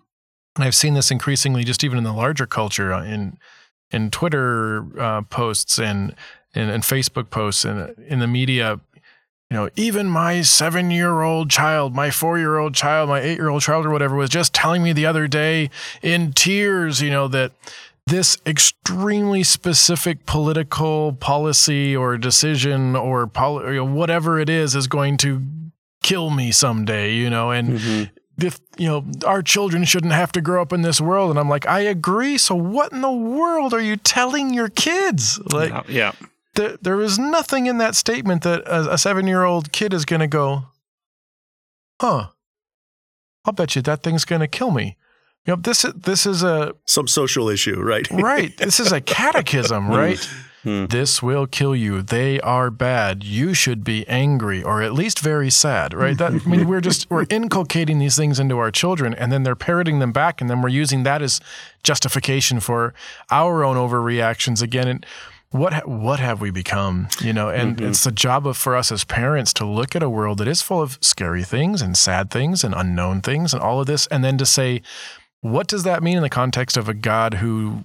And 0.57 0.65
I've 0.65 0.75
seen 0.75 0.95
this 0.95 1.11
increasingly 1.11 1.65
just 1.65 1.85
even 1.85 1.99
in 1.99 2.05
the 2.05 2.13
larger 2.13 2.47
culture 2.47 2.93
uh, 2.93 3.05
in 3.05 3.39
in 3.93 4.11
Twitter 4.11 4.85
uh, 5.01 5.23
posts 5.23 5.79
and, 5.79 6.15
and 6.55 6.71
and 6.71 6.83
Facebook 6.83 7.31
posts 7.31 7.65
and 7.65 7.95
in 8.09 8.19
the 8.19 8.27
media. 8.27 8.81
You 9.51 9.59
know, 9.59 9.71
even 9.77 10.09
my 10.09 10.41
seven 10.41 10.91
year 10.91 11.21
old 11.21 11.51
child, 11.51 11.95
my 11.95 12.11
four 12.11 12.39
year 12.39 12.57
old 12.57 12.75
child, 12.75 13.11
my 13.11 13.21
eight 13.21 13.37
year 13.37 13.51
old 13.51 13.61
child, 13.61 13.85
or 13.85 13.91
whatever, 13.91 14.17
was 14.17 14.31
just 14.31 14.55
telling 14.55 14.83
me 14.83 14.95
the 14.95 15.05
other 15.05 15.29
day 15.29 15.69
in 16.01 16.33
tears, 16.33 17.03
you 17.03 17.11
know, 17.11 17.29
that 17.29 17.53
this 18.07 18.39
extremely 18.47 19.43
specific 19.43 20.25
political 20.25 21.13
policy 21.13 21.95
or 21.95 22.17
decision 22.17 22.97
or 22.97 23.27
poli- 23.27 23.77
know, 23.77 23.85
whatever 23.85 24.41
it 24.41 24.49
is 24.49 24.75
is 24.75 24.87
going 24.87 25.19
to 25.19 25.43
kill 26.03 26.31
me 26.31 26.51
someday, 26.51 27.15
you 27.15 27.29
know, 27.29 27.51
and 27.51 27.79
Mhm. 27.79 28.11
If 28.39 28.59
you 28.77 28.89
know 28.89 29.05
our 29.27 29.43
children 29.43 29.85
shouldn't 29.85 30.13
have 30.13 30.33
to 30.33 30.41
grow 30.41 30.63
up 30.63 30.73
in 30.73 30.83
this 30.83 31.01
world. 31.01 31.31
And 31.31 31.39
i'm 31.39 31.49
like 31.49 31.67
i 31.67 31.81
agree. 31.81 32.39
So 32.39 32.55
what 32.55 32.93
in 32.93 33.01
the 33.01 33.13
world 33.13 33.75
are 33.75 33.81
you 33.81 33.97
telling 33.97 34.55
your 34.55 34.69
kids? 34.69 35.39
Like 35.53 35.89
yeah. 35.89 36.13
there, 36.55 36.77
there 36.81 37.01
is 37.01 37.19
nothing 37.19 37.67
in 37.67 37.79
that 37.79 37.95
statement 37.95 38.43
that 38.43 38.63
a, 38.63 38.95
a 38.95 38.99
seven 38.99 39.27
year 39.27 39.45
old 39.45 39.73
kid 39.73 39.93
is 39.93 40.05
going 40.05 40.21
to 40.21 40.27
go 40.27 40.65
huh. 42.01 42.29
I'll 43.45 43.53
bet 43.53 43.75
you 43.75 43.83
that 43.83 44.03
thing's 44.03 44.25
going 44.25 44.41
to 44.41 44.49
kill 44.49 44.71
me. 44.71 44.97
You 45.47 45.55
know 45.55 45.61
this 45.61 45.85
is 45.85 45.93
this 45.95 46.27
is 46.27 46.43
a 46.43 46.75
some 46.87 47.09
social 47.09 47.49
issue 47.49 47.81
right? 47.81 48.09
Right. 48.11 48.57
This 48.57 48.79
is 48.79 48.93
a 48.93 49.01
catechism 49.19 49.89
right 49.89 50.17
mm. 50.17 50.49
Hmm. 50.63 50.87
this 50.87 51.21
will 51.23 51.47
kill 51.49 51.75
you. 51.75 52.03
They 52.03 52.41
are 52.41 52.71
bad. 52.71 53.25
You 53.25 53.53
should 53.53 53.83
be 53.83 54.07
angry 54.09 54.63
or 54.63 54.81
at 54.81 54.93
least 54.93 55.19
very 55.19 55.51
sad 55.51 55.93
right? 55.93 56.17
That 56.17 56.33
i 56.33 56.49
mean 56.49 56.69
we're 56.69 56.81
just 56.81 57.11
we're 57.11 57.27
inculcating 57.31 57.99
these 57.99 58.17
things 58.17 58.39
into 58.39 58.59
our 58.59 58.71
children 58.71 59.13
and 59.15 59.33
then 59.33 59.43
they're 59.43 59.57
parroting 59.57 59.99
them 59.99 60.13
back 60.13 60.41
and 60.41 60.49
then 60.49 60.63
we're 60.63 60.69
using 60.69 61.03
that 61.03 61.21
as 61.21 61.41
justification 61.83 62.61
for 62.61 62.95
our 63.31 63.65
own 63.65 63.77
overreactions 63.77 64.63
again. 64.63 64.87
And 64.89 65.07
what 65.51 65.73
ha- 65.73 65.83
what 65.85 66.21
have 66.21 66.41
we 66.41 66.51
become 66.51 67.09
you 67.21 67.33
know? 67.33 67.49
And 67.51 67.77
Mhm. 67.79 67.89
it's 67.89 68.05
the 68.05 68.13
job 68.13 68.47
of 68.47 68.57
for 68.57 68.77
us 68.77 68.93
as 68.93 69.05
parents 69.05 69.53
to 69.55 69.67
look 69.67 69.97
at 69.97 70.03
a 70.03 70.09
world 70.09 70.39
that 70.39 70.49
is 70.49 70.63
full 70.63 70.81
of 70.81 70.97
scary 71.01 71.43
things 71.43 71.83
and 71.83 71.97
sad 71.97 72.31
things 72.31 72.63
and 72.65 72.73
unknown 72.75 73.21
things 73.21 73.53
and 73.53 73.61
all 73.63 73.81
of 73.81 73.87
this 73.87 74.07
and 74.09 74.23
then 74.25 74.39
to 74.39 74.47
say 74.47 74.81
what 75.41 75.67
does 75.67 75.83
that 75.83 76.03
mean 76.05 76.17
in 76.17 76.23
the 76.23 76.29
context 76.31 76.77
of 76.77 76.89
a 76.89 76.95
god 76.95 77.35
who 77.35 77.83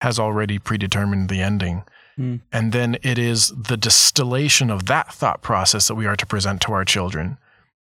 has 0.00 0.18
already 0.18 0.58
predetermined 0.58 1.28
the 1.28 1.40
ending 1.40 1.84
Mm. 2.18 2.40
and 2.52 2.72
then 2.72 2.96
it 3.02 3.16
is 3.18 3.52
the 3.56 3.76
distillation 3.76 4.70
of 4.70 4.86
that 4.86 5.12
thought 5.14 5.40
process 5.40 5.86
that 5.88 5.94
we 5.94 6.04
are 6.06 6.16
to 6.16 6.26
present 6.26 6.60
to 6.62 6.72
our 6.72 6.84
children 6.84 7.38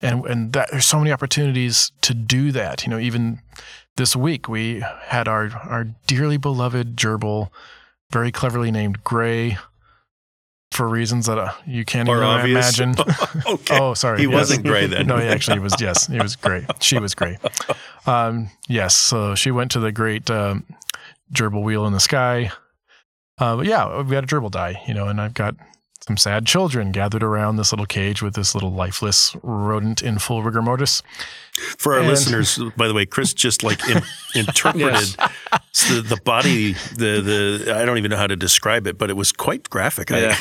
and 0.01 0.25
and 0.27 0.53
that 0.53 0.71
there's 0.71 0.87
so 0.87 0.99
many 0.99 1.11
opportunities 1.11 1.91
to 2.03 2.15
do 2.15 2.53
that 2.53 2.85
you 2.85 2.89
know 2.91 2.99
even 3.01 3.41
this 3.97 4.15
week 4.15 4.49
we 4.49 4.83
had 5.07 5.27
our 5.27 5.51
our 5.69 5.85
dearly 6.07 6.37
beloved 6.37 6.95
gerbil 6.97 7.49
very 8.13 8.31
cleverly 8.31 8.71
named 8.71 9.03
gray 9.03 9.59
for 10.71 10.89
reasons 10.89 11.27
that 11.27 11.37
uh, 11.39 11.53
you 11.67 11.85
can't 11.85 12.09
Or 12.09 12.17
even 12.19 12.29
obvious. 12.29 12.79
imagine 12.79 13.05
okay 13.47 13.79
oh 13.79 13.93
sorry 13.95 14.19
he 14.21 14.25
yes. 14.25 14.33
wasn't 14.35 14.65
gray 14.65 14.87
then 14.87 15.07
no, 15.07 15.19
he 15.19 15.27
actually 15.27 15.59
was. 15.59 15.75
Yes, 15.81 16.07
he 16.07 16.19
was 16.19 16.35
gray. 16.37 16.65
She 16.81 16.99
was 16.99 17.15
gray. 17.15 17.39
Um, 18.07 18.51
yes, 18.69 18.97
so 18.97 19.35
she 19.37 19.51
went 19.53 19.71
to 19.73 19.81
the 19.81 19.93
great 19.93 20.29
um, 20.31 20.65
gerbil 21.33 21.63
wheel 21.63 21.87
in 21.87 21.93
the 21.93 22.01
sky. 22.01 22.51
Uh, 23.43 23.57
but 23.57 23.67
yeah, 23.67 24.03
we 24.03 24.15
had 24.15 24.25
a 24.25 24.27
gerbil 24.27 24.51
die, 24.51 24.81
you 24.87 24.95
know, 24.95 25.09
and 25.09 25.21
I've 25.21 25.35
got 25.35 25.57
some 26.07 26.17
sad 26.17 26.47
children 26.47 26.91
gathered 26.93 27.23
around 27.23 27.57
this 27.57 27.73
little 27.73 27.87
cage 27.87 28.23
with 28.23 28.35
this 28.35 28.55
little 28.55 28.73
lifeless 28.73 29.37
rodent 29.43 30.01
in 30.03 30.19
full 30.19 30.43
rigor 30.43 30.63
mortis. 30.63 31.03
For 31.79 31.95
our 31.95 32.01
And- 32.01 32.09
listeners, 32.09 32.59
by 32.77 32.87
the 32.89 32.95
way, 32.95 33.05
Chris 33.07 33.35
just 33.35 33.63
like 33.65 33.81
in, 33.89 34.01
interpreted 34.35 35.17
the, 35.89 36.05
the 36.09 36.21
body, 36.25 36.73
the 36.97 37.21
the 37.67 37.75
I 37.77 37.85
don't 37.85 37.99
even 37.99 38.11
know 38.13 38.17
how 38.17 38.27
to 38.29 38.37
describe 38.37 38.87
it, 38.87 38.97
but 38.99 39.11
it 39.11 39.17
was 39.17 39.33
quite 39.33 39.69
graphic. 39.71 40.11
I- 40.13 40.21
Yeah. 40.21 40.37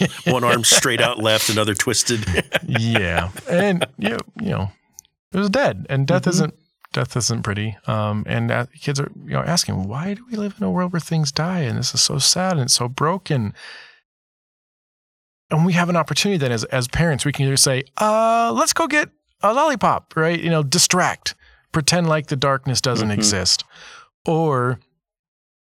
Yeah. 0.00 0.06
one 0.32 0.42
arm 0.44 0.64
straight 0.64 1.00
out 1.00 1.18
left, 1.18 1.48
another 1.48 1.74
twisted. 1.74 2.24
yeah, 2.66 3.30
and 3.48 3.86
you 3.98 4.10
know, 4.10 4.18
you 4.40 4.50
know, 4.50 4.70
it 5.32 5.38
was 5.38 5.50
dead, 5.50 5.86
and 5.88 6.06
death 6.06 6.24
Mhm. 6.24 6.28
isn't 6.30 6.54
death 6.96 7.16
isn't 7.16 7.42
pretty. 7.42 7.76
Um, 7.86 8.24
and 8.26 8.50
uh, 8.50 8.66
kids 8.80 8.98
are 8.98 9.10
you 9.24 9.32
know 9.34 9.42
asking, 9.42 9.84
why 9.86 10.14
do 10.14 10.24
we 10.30 10.36
live 10.36 10.54
in 10.58 10.64
a 10.64 10.70
world 10.70 10.92
where 10.92 11.00
things 11.00 11.30
die 11.30 11.60
and 11.60 11.78
this 11.78 11.94
is 11.94 12.02
so 12.02 12.18
sad 12.18 12.52
and 12.54 12.62
it's 12.62 12.74
so 12.74 12.88
broken? 12.88 13.54
and 15.50 15.64
we 15.64 15.74
have 15.74 15.88
an 15.88 15.94
opportunity 15.96 16.36
then 16.38 16.50
as 16.52 16.64
as 16.64 16.88
parents, 16.88 17.24
we 17.24 17.30
can 17.32 17.46
either 17.46 17.56
say, 17.56 17.84
uh, 17.98 18.52
let's 18.52 18.72
go 18.72 18.86
get 18.88 19.10
a 19.42 19.52
lollipop, 19.54 20.16
right? 20.16 20.40
You 20.40 20.50
know, 20.50 20.62
distract, 20.64 21.34
pretend 21.70 22.08
like 22.08 22.26
the 22.26 22.34
darkness 22.36 22.80
doesn't 22.80 23.10
Mhm. 23.10 23.14
exist, 23.14 23.62
or 24.24 24.80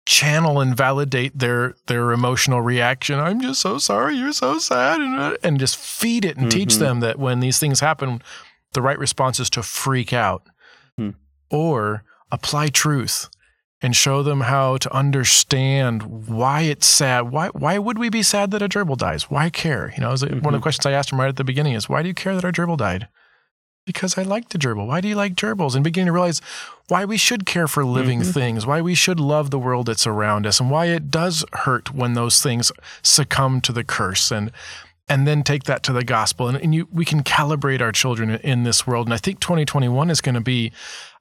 channel 0.06 0.60
and 0.60 0.76
validate 0.78 1.40
their 1.40 1.74
their 1.88 2.12
emotional 2.12 2.62
reaction. 2.62 3.20
I'm 3.20 3.42
just 3.42 3.62
so 3.62 3.80
sorry, 3.80 4.16
you're 4.16 4.34
so 4.34 4.60
sad, 4.60 5.02
and, 5.02 5.38
and 5.42 5.60
just 5.60 5.76
feed 5.78 6.24
it 6.26 6.38
and 6.38 6.52
teach 6.52 6.76
Mhm. 6.76 6.80
them 6.80 7.00
that 7.00 7.18
when 7.18 7.40
these 7.40 7.58
things 7.58 7.80
happen, 7.80 8.22
the 8.74 8.82
right 8.82 9.00
response 9.00 9.40
is 9.40 9.50
to 9.52 9.64
freak 9.64 10.14
out, 10.14 10.44
Hmm. 10.98 11.10
or 11.50 12.04
apply 12.32 12.68
truth 12.68 13.30
and 13.82 13.96
show 13.96 14.24
them 14.24 14.42
how 14.42 14.78
to 14.78 14.94
understand 14.96 16.28
why 16.28 16.62
it's 16.62 16.86
sad. 16.88 17.32
Why 17.32 17.48
why 17.50 17.78
would 17.80 17.98
we 17.98 18.10
be 18.10 18.24
sad 18.24 18.52
that 18.52 18.62
a 18.62 18.70
gerbil 18.70 18.98
dies? 18.98 19.24
Why 19.30 19.50
care? 19.50 19.92
You 19.96 20.02
know, 20.02 20.10
it 20.10 20.12
was 20.12 20.22
one 20.24 20.34
of 20.34 20.42
the 20.54 20.58
Mhm. 20.60 20.62
questions 20.62 20.86
I 20.86 20.92
asked 20.92 21.12
him 21.12 21.20
right 21.20 21.30
at 21.30 21.36
the 21.36 21.44
beginning 21.44 21.74
is 21.74 21.90
why 21.90 22.02
do 22.02 22.08
you 22.08 22.14
care 22.14 22.36
that 22.36 22.46
our 22.46 22.52
gerbil 22.52 22.78
died? 22.78 23.08
Because 23.86 24.18
I 24.18 24.22
like 24.22 24.50
the 24.50 24.58
gerbil. 24.58 24.88
Why 24.88 25.02
do 25.02 25.08
you 25.10 25.16
like 25.16 25.34
gerbils? 25.36 25.76
And 25.76 25.84
beginning 25.84 26.06
to 26.08 26.12
realize 26.14 26.40
why 26.88 27.04
we 27.06 27.18
should 27.18 27.46
care 27.46 27.68
for 27.68 27.84
living 27.84 28.22
Mhm. 28.22 28.34
things, 28.34 28.66
why 28.66 28.80
we 28.80 28.96
should 28.96 29.20
love 29.20 29.50
the 29.50 29.60
world 29.60 29.88
that's 29.88 30.08
around 30.08 30.48
us, 30.48 30.60
and 30.62 30.70
why 30.72 30.86
it 30.86 31.12
does 31.12 31.44
hurt 31.54 31.94
when 31.94 32.14
those 32.14 32.42
things 32.42 32.72
succumb 33.02 33.60
to 33.62 33.74
the 33.74 33.84
curse 33.84 34.32
and 34.32 34.52
and 35.10 35.28
then 35.28 35.44
take 35.44 35.66
that 35.66 35.84
to 35.84 35.94
the 35.94 36.04
gospel. 36.04 36.48
And, 36.48 36.58
and 36.58 36.74
you 36.74 36.88
we 36.92 37.06
can 37.06 37.24
calibrate 37.24 37.82
our 37.82 37.92
children 37.92 38.30
in- 38.30 38.64
this 38.64 38.88
world. 38.88 39.08
And 39.08 39.14
I 39.14 39.18
think 39.18 39.42
2021 39.42 40.10
is 40.10 40.22
going 40.22 40.36
to 40.36 40.42
be 40.42 40.72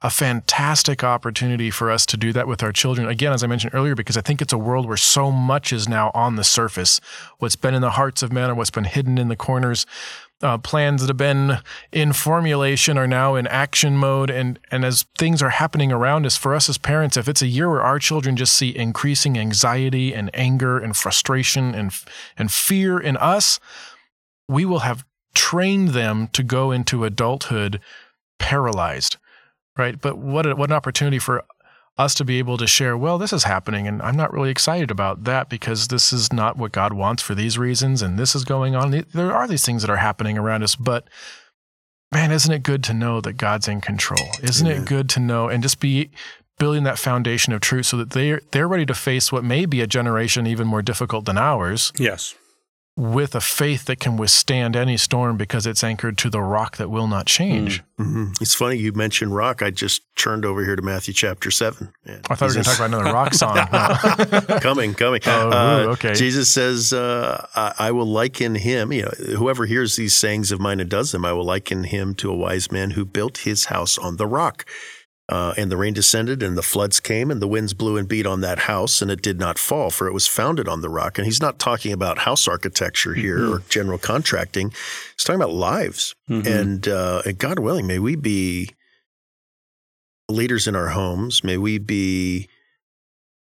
a 0.01 0.09
fantastic 0.09 1.03
opportunity 1.03 1.69
for 1.69 1.91
us 1.91 2.05
to 2.05 2.17
do 2.17 2.31
that 2.31 2.47
with 2.47 2.63
our 2.63 2.71
children. 2.71 3.07
Again, 3.07 3.33
as 3.33 3.43
I 3.43 3.47
mentioned 3.47 3.73
earlier, 3.73 3.95
because 3.95 4.15
I 4.15 4.21
think 4.21 4.41
it's 4.41 4.53
a 4.53 4.57
world 4.57 4.87
where 4.87 4.95
so 4.95 5.29
much 5.29 5.73
is 5.73 5.89
now 5.89 6.11
on 6.13 6.37
the 6.37 6.43
surface. 6.43 7.01
What's 7.39 7.57
been 7.57 7.73
in 7.73 7.81
the 7.81 7.91
hearts 7.91 8.23
of 8.23 8.31
men 8.31 8.49
or 8.49 8.55
what's 8.55 8.71
been 8.71 8.85
hidden 8.85 9.17
in 9.17 9.27
the 9.27 9.35
corners. 9.35 9.85
Uh, 10.43 10.57
plans 10.57 11.01
that 11.01 11.07
have 11.07 11.15
been 11.15 11.59
in 11.93 12.11
formulation 12.11 12.97
are 12.97 13.07
now 13.07 13.35
in 13.35 13.47
action 13.47 13.97
mode, 13.97 14.29
and 14.29 14.59
and 14.69 14.83
as 14.83 15.03
things 15.17 15.41
are 15.41 15.51
happening 15.51 15.89
around 15.89 16.25
us, 16.25 16.35
for 16.35 16.53
us 16.53 16.67
as 16.67 16.77
parents, 16.77 17.15
if 17.15 17.29
it's 17.29 17.41
a 17.41 17.47
year 17.47 17.69
where 17.69 17.81
our 17.81 17.97
children 17.97 18.35
just 18.35 18.55
see 18.55 18.75
increasing 18.75 19.37
anxiety 19.37 20.13
and 20.13 20.29
anger 20.33 20.77
and 20.77 20.97
frustration 20.97 21.73
and 21.73 21.93
and 22.37 22.51
fear 22.51 22.99
in 22.99 23.15
us, 23.17 23.59
we 24.49 24.65
will 24.65 24.79
have 24.79 25.05
trained 25.33 25.89
them 25.89 26.27
to 26.33 26.43
go 26.43 26.71
into 26.71 27.05
adulthood 27.05 27.79
paralyzed, 28.37 29.17
right? 29.77 29.99
But 29.99 30.17
what 30.17 30.45
a, 30.45 30.55
what 30.55 30.69
an 30.69 30.75
opportunity 30.75 31.19
for 31.19 31.45
us 31.97 32.13
to 32.15 32.25
be 32.25 32.39
able 32.39 32.57
to 32.57 32.67
share. 32.67 32.97
Well, 32.97 33.17
this 33.17 33.33
is 33.33 33.43
happening, 33.43 33.87
and 33.87 34.01
I'm 34.01 34.15
not 34.15 34.33
really 34.33 34.49
excited 34.49 34.89
about 34.89 35.25
that 35.25 35.49
because 35.49 35.89
this 35.89 36.11
is 36.11 36.33
not 36.33 36.57
what 36.57 36.71
God 36.71 36.93
wants 36.93 37.21
for 37.21 37.35
these 37.35 37.57
reasons, 37.57 38.01
and 38.01 38.17
this 38.17 38.35
is 38.35 38.43
going 38.43 38.75
on. 38.75 38.91
There 39.13 39.33
are 39.33 39.47
these 39.47 39.65
things 39.65 39.83
that 39.83 39.91
are 39.91 39.97
happening 39.97 40.37
around 40.37 40.63
us, 40.63 40.75
but 40.75 41.07
man, 42.11 42.31
isn't 42.31 42.51
it 42.51 42.63
good 42.63 42.83
to 42.85 42.93
know 42.93 43.21
that 43.21 43.33
God's 43.33 43.67
in 43.67 43.81
control? 43.81 44.27
Isn't 44.41 44.67
Amen. 44.67 44.81
it 44.81 44.87
good 44.87 45.09
to 45.09 45.19
know 45.19 45.49
and 45.49 45.61
just 45.61 45.79
be 45.79 46.09
building 46.59 46.83
that 46.83 46.99
foundation 46.99 47.53
of 47.53 47.61
truth 47.61 47.87
so 47.87 47.97
that 47.97 48.11
they're 48.11 48.41
they're 48.51 48.67
ready 48.67 48.85
to 48.85 48.93
face 48.93 49.31
what 49.31 49.43
may 49.43 49.65
be 49.65 49.81
a 49.81 49.87
generation 49.87 50.45
even 50.45 50.67
more 50.67 50.83
difficult 50.83 51.25
than 51.25 51.37
ours 51.37 51.91
Yes. 51.97 52.35
With 52.95 53.33
a 53.33 53.41
faith 53.41 53.85
that 53.85 53.99
can 53.99 54.17
withstand 54.17 54.75
any 54.75 54.97
storm 54.97 55.35
because 55.35 55.65
it's 55.65 55.83
anchored 55.83 56.15
to 56.15 56.29
the 56.29 56.41
rock 56.41 56.77
that 56.77 56.91
will 56.91 57.07
not 57.07 57.25
change. 57.25 57.81
hmm 57.97 58.25
It's 58.39 58.53
funny 58.53 58.75
you 58.77 58.91
mentioned 58.93 59.35
rock. 59.35 59.63
I 59.63 59.71
just 59.71 60.03
turned 60.15 60.45
over 60.45 60.63
here 60.63 60.75
to 60.75 60.81
Matthew 60.83 61.11
chapter 61.13 61.49
seven. 61.49 61.91
And 62.05 62.23
I 62.29 62.35
thought 62.35 62.51
we 62.51 62.57
were 62.57 62.63
going 62.63 62.63
to 62.65 62.69
talk 62.69 62.77
about 62.77 62.99
another 62.99 63.11
rock 63.11 63.33
song. 63.33 64.59
Coming, 64.61 64.93
coming. 64.93 65.21
Oh, 65.25 65.49
Uh, 65.51 65.85
okay. 65.93 66.13
Jesus 66.13 66.49
says, 66.49 66.93
uh, 66.93 67.47
I, 67.55 67.73
"I 67.87 67.91
will 67.91 68.05
liken 68.05 68.53
him. 68.55 68.93
You 68.93 69.03
know, 69.03 69.11
whoever 69.37 69.65
hears 69.65 69.95
these 69.95 70.13
sayings 70.13 70.51
of 70.51 70.59
mine 70.59 70.79
and 70.79 70.89
does 70.89 71.11
them, 71.11 71.25
I 71.25 71.33
will 71.33 71.45
liken 71.45 71.85
him 71.85 72.13
to 72.15 72.29
a 72.29 72.35
wise 72.35 72.71
man 72.71 72.91
who 72.91 73.05
built 73.05 73.39
his 73.39 73.65
house 73.65 73.97
on 73.97 74.17
the 74.17 74.27
rock." 74.27 74.65
Uh, 75.33 75.51
and 75.57 75.71
the 75.71 75.77
rain 75.77 75.93
descended, 75.95 76.43
and 76.43 76.55
the 76.55 76.61
floods 76.61 76.99
came, 76.99 77.31
and 77.31 77.41
the 77.41 77.47
winds 77.47 77.73
blew 77.73 77.97
and 77.97 78.07
beat 78.07 78.27
on 78.27 78.41
that 78.41 78.59
house, 78.59 79.01
and 79.01 79.09
it 79.09 79.19
did 79.19 79.39
not 79.39 79.57
fall, 79.57 79.89
for 79.89 80.05
it 80.07 80.13
was 80.13 80.27
founded 80.27 80.67
on 80.67 80.81
the 80.81 80.89
rock. 80.89 81.17
And 81.17 81.25
he's 81.25 81.41
not 81.41 81.57
talking 81.57 81.91
about 81.91 82.19
house 82.19 82.47
architecture 82.47 83.15
here 83.15 83.39
Mm-hmm. 83.39 83.53
or 83.53 83.59
general 83.67 83.97
contracting. 83.97 84.69
He's 84.69 85.23
talking 85.25 85.41
about 85.41 85.53
lives. 85.55 86.13
Mhm. 86.29 86.45
And, 86.45 86.87
uh, 86.87 87.23
and 87.25 87.37
God 87.39 87.57
willing, 87.57 87.87
may 87.87 87.97
we 87.97 88.15
be 88.15 88.69
leaders 90.29 90.67
in 90.67 90.75
our 90.75 90.89
homes. 90.89 91.43
May 91.43 91.57
we 91.57 91.79
be 91.79 92.47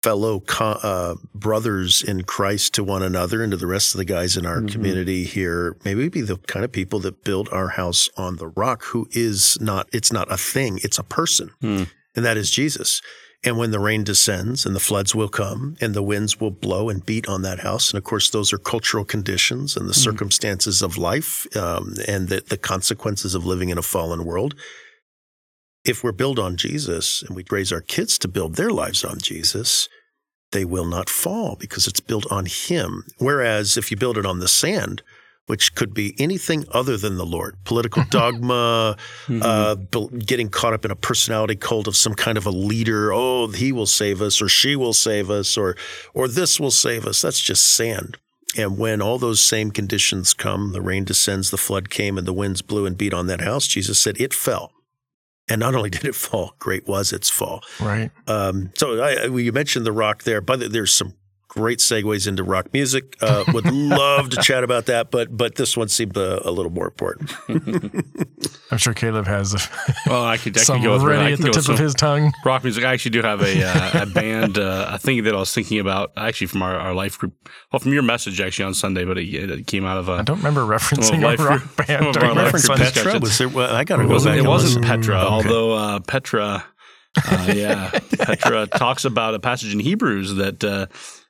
fellow 0.03 0.41
co- 0.41 0.79
uh, 0.83 1.15
brothers 1.35 2.03
in 2.03 2.25
Christ 2.25 2.75
to 2.75 2.85
one 2.85 3.03
another 3.03 3.43
and 3.43 3.53
to 3.53 3.57
the 3.57 3.67
rest 3.67 3.95
of 3.95 3.99
the 3.99 4.05
guys 4.05 4.37
in 4.37 4.45
our 4.47 4.61
Mhm. 4.61 4.73
community 4.73 5.25
here. 5.25 5.77
May 5.85 5.95
we 5.95 6.09
be 6.09 6.21
the 6.23 6.37
kind 6.39 6.65
of 6.65 6.73
people 6.73 6.99
that 7.01 7.23
build 7.25 7.49
our 7.53 7.69
house 7.69 8.09
on 8.17 8.37
the 8.37 8.49
rock 8.49 8.85
who 8.87 9.09
is 9.13 9.59
not, 9.61 9.89
it's 9.93 10.13
not 10.13 10.31
a 10.33 10.37
thing, 10.37 10.81
it's 10.83 10.99
a 10.99 11.05
person. 11.05 11.51
Hmm. 11.61 11.85
And 12.17 12.25
that 12.25 12.37
is 12.37 12.51
Jesus. 12.51 13.01
And 13.45 13.57
when 13.59 13.71
the 13.73 13.81
rain 13.81 14.05
descends 14.05 14.65
and 14.67 14.75
the 14.77 14.81
floods 14.81 15.15
will 15.17 15.29
come 15.29 15.77
and 15.81 15.95
the 15.95 16.03
winds 16.03 16.39
will 16.41 16.53
blow 16.53 16.89
and 16.89 17.05
beat 17.05 17.27
on 17.29 17.43
that 17.43 17.61
house. 17.61 17.91
And 17.91 17.99
of 17.99 18.05
course, 18.05 18.31
those 18.31 18.53
are 18.53 18.59
cultural 18.59 19.05
conditions 19.05 19.77
and 19.77 19.89
the 19.89 19.95
circumstances 19.95 20.81
of 20.83 20.97
life 20.97 21.47
um, 21.57 21.95
and 22.07 22.29
the, 22.29 22.43
the 22.49 22.57
consequences 22.57 23.35
of 23.35 23.45
living 23.45 23.69
in 23.71 23.79
a 23.79 23.83
fallen 23.83 24.25
world. 24.25 24.55
If 25.85 26.05
we're 26.05 26.13
built 26.13 26.39
on 26.39 26.57
Jesus 26.57 27.23
and 27.23 27.35
we 27.35 27.45
raise 27.51 27.73
our 27.73 27.81
kids 27.81 28.19
to 28.19 28.29
build 28.29 28.55
their 28.55 28.71
lives 28.71 29.05
on 29.05 29.19
Jesus, 29.19 29.89
they 30.53 30.65
will 30.65 30.85
not 30.87 31.11
fall 31.11 31.57
because 31.59 31.87
it's 31.87 32.01
built 32.01 32.31
on 32.31 32.47
Him. 32.47 33.05
Whereas 33.19 33.77
if 33.77 33.91
you 33.91 33.97
build 33.97 34.17
it 34.19 34.27
on 34.27 34.39
the 34.39 34.47
sand, 34.49 35.03
which 35.47 35.75
could 35.75 35.93
be 35.93 36.15
anything 36.21 36.65
other 36.71 36.97
than 36.97 37.17
the 37.17 37.27
Lord, 37.27 37.57
political 37.65 38.05
dogma, 38.11 38.97
Mhm. 39.27 39.43
uh, 39.43 39.75
getting 40.25 40.49
caught 40.49 40.73
up 40.73 40.85
in 40.85 40.93
a 40.93 40.97
personality 40.97 41.57
cult 41.57 41.89
of 41.89 41.97
some 41.97 42.15
kind 42.15 42.39
of 42.39 42.47
a 42.47 42.51
leader. 42.51 43.13
Oh, 43.13 43.49
he 43.49 43.73
will 43.73 43.87
save 43.87 44.23
us, 44.23 44.41
or 44.41 44.49
she 44.49 44.77
will 44.77 44.93
save 44.93 45.31
us, 45.31 45.57
or 45.57 45.77
or 46.15 46.29
this 46.29 46.61
will 46.61 46.71
save 46.71 47.07
us. 47.07 47.21
That's 47.21 47.41
just 47.41 47.65
sand. 47.65 48.19
And 48.57 48.79
when 48.79 49.03
all 49.03 49.19
those 49.19 49.41
same 49.41 49.73
conditions 49.73 50.33
come, 50.33 50.73
the 50.73 50.81
rain 50.83 51.05
descends, 51.05 51.51
the 51.51 51.57
flood 51.57 51.91
came, 51.91 52.19
and 52.19 52.27
the 52.27 52.33
winds 52.35 52.63
blew 52.63 52.87
and 52.87 52.97
beat 52.97 53.15
on 53.15 53.27
that 53.27 53.41
house. 53.41 53.67
Jesus 53.67 53.99
said 53.99 54.21
it 54.21 54.33
fell, 54.35 54.71
and 55.49 55.59
not 55.61 55.75
only 55.75 55.91
did 55.97 56.05
it 56.05 56.15
fall, 56.15 56.55
great 56.59 56.87
was 56.87 57.13
its 57.13 57.29
fall. 57.31 57.63
right. 57.81 58.11
Um, 58.27 58.71
so 58.77 59.01
I, 59.03 59.25
I- 59.25 59.27
you 59.27 59.53
mentioned 59.53 59.87
the 59.87 59.93
rock 59.93 60.23
there, 60.25 60.41
but 60.41 60.73
there's 60.73 60.93
some 60.95 61.15
great 61.55 61.81
segues 61.81 62.27
into 62.27 62.43
rock 62.43 62.73
music. 62.73 63.15
Uh, 63.21 63.45
would 63.53 63.67
love 63.71 64.31
to 64.31 64.39
chat 64.39 64.65
about 64.65 64.87
that, 64.87 65.11
but 65.11 65.37
but 65.37 65.57
this 65.57 65.77
one 65.77 65.89
seemed 65.89 66.17
a, 66.17 66.49
a 66.49 66.51
little 66.51 66.73
more 66.73 66.87
important. 66.87 67.31
I'm 68.71 68.79
sure 68.79 68.95
Caleb 68.95 69.27
has 69.27 69.69
Well, 70.07 70.25
I 70.25 70.39
could, 70.39 70.57
I 70.57 70.63
some 70.63 70.79
could 70.79 70.85
go 70.87 70.93
with 70.95 71.03
I 71.03 71.07
ready 71.07 71.33
at 71.35 71.39
the 71.41 71.47
go 71.47 71.53
tip 71.53 71.69
of 71.69 71.79
his 71.79 71.93
tongue. 71.95 72.33
rock 72.45 72.65
music. 72.65 72.85
I 72.85 72.93
actually 72.95 73.11
do 73.11 73.23
have 73.23 73.43
a 73.43 73.65
uh, 73.65 74.03
a 74.03 74.07
band, 74.07 74.57
uh, 74.59 74.87
a 74.93 74.99
thing 74.99 75.23
that 75.25 75.35
I 75.35 75.39
was 75.39 75.53
thinking 75.53 75.79
about 75.79 76.13
actually 76.17 76.47
from 76.47 76.63
our, 76.63 76.75
our 76.75 76.95
life 76.95 77.19
group. 77.19 77.35
Well, 77.71 77.81
from 77.81 77.93
your 77.93 78.03
message 78.03 78.41
actually 78.41 78.65
on 78.65 78.75
Sunday, 78.75 79.05
but 79.05 79.19
it, 79.19 79.29
it 79.29 79.67
came 79.67 79.85
out 79.85 79.99
of 79.99 80.09
a. 80.09 80.13
I 80.13 80.23
don't 80.23 80.39
remember 80.39 80.63
referencing 80.63 81.21
Well, 81.21 81.33
life 81.33 81.41
a 81.41 81.45
rock 81.45 81.61
group- 81.61 81.87
band. 81.87 82.07
of 82.07 82.13
during 82.15 82.29
our 82.31 82.35
my 82.35 82.43
life 82.45 82.55
reference 82.55 82.67
group 82.67 82.79
on 82.79 82.85
discussion. 82.87 83.05
Petra 83.13 83.21
was 83.21 83.39
there? 83.39 83.49
Well, 83.51 83.75
I 83.77 83.85
got 83.85 83.97
to 83.97 84.03
It 84.05 84.07
go 84.07 84.13
wasn't, 84.15 84.37
back. 84.37 84.45
it 84.45 84.49
wasn't 84.49 84.83
listen. 84.87 85.01
Petra, 85.01 85.17
Okay. 85.21 85.27
although 85.29 85.73
uh, 85.75 86.01
Petra, 86.01 86.65
uh, 87.29 87.53
yeah, 87.55 87.91
Petra 88.19 88.67
talks 88.67 89.05
about 89.05 89.35
a 89.35 89.39
passage 89.39 89.75
in 89.75 89.81
Hebrews 89.81 90.35
that 90.37 90.65
uh, 90.65 90.87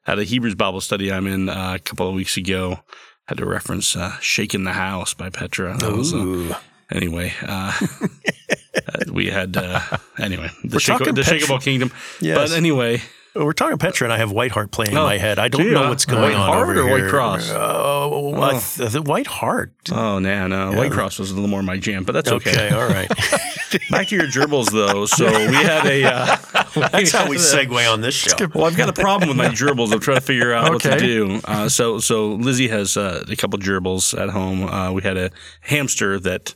at 0.06 0.18
a 0.18 0.24
Hebrews 0.24 0.54
Bible 0.54 0.80
study 0.80 1.12
I'm 1.12 1.26
in 1.26 1.48
uh, 1.48 1.74
a 1.74 1.78
couple 1.78 2.08
of 2.08 2.14
weeks 2.14 2.36
ago 2.36 2.80
had 3.26 3.38
to 3.38 3.46
reference 3.46 3.96
uh, 3.96 4.18
"Shaking 4.20 4.64
the 4.64 4.72
House" 4.72 5.14
by 5.14 5.30
Petra. 5.30 5.76
That 5.78 5.92
was, 5.92 6.12
uh, 6.12 6.58
anyway, 6.90 7.32
uh, 7.42 7.72
uh, 7.80 9.12
we 9.12 9.26
had 9.26 9.56
uh, 9.56 9.80
anyway 10.18 10.50
the, 10.64 10.76
We're 10.76 10.80
Shake- 10.80 10.98
the. 11.14 11.22
Shakeable 11.22 11.62
Kingdom. 11.62 11.92
Yes. 12.20 12.36
But 12.36 12.56
anyway, 12.56 13.00
We're 13.34 13.54
talking 13.54 13.78
Petra, 13.78 14.04
and 14.04 14.12
I 14.12 14.18
have 14.18 14.30
Whiteheart 14.30 14.70
playing 14.72 14.92
in 14.92 14.98
Oh, 14.98 15.04
my 15.04 15.16
head. 15.16 15.38
I 15.38 15.48
don't 15.48 15.62
do 15.62 15.68
you, 15.68 15.72
know 15.74 15.84
uh, 15.84 15.88
what's 15.88 16.04
going 16.04 16.20
White 16.20 16.34
on 16.34 16.48
Hart 16.52 16.68
over 16.76 16.80
or 16.80 16.90
White 16.90 17.00
here. 17.00 17.08
Cross? 17.08 17.50
Oh, 17.50 18.34
I 18.34 18.50
Oh. 18.56 18.60
th- 18.76 18.90
the 18.92 19.00
White 19.00 19.26
Heart. 19.26 19.72
oh 19.90 20.18
no, 20.18 20.46
no, 20.48 20.72
White 20.72 20.92
Cross 20.92 21.18
was 21.18 21.30
a 21.30 21.34
little 21.34 21.48
more 21.48 21.62
my 21.62 21.78
jam, 21.78 22.04
but 22.04 22.12
that's 22.12 22.30
okay. 22.30 22.50
Okay, 22.50 22.68
all 22.74 22.86
right. 22.88 23.08
Back 23.90 24.08
to 24.08 24.16
your 24.16 24.26
gerbils 24.26 24.70
though. 24.70 25.06
So 25.06 25.24
we 25.48 25.54
had 25.54 25.86
a. 25.86 26.04
Uh, 26.04 26.36
That's 26.90 27.10
how 27.12 27.28
we 27.28 27.36
segue 27.36 27.90
on 27.92 28.00
this 28.02 28.14
show. 28.14 28.34
Well, 28.54 28.64
I've 28.66 28.76
got 28.76 28.88
a 28.90 28.92
problem 28.94 29.28
with 29.28 29.36
my 29.38 29.48
gerbils. 29.48 29.92
I'm 29.92 30.00
trying 30.00 30.18
to 30.18 30.22
figure 30.22 30.52
out 30.52 30.70
what 30.70 30.82
to 30.82 30.98
do. 30.98 31.40
Uh, 31.44 31.68
so, 31.68 31.98
so 32.00 32.28
Lizzie 32.32 32.68
has 32.68 32.96
uh, 32.98 33.24
a 33.28 33.36
couple 33.36 33.58
gerbils 33.58 34.18
at 34.18 34.28
home. 34.30 34.64
Uh, 34.64 34.92
we 34.92 35.02
had 35.02 35.16
a 35.16 35.30
hamster 35.62 36.18
that 36.20 36.54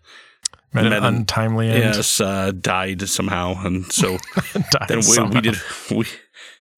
Met 0.73 0.85
an 0.85 0.91
Met 0.91 0.99
an- 1.05 1.15
untimely 1.17 1.69
end. 1.71 1.79
yes 1.97 2.21
uh, 2.21 2.53
died 2.53 3.09
somehow, 3.09 3.55
and 3.65 3.91
so 3.93 4.19
Died 4.53 4.89
then 4.89 4.97
we, 4.99 5.03
somehow. 5.03 5.35
we 5.35 5.41
did 5.41 5.57
we 5.91 6.05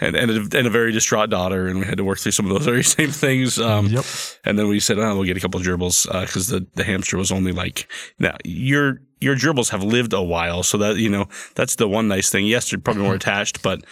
and 0.01 0.17
and 0.17 0.31
a, 0.31 0.59
and 0.59 0.67
a 0.67 0.71
very 0.71 0.93
distraught 0.93 1.31
daughter, 1.31 1.67
and 1.67 1.81
we 1.81 1.87
had 1.87 1.99
to 1.99 2.05
work 2.05 2.19
through 2.19 2.33
some 2.33 2.47
of 2.47 2.53
those 2.53 2.65
very 2.65 2.85
same 2.99 3.11
things. 3.11 3.59
Um, 3.59 3.87
Yep. 3.87 4.05
And 4.45 4.59
then 4.59 4.69
we 4.69 4.81
said, 4.81 4.99
"Oh, 4.99 5.15
we'll 5.15 5.25
get 5.25 5.37
a 5.37 5.41
couple 5.41 5.61
gerbils 5.61 6.09
because 6.21 6.49
the 6.49 6.67
the 6.75 6.85
hamster 6.85 7.17
was 7.17 7.33
only 7.33 7.53
like 7.53 7.91
now 8.19 8.37
your 8.45 9.01
your 9.21 9.35
gerbils 9.35 9.71
have 9.71 9.83
lived 9.83 10.13
a 10.13 10.23
while, 10.23 10.63
so 10.63 10.79
that 10.79 10.97
you 10.97 11.09
know 11.09 11.27
that's 11.55 11.77
the 11.77 11.89
one 11.89 12.09
nice 12.09 12.31
thing. 12.31 12.47
Yes, 12.47 12.71
they're 12.71 12.79
probably 12.81 13.03
more 13.03 13.15
attached, 13.23 13.63
but 13.63 13.85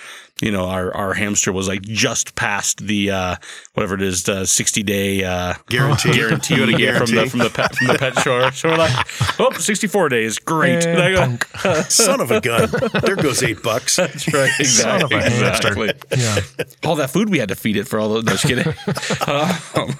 you 0.42 0.50
know 0.52 0.66
our 0.66 0.94
our 0.94 1.14
hamster 1.14 1.52
was 1.52 1.66
like 1.68 1.82
just 1.82 2.34
past 2.34 2.86
the 2.86 3.10
uh, 3.10 3.36
whatever 3.74 3.94
it 3.94 4.02
is, 4.02 4.24
the 4.24 4.44
sixty 4.46 4.82
day 4.82 5.24
uh, 5.24 5.54
Guarantee. 5.68 6.12
guarantee 6.14 6.54
You 6.56 6.66
had 6.66 7.02
a 7.02 7.06
from 7.06 7.14
the 7.16 7.26
from 7.30 7.38
the 7.40 7.50
pet 7.50 7.74
from 7.74 7.86
the 7.86 7.94
pet 7.98 8.18
store. 8.18 8.52
So 8.52 8.68
we're 8.68 8.76
like, 8.76 9.40
oh, 9.40 9.50
64 9.52 10.08
days, 10.10 10.38
great. 10.38 10.84
And 10.86 11.00
And 11.16 11.44
go. 11.62 11.82
Son 11.82 12.20
of 12.20 12.30
a 12.30 12.40
gun. 12.40 12.68
There 13.02 13.16
goes 13.16 13.42
eight 13.42 13.62
bucks. 13.62 13.96
That's 13.96 14.32
right. 14.32 14.50
Son 14.66 15.02
of 15.02 15.12
Exactly. 15.12 15.88
a 15.88 15.90
exactly. 15.92 15.92
Yeah. 16.16 16.64
All 16.88 16.96
that 16.96 17.10
food 17.10 17.30
we 17.30 17.38
had 17.38 17.48
to 17.48 17.56
feed 17.56 17.76
it 17.76 17.88
for 17.88 17.98
all 17.98 18.08
those. 18.10 18.24
No, 18.24 18.32
just 18.32 18.44
kidding. 18.46 18.66
um, 19.26 19.96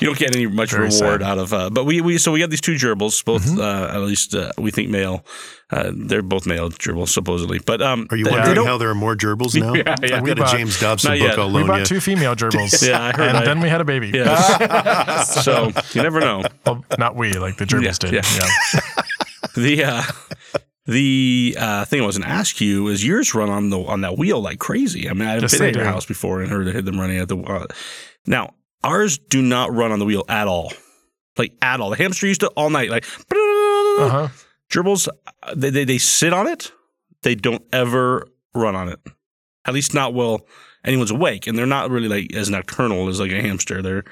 you 0.00 0.06
don't 0.06 0.18
get 0.18 0.34
any 0.36 0.46
much 0.46 0.70
Very 0.70 0.84
reward 0.88 1.20
sad. 1.20 1.22
out 1.22 1.38
of. 1.38 1.52
Uh, 1.52 1.70
but 1.70 1.84
we, 1.84 2.00
we 2.00 2.18
so 2.18 2.32
we 2.32 2.38
got 2.40 2.50
these 2.50 2.60
two 2.60 2.74
gerbils, 2.76 3.24
both 3.24 3.42
Mm-hmm. 3.42 3.60
uh, 3.60 3.94
at 3.96 4.00
least 4.02 4.34
uh, 4.34 4.52
we 4.58 4.70
think 4.70 4.88
male. 4.90 5.24
Uh, 5.72 5.90
they're 5.94 6.20
both 6.22 6.44
male 6.46 6.68
gerbils 6.70 7.08
supposedly. 7.08 7.58
But 7.58 7.80
um, 7.80 8.06
Are 8.10 8.16
you 8.16 8.24
they- 8.24 8.30
they 8.30 8.36
wondering 8.36 8.66
how 8.66 8.76
there 8.76 8.90
are 8.90 8.94
more 8.94 9.16
gerbils 9.16 9.58
now? 9.58 9.72
Yeah, 9.74 9.96
yeah. 10.02 10.16
I've 10.18 10.22
We 10.22 10.34
got 10.34 10.52
a 10.52 10.56
James 10.56 10.78
Dobson 10.78 11.12
book 11.12 11.20
yet. 11.20 11.38
I'll 11.38 11.50
We 11.50 11.64
bought 11.64 11.78
you. 11.80 11.86
two 11.86 12.00
female 12.00 12.36
gerbils. 12.36 12.86
Yeah, 12.86 13.00
I 13.02 13.12
heard 13.12 13.28
And 13.28 13.38
I- 13.38 13.44
then 13.46 13.60
we 13.60 13.68
had 13.70 13.80
a 13.80 13.84
baby. 13.84 14.10
Yes. 14.12 15.42
so 15.44 15.72
you 15.94 16.02
never 16.02 16.20
know. 16.20 16.42
Well, 16.66 16.84
not 16.98 17.16
we, 17.16 17.32
like 17.32 17.56
the 17.56 17.64
gerbils 17.64 18.02
Yeah, 18.04 18.10
did. 18.10 18.24
yeah. 18.24 18.48
Yeah. 18.76 19.02
The 19.54 19.84
uh, 19.84 20.02
the 20.86 21.56
uh, 21.58 21.84
thing 21.86 22.02
I 22.02 22.06
was 22.06 22.18
going 22.18 22.28
to 22.28 22.34
ask 22.34 22.60
you 22.60 22.88
is 22.88 23.04
yours 23.06 23.34
run 23.34 23.48
on 23.50 23.70
the 23.70 23.78
on 23.80 24.00
that 24.02 24.18
wheel 24.18 24.40
like 24.40 24.58
crazy. 24.58 25.08
I 25.08 25.12
mean, 25.14 25.28
I've 25.28 25.42
Yes, 25.42 25.52
been 25.52 25.60
they 25.60 25.68
at 25.70 25.74
your 25.76 25.84
house 25.84 26.06
before 26.06 26.40
and 26.42 26.50
heard 26.50 26.66
heard 26.68 26.84
them 26.84 26.98
running 27.00 27.18
at 27.18 27.28
the. 27.28 27.38
Uh, 27.38 27.66
now 28.26 28.54
ours 28.84 29.18
do 29.18 29.40
not 29.42 29.72
run 29.72 29.92
on 29.92 29.98
the 29.98 30.04
wheel 30.04 30.24
at 30.28 30.48
all, 30.48 30.72
like 31.38 31.52
at 31.62 31.80
all. 31.80 31.90
The 31.90 31.96
hamster 31.96 32.26
used 32.26 32.40
to 32.40 32.48
all 32.48 32.68
night 32.70 32.90
like. 32.90 33.04
Uh-huh. 33.30 34.28
Gerbils, 34.72 35.06
uh, 35.08 35.54
they, 35.54 35.70
they 35.70 35.84
they 35.84 35.98
sit 35.98 36.32
on 36.32 36.46
it. 36.46 36.72
They 37.22 37.34
don't 37.34 37.62
ever 37.72 38.26
run 38.54 38.74
on 38.74 38.88
it. 38.88 38.98
At 39.66 39.74
least 39.74 39.94
not 39.94 40.14
while 40.14 40.46
anyone's 40.84 41.10
awake, 41.12 41.46
and 41.46 41.56
they're 41.56 41.66
not 41.66 41.90
really 41.90 42.08
like 42.08 42.34
as 42.34 42.50
nocturnal 42.50 43.08
as 43.08 43.20
like 43.20 43.30
a 43.30 43.40
hamster. 43.40 43.82
They're 43.82 44.04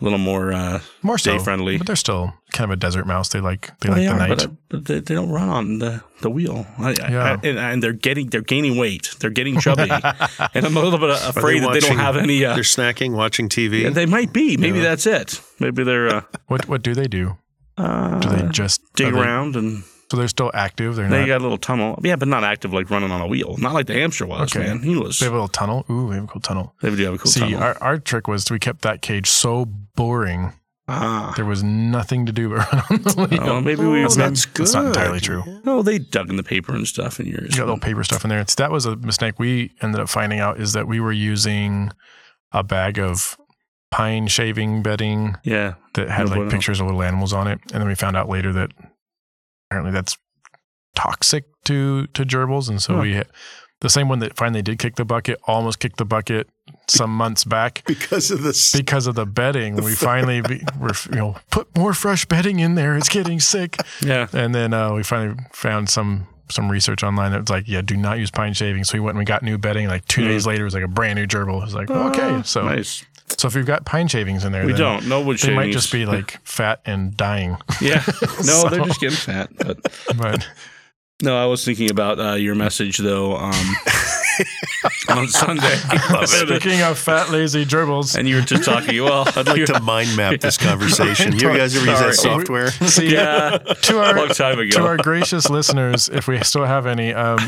a 0.00 0.04
little 0.04 0.18
more 0.18 0.52
uh, 0.52 0.80
More 1.02 1.18
so. 1.18 1.36
day 1.38 1.42
friendly. 1.42 1.78
But 1.78 1.86
they're 1.86 1.96
still 1.96 2.34
kind 2.52 2.70
of 2.70 2.76
a 2.76 2.76
desert 2.76 3.06
mouse. 3.06 3.28
They 3.30 3.40
like 3.40 3.70
they 3.80 3.88
Well, 3.88 3.98
like 3.98 4.06
they 4.06 4.06
the 4.06 4.12
are, 4.12 4.28
night. 4.28 4.38
but, 4.38 4.44
uh, 4.44 4.50
but 4.68 4.84
they, 4.84 5.00
they 5.00 5.14
don't 5.14 5.30
run 5.30 5.48
on 5.48 5.78
the, 5.78 6.02
the 6.20 6.30
wheel. 6.30 6.66
I, 6.78 6.90
I- 6.90 6.94
Yeah. 7.10 7.24
I- 7.42 7.46
and, 7.48 7.58
and 7.58 7.82
they're 7.82 7.92
getting 7.92 8.28
they're 8.28 8.40
gaining 8.42 8.76
weight. 8.76 9.14
They're 9.20 9.30
getting 9.30 9.58
chubby, 9.58 9.88
and 10.54 10.66
I'm 10.66 10.76
a 10.76 10.80
little 10.82 10.98
bit 10.98 11.10
afraid 11.10 11.62
that 11.62 11.72
they 11.72 11.80
don't 11.80 11.96
have 11.98 12.16
any. 12.16 12.44
Uh, 12.44 12.54
They're 12.54 12.62
snacking, 12.62 13.16
watching 13.16 13.48
TV. 13.48 13.82
yeah, 13.82 13.90
they 13.90 14.06
might 14.06 14.32
be. 14.32 14.56
Maybe 14.56 14.78
Yeah. 14.78 14.84
that's 14.84 15.06
it. 15.06 15.40
Maybe 15.58 15.82
they're 15.82 16.08
uh, 16.08 16.22
what 16.48 16.68
what 16.68 16.82
do 16.82 16.94
they 16.94 17.08
do? 17.08 17.36
uh, 17.78 18.20
Do 18.20 18.28
they 18.28 18.48
just 18.50 18.80
dig 18.94 19.08
are 19.08 19.12
they- 19.12 19.20
around 19.20 19.56
and 19.56 19.82
So 20.14 20.18
they're 20.18 20.28
still 20.28 20.50
active. 20.54 20.96
They're 20.96 21.08
they 21.08 21.20
not. 21.20 21.26
got 21.26 21.40
a 21.40 21.44
little 21.44 21.58
tunnel. 21.58 21.98
Yeah, 22.02 22.16
but 22.16 22.28
not 22.28 22.44
active 22.44 22.72
like 22.72 22.90
running 22.90 23.10
on 23.10 23.20
a 23.20 23.26
wheel. 23.26 23.56
Not 23.58 23.74
like 23.74 23.86
the 23.86 23.94
hamster 23.94 24.26
was. 24.26 24.54
Okay. 24.56 24.66
Man, 24.66 24.82
he 24.82 24.96
was. 24.96 25.18
they 25.18 25.26
have 25.26 25.32
a 25.32 25.36
little 25.36 25.48
tunnel. 25.48 25.84
Ooh, 25.90 26.08
they 26.10 26.14
have 26.16 26.24
a 26.24 26.26
cool 26.28 26.40
tunnel. 26.40 26.74
They 26.80 26.94
do 26.94 27.04
have 27.04 27.14
a 27.14 27.18
cool 27.18 27.30
See, 27.30 27.40
tunnel. 27.40 27.62
our, 27.62 27.76
our 27.82 27.98
trick 27.98 28.28
was 28.28 28.50
we 28.50 28.58
kept 28.58 28.82
that 28.82 29.02
cage 29.02 29.28
so 29.28 29.64
boring. 29.96 30.52
ah. 30.88 31.32
There 31.36 31.44
was 31.44 31.62
nothing 31.62 32.26
to 32.26 32.32
do 32.32 32.48
but 32.50 32.72
run 32.72 32.84
on 32.90 33.02
the 33.02 33.26
wheel. 33.30 33.40
Oh, 33.42 33.60
maybe 33.60 33.84
we. 33.84 34.02
That's 34.02 34.16
maybe, 34.16 34.30
not- 34.30 34.46
that's 34.54 34.74
not 34.74 34.84
entirely 34.86 35.20
true. 35.20 35.42
no, 35.64 35.82
they 35.82 35.98
dug 35.98 36.30
in 36.30 36.36
the 36.36 36.42
paper 36.42 36.74
and 36.74 36.86
stuff 36.86 37.18
in 37.20 37.26
yours. 37.26 37.50
You 37.52 37.58
got 37.58 37.66
little 37.66 37.78
paper 37.80 38.04
stuff 38.04 38.24
in 38.24 38.30
there. 38.30 38.40
It's, 38.40 38.54
that 38.56 38.70
was 38.70 38.86
a 38.86 38.96
mistake 38.96 39.38
we 39.38 39.72
ended 39.82 40.00
up 40.00 40.08
finding 40.08 40.40
out 40.40 40.60
is 40.60 40.72
that 40.74 40.86
we 40.86 41.00
were 41.00 41.12
using 41.12 41.90
a 42.52 42.62
bag 42.62 42.98
of 42.98 43.36
pine 43.90 44.26
shaving 44.26 44.82
bedding 44.82 45.36
yeah, 45.44 45.74
that 45.94 46.08
had 46.10 46.28
No 46.28 46.40
like 46.40 46.50
pictures 46.50 46.80
of 46.80 46.86
little 46.86 47.02
animals 47.02 47.32
on 47.32 47.46
it, 47.46 47.60
and 47.72 47.80
then 47.80 47.86
we 47.88 47.94
found 47.94 48.16
out 48.16 48.28
later 48.28 48.52
that 48.52 48.70
apparently 49.70 49.92
that's 49.92 50.16
toxic 50.94 51.44
to 51.64 52.06
to 52.08 52.24
gerbils, 52.24 52.68
and 52.68 52.82
so 52.82 52.94
Huh. 52.96 53.00
we 53.02 53.22
the 53.80 53.90
same 53.90 54.08
one 54.08 54.20
that 54.20 54.36
finally 54.36 54.62
did 54.62 54.78
kick 54.78 54.94
the 54.96 55.04
bucket 55.04 55.38
almost 55.46 55.78
kicked 55.78 55.98
the 55.98 56.04
bucket 56.06 56.48
some 56.88 57.14
months 57.14 57.44
back 57.44 57.82
because 57.86 58.30
of 58.30 58.42
this. 58.42 58.72
because 58.72 59.06
of 59.06 59.14
the 59.14 59.26
bedding. 59.26 59.76
We 59.76 59.94
finally 59.94 60.40
be, 60.40 60.62
were 60.80 60.92
you 61.10 61.16
know 61.16 61.36
put 61.50 61.76
more 61.76 61.92
fresh 61.92 62.24
bedding 62.24 62.60
in 62.60 62.76
there. 62.76 62.96
It's 62.96 63.08
getting 63.08 63.40
sick, 63.40 63.76
yeah. 64.00 64.28
and 64.32 64.54
then 64.54 64.72
uh, 64.72 64.92
we 64.94 65.02
finally 65.02 65.36
found 65.52 65.88
some. 65.90 66.28
Some 66.50 66.70
research 66.70 67.02
online 67.02 67.32
that 67.32 67.40
was 67.40 67.48
like, 67.48 67.66
yeah, 67.66 67.80
do 67.80 67.96
not 67.96 68.18
use 68.18 68.30
pine 68.30 68.52
shavings. 68.52 68.90
So 68.90 68.96
we 68.98 69.00
went 69.00 69.14
and 69.14 69.18
we 69.20 69.24
got 69.24 69.42
new 69.42 69.56
bedding. 69.56 69.88
Like 69.88 70.04
two 70.04 70.20
Mm. 70.20 70.26
days 70.28 70.46
later, 70.46 70.60
it 70.60 70.64
was 70.66 70.74
like 70.74 70.84
a 70.84 70.88
brand 70.88 71.18
new 71.18 71.26
gerbil. 71.26 71.56
It 71.62 71.64
was 71.64 71.74
like, 71.74 71.90
okay, 71.90 72.42
so 72.44 72.62
nice. 72.66 73.02
So 73.28 73.48
if 73.48 73.54
you've 73.54 73.66
got 73.66 73.84
pine 73.86 74.08
shavings 74.08 74.44
in 74.44 74.52
there, 74.52 74.66
We 74.66 74.72
don't. 74.74 75.08
No 75.08 75.20
wood 75.22 75.38
They 75.38 75.54
might 75.54 75.72
just 75.72 75.90
be 75.92 76.06
like 76.06 76.38
fat 76.46 76.80
and 76.84 77.16
dying. 77.16 77.56
Yeah. 77.80 78.02
No, 78.20 78.42
So- 78.42 78.68
they're 78.68 78.84
just 78.84 79.00
getting 79.00 79.16
fat. 79.16 79.50
But 79.56 79.78
But 80.16 80.46
no, 81.22 81.36
I 81.36 81.46
was 81.46 81.64
thinking 81.64 81.90
about 81.90 82.18
uh, 82.20 82.34
your 82.34 82.54
message 82.54 82.98
though 82.98 83.36
um, 83.36 83.52
on 85.08 85.28
Sunday. 85.28 85.76
speaking 86.26 86.82
of 86.82 86.98
fat, 86.98 87.30
lazy 87.30 87.64
gerbils, 87.64 88.18
and 88.18 88.28
you 88.28 88.36
were 88.36 88.40
just 88.42 88.64
talking. 88.64 89.02
Well, 89.02 89.24
I'd 89.36 89.46
like 89.46 89.64
to 89.66 89.80
mind 89.80 90.16
map 90.16 90.40
this 90.40 90.58
conversation. 90.58 91.32
You 91.32 91.38
guys 91.38 91.76
ever 91.76 91.86
use 91.86 92.00
that 92.00 92.14
software? 92.14 92.70
see, 92.72 93.12
yeah, 93.12 93.58
to 93.58 93.98
a 94.00 94.02
our 94.02 94.16
long 94.16 94.28
time 94.28 94.58
ago. 94.58 94.70
to 94.78 94.82
our 94.86 94.96
gracious 94.96 95.48
listeners, 95.48 96.08
if 96.08 96.26
we 96.26 96.42
still 96.42 96.64
have 96.64 96.84
any, 96.86 97.14
um, 97.14 97.38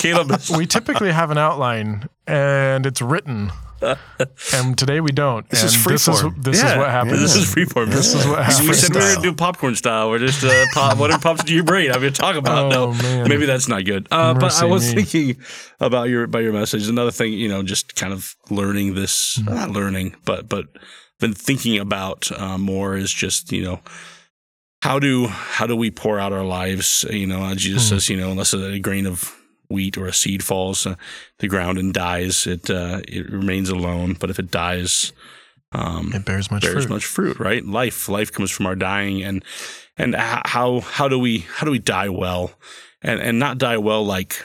Caleb, 0.00 0.32
we 0.56 0.66
typically 0.66 1.12
have 1.12 1.30
an 1.30 1.38
outline 1.38 2.08
and 2.26 2.84
it's 2.84 3.00
written, 3.00 3.52
and 4.54 4.78
today 4.78 5.00
we 5.00 5.10
don't. 5.12 5.48
This 5.50 5.62
is 5.62 5.74
and 5.74 5.94
this 5.94 6.08
is 6.08 6.20
freeform. 6.22 6.42
this 6.42 6.56
is 6.56 6.62
Yeah. 6.62 6.78
what 6.78 6.90
happens. 6.90 7.20
This 7.20 7.34
is 7.36 7.44
freeform. 7.54 7.90
This 7.90 8.14
is 8.14 8.26
what 8.26 8.44
happens. 8.44 8.68
We 8.68 8.74
said 8.74 8.94
we 8.94 9.00
were 9.00 9.14
gonna 9.14 9.22
do 9.22 9.32
popcorn 9.34 9.74
style. 9.76 10.10
We're 10.10 10.20
just 10.20 10.42
uh, 10.44 10.64
pop, 10.72 10.98
whatever 10.98 11.20
pops 11.20 11.40
into 11.40 11.54
your 11.54 11.64
brain. 11.64 11.90
I'm 11.90 11.96
gonna 11.98 12.10
talk 12.10 12.36
about. 12.36 12.72
Oh, 12.72 12.92
no, 12.92 13.02
man. 13.02 13.28
maybe 13.28 13.46
that's 13.46 13.68
not 13.68 13.84
good. 13.84 14.08
Uh, 14.10 14.34
but 14.34 14.54
I 14.62 14.64
was 14.64 14.94
me. 14.94 15.02
thinking 15.02 15.42
about 15.80 16.08
your 16.08 16.24
about 16.24 16.42
your 16.42 16.52
message. 16.52 16.88
Another 16.88 17.10
thing, 17.10 17.32
you 17.34 17.48
know, 17.48 17.62
just 17.62 17.94
kind 17.96 18.12
of 18.12 18.34
learning 18.50 18.94
this, 18.94 19.38
Mm-hmm. 19.38 19.54
not 19.54 19.70
learning, 19.70 20.14
but 20.24 20.48
but 20.48 20.66
been 21.20 21.34
thinking 21.34 21.78
about 21.78 22.30
uh, 22.32 22.58
more 22.58 22.96
is 22.96 23.12
just 23.12 23.52
you 23.52 23.62
know 23.62 23.80
how 24.82 24.98
do 24.98 25.26
how 25.26 25.66
do 25.66 25.74
we 25.76 25.90
pour 25.90 26.18
out 26.18 26.32
our 26.32 26.44
lives? 26.44 27.04
You 27.10 27.26
know, 27.26 27.42
uh, 27.42 27.54
Jesus 27.54 27.84
Mhm. 27.86 27.88
says, 27.88 28.08
you 28.08 28.16
know, 28.16 28.30
unless 28.30 28.54
a 28.54 28.78
grain 28.78 29.06
of 29.06 29.34
wheat 29.68 29.96
or 29.96 30.06
a 30.06 30.12
seed 30.12 30.42
falls 30.44 30.86
uh, 30.86 30.94
the 31.38 31.48
ground 31.48 31.78
and 31.78 31.92
dies, 31.94 32.46
it 32.46 32.68
uh, 32.70 33.00
it 33.08 33.30
remains 33.30 33.68
alone. 33.70 34.16
But 34.18 34.30
if 34.30 34.38
it 34.38 34.50
dies, 34.50 35.12
um, 35.72 36.12
It 36.14 36.24
bears 36.24 36.50
much 36.50 36.62
bears 36.62 36.84
fruit. 36.84 36.90
much 36.90 37.04
fruit, 37.04 37.38
right? 37.38 37.64
Life, 37.64 38.08
life 38.08 38.30
comes 38.32 38.50
from 38.50 38.66
our 38.66 38.76
dying, 38.76 39.22
and 39.22 39.44
and 39.96 40.14
how 40.14 40.80
how 40.80 41.08
do 41.08 41.18
we 41.18 41.38
how 41.38 41.64
do 41.64 41.70
we 41.72 41.78
die 41.78 42.08
well, 42.08 42.52
and 43.02 43.20
and 43.20 43.38
not 43.38 43.58
die 43.58 43.78
well 43.78 44.04
like 44.04 44.42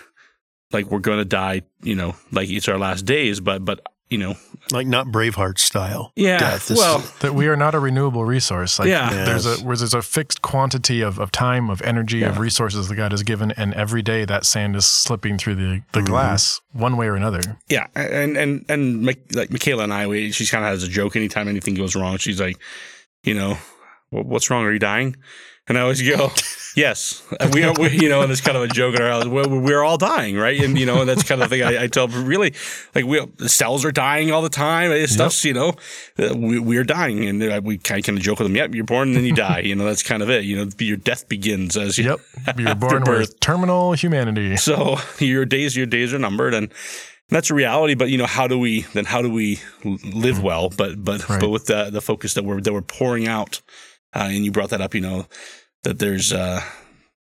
like 0.72 0.92
we're 0.92 1.00
going 1.00 1.18
to 1.20 1.26
die, 1.26 1.64
you 1.82 1.96
know, 1.96 2.16
like 2.32 2.50
it's 2.50 2.68
our 2.68 2.78
last 2.78 3.06
days, 3.06 3.40
but 3.40 3.64
but 3.66 3.82
you 4.10 4.18
know, 4.18 4.36
Like 4.72 4.86
not 4.88 5.08
Braveheart 5.08 5.58
style. 5.58 6.12
yeah, 6.16 6.38
Death. 6.38 6.68
This- 6.68 6.78
well, 6.78 7.04
that 7.22 7.34
we 7.34 7.48
are 7.48 7.56
not 7.56 7.74
a 7.76 7.80
renewable 7.80 8.24
resource. 8.26 8.78
Like 8.80 8.88
Yeah. 8.90 9.10
there's 9.26 9.46
Yes. 9.46 9.62
a 9.62 9.66
where 9.66 9.76
there's 9.76 9.94
a 9.94 10.02
fixed 10.02 10.42
quantity 10.42 11.02
of, 11.02 11.18
of 11.20 11.32
time, 11.32 11.70
of 11.70 11.82
energy, 11.82 12.22
of 12.24 12.38
resources 12.38 12.88
that 12.88 12.96
God 12.96 13.12
has 13.12 13.24
given, 13.24 13.52
and 13.52 13.74
every 13.74 14.02
day 14.02 14.26
that 14.26 14.46
sand 14.46 14.76
is 14.76 14.86
slipping 14.86 15.38
through 15.38 15.56
the, 15.56 15.82
the 15.94 16.02
Mhm. 16.02 16.06
glass 16.06 16.62
one 16.72 16.98
way 16.98 17.08
or 17.08 17.16
another. 17.16 17.42
yeah, 17.68 17.88
and 17.96 18.38
and 18.38 18.66
and 18.70 19.06
like 19.06 19.50
Michaela 19.52 19.84
and 19.84 19.94
I, 19.94 20.06
we 20.08 20.32
she 20.32 20.46
kind 20.46 20.64
of 20.64 20.70
has 20.70 20.84
a 20.84 20.88
joke. 20.88 21.16
Anytime 21.16 21.48
anything 21.48 21.74
goes 21.76 21.96
wrong, 21.96 22.18
she's 22.18 22.40
like, 22.40 22.58
you 23.24 23.34
know, 23.34 23.58
what's 24.12 24.50
wrong? 24.50 24.64
Are 24.66 24.72
you 24.74 24.80
dying? 24.80 25.16
And 25.70 25.78
I 25.78 25.82
always 25.82 26.02
go, 26.02 26.32
yes. 26.76 27.22
And 27.40 27.54
we, 27.54 27.64
are, 27.64 27.74
we, 27.80 27.90
you 27.92 28.10
know, 28.10 28.22
and 28.24 28.32
it's 28.32 28.42
kind 28.42 28.58
of 28.58 28.64
a 28.64 28.68
joke 28.68 28.96
in 28.96 29.02
our 29.04 29.10
house. 29.10 29.26
We're, 29.28 29.48
we're 29.48 29.84
all 29.84 30.00
dying, 30.00 30.36
right? 30.36 30.60
And 30.60 30.78
you 30.80 30.86
know, 30.88 31.02
and 31.02 31.08
that's 31.10 31.22
kind 31.22 31.42
of 31.44 31.50
the 31.50 31.56
thing 31.58 31.64
I, 31.64 31.84
I 31.84 31.88
tell. 31.88 32.08
people, 32.08 32.24
Really, 32.24 32.54
like 32.96 33.06
we, 33.06 33.24
the 33.38 33.48
cells 33.50 33.86
are 33.86 33.92
dying 33.92 34.32
all 34.32 34.42
the 34.42 34.50
time. 34.50 34.92
It's 34.92 35.14
stuff's, 35.14 35.46
you 35.46 35.54
know, 35.54 35.74
uh, 36.18 36.34
we, 36.36 36.58
we're 36.60 36.84
dying, 36.84 37.24
and 37.26 37.42
uh, 37.44 37.62
we 37.64 37.78
kind 37.78 38.00
of, 38.00 38.06
kind 38.06 38.18
of 38.18 38.24
joke 38.24 38.40
with 38.40 38.48
them. 38.48 38.56
Yep, 38.56 38.74
you're 38.74 38.84
born 38.84 39.10
and 39.10 39.18
then 39.18 39.26
you 39.26 39.34
die. 39.36 39.60
You 39.60 39.76
know, 39.76 39.86
that's 39.86 40.02
kind 40.04 40.24
of 40.24 40.30
it. 40.32 40.44
You 40.44 40.58
know, 40.66 40.72
your 40.80 40.98
death 40.98 41.30
begins 41.30 41.78
as 41.78 41.98
you. 42.00 42.06
Yep. 42.06 42.58
You're 42.58 42.76
born 42.76 43.04
birth. 43.04 43.20
with 43.20 43.40
terminal 43.40 43.94
humanity. 43.94 44.58
So 44.58 44.98
your 45.20 45.46
days, 45.46 45.78
your 45.78 45.86
days 45.86 46.14
are 46.16 46.20
numbered, 46.20 46.56
and 46.56 46.74
that's 47.30 47.52
a 47.52 47.54
reality. 47.54 47.94
But 47.94 48.10
you 48.10 48.18
know, 48.18 48.26
how 48.26 48.48
do 48.48 48.58
we 48.58 48.82
then? 48.94 49.06
How 49.06 49.22
do 49.22 49.30
we 49.30 49.60
live 49.86 50.42
well? 50.42 50.70
But 50.70 51.04
but 51.04 51.30
Right. 51.30 51.40
but 51.40 51.50
with 51.50 51.68
the 51.68 51.92
the 51.92 52.02
focus 52.02 52.34
that 52.34 52.44
we're 52.44 52.60
that 52.62 52.74
we're 52.74 52.82
pouring 52.82 53.28
out, 53.28 53.62
uh, 54.16 54.30
and 54.32 54.44
you 54.46 54.52
brought 54.52 54.72
that 54.72 54.82
up. 54.82 54.96
You 54.96 55.02
know, 55.02 55.28
that 55.84 56.00
there's 56.00 56.32
uh 56.34 56.62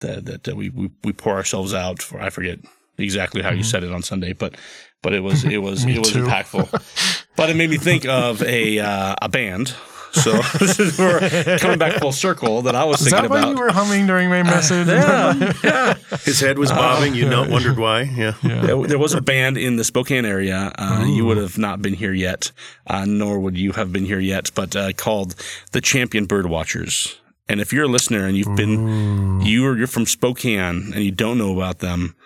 that 0.00 0.24
that, 0.26 0.44
that 0.44 0.56
we, 0.56 0.70
we 0.70 0.90
we 1.04 1.12
pour 1.12 1.34
ourselves 1.34 1.74
out 1.74 2.02
for. 2.02 2.20
I 2.20 2.30
forget 2.30 2.58
exactly 2.98 3.42
how 3.42 3.50
you 3.50 3.62
Mhm. 3.62 3.70
said 3.70 3.84
it 3.84 3.92
on 3.92 4.02
Sunday, 4.02 4.32
but 4.32 4.56
but 5.02 5.12
it 5.12 5.20
was 5.20 5.44
it 5.44 5.58
was 5.58 5.84
it 5.86 5.98
was 5.98 6.12
too. 6.12 6.24
impactful. 6.24 7.26
but 7.36 7.50
it 7.50 7.56
made 7.56 7.70
me 7.70 7.76
think 7.78 8.06
of 8.06 8.42
a 8.42 8.78
uh, 8.78 9.14
a 9.22 9.28
band. 9.28 9.74
So 10.12 10.32
this 10.58 10.80
is 10.80 10.98
we're 10.98 11.58
coming 11.58 11.78
back 11.78 12.00
full 12.00 12.12
circle 12.12 12.62
that 12.62 12.74
I 12.74 12.84
was 12.84 13.02
Is 13.02 13.10
thinking 13.10 13.28
that 13.30 13.38
about. 13.38 13.50
you 13.50 13.56
were 13.62 13.70
humming 13.70 14.06
during 14.06 14.30
my 14.30 14.42
message? 14.42 14.86
yeah, 14.88 15.52
yeah. 15.62 15.94
His 16.24 16.40
head 16.40 16.58
was 16.58 16.70
bobbing. 16.70 17.14
You 17.14 17.28
not 17.28 17.50
wondered 17.50 17.76
why. 17.78 18.02
Yeah. 18.02 18.32
yeah. 18.42 18.62
There, 18.62 18.82
there 18.86 18.98
was 18.98 19.12
a 19.12 19.20
band 19.20 19.58
in 19.58 19.76
the 19.76 19.84
Spokane 19.84 20.24
area. 20.24 20.72
Uh, 20.78 21.04
you 21.06 21.26
would 21.26 21.36
have 21.36 21.58
not 21.58 21.82
been 21.82 21.92
here 21.92 22.14
yet, 22.14 22.50
uh, 22.86 23.04
nor 23.04 23.38
would 23.40 23.58
you 23.58 23.72
have 23.72 23.92
been 23.92 24.06
here 24.06 24.20
yet, 24.20 24.50
but 24.54 24.74
uh, 24.74 24.92
called 24.94 25.34
the 25.72 25.82
Champion 25.82 26.24
Bird 26.24 26.46
Watchers. 26.46 27.16
And 27.48 27.60
if 27.60 27.72
you're 27.72 27.84
a 27.84 27.88
listener 27.88 28.26
and 28.26 28.36
you've 28.36 28.56
been 28.56 29.40
Ooh. 29.40 29.44
you 29.44 29.66
are 29.66 29.76
you're 29.76 29.86
from 29.86 30.06
Spokane 30.06 30.92
and 30.92 30.96
you 31.04 31.12
don't 31.12 31.38
know 31.38 31.54
about 31.54 31.78
them, 31.78 32.16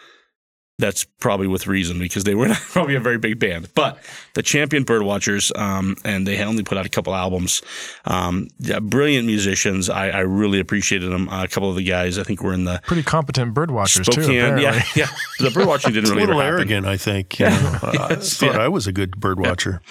that's 0.78 1.04
probably 1.04 1.46
with 1.46 1.66
reason 1.66 1.98
because 1.98 2.24
they 2.24 2.35
were 2.35 2.48
not 2.54 2.56
probably 2.56 2.94
a 2.94 3.00
very 3.00 3.18
big 3.18 3.38
band. 3.38 3.68
But 3.74 3.98
the 4.33 4.42
Champion 4.42 4.87
Birdwatchers, 4.87 5.54
um, 5.59 5.94
and 6.06 6.26
they 6.26 6.42
only 6.42 6.62
put 6.62 6.78
out 6.78 6.87
a 6.87 6.88
couple 6.88 7.14
albums. 7.14 7.61
Um, 8.06 8.48
yeah, 8.61 8.78
brilliant 8.80 9.26
musicians. 9.26 9.90
I, 9.90 10.09
I 10.09 10.20
really 10.20 10.59
appreciated 10.59 11.12
them. 11.12 11.28
Uh, 11.28 11.44
a 11.44 11.48
couple 11.48 11.68
of 11.68 11.76
the 11.76 11.85
guys, 11.85 12.18
I 12.18 12.22
think, 12.22 12.42
were 12.42 12.54
in 12.54 12.64
the 12.64 12.80
pretty 12.87 13.02
competent 13.02 13.52
bird 13.52 13.70
watchers 13.70 14.06
too. 14.06 14.22
Spokane. 14.22 14.40
Apparently. 14.40 14.62
Yeah, 14.62 14.83
yeah. 14.96 15.06
The 15.38 15.48
birdwatching 15.61 15.92
didn't 15.92 16.04
It's 16.04 16.11
a 16.12 16.14
little 16.14 16.40
ever 16.40 16.56
happen. 16.59 16.72
arrogant, 16.72 16.87
I 16.87 16.96
think. 16.96 17.38
you 17.38 17.44
know. 17.46 17.52
I- 17.83 17.88
I 18.00 18.09
Yes, 18.14 18.38
thought 18.38 18.54
yeah. 18.54 18.61
I 18.62 18.68
was 18.68 18.87
a 18.87 18.92
good 18.92 19.20
bird 19.20 19.38
watcher. 19.38 19.83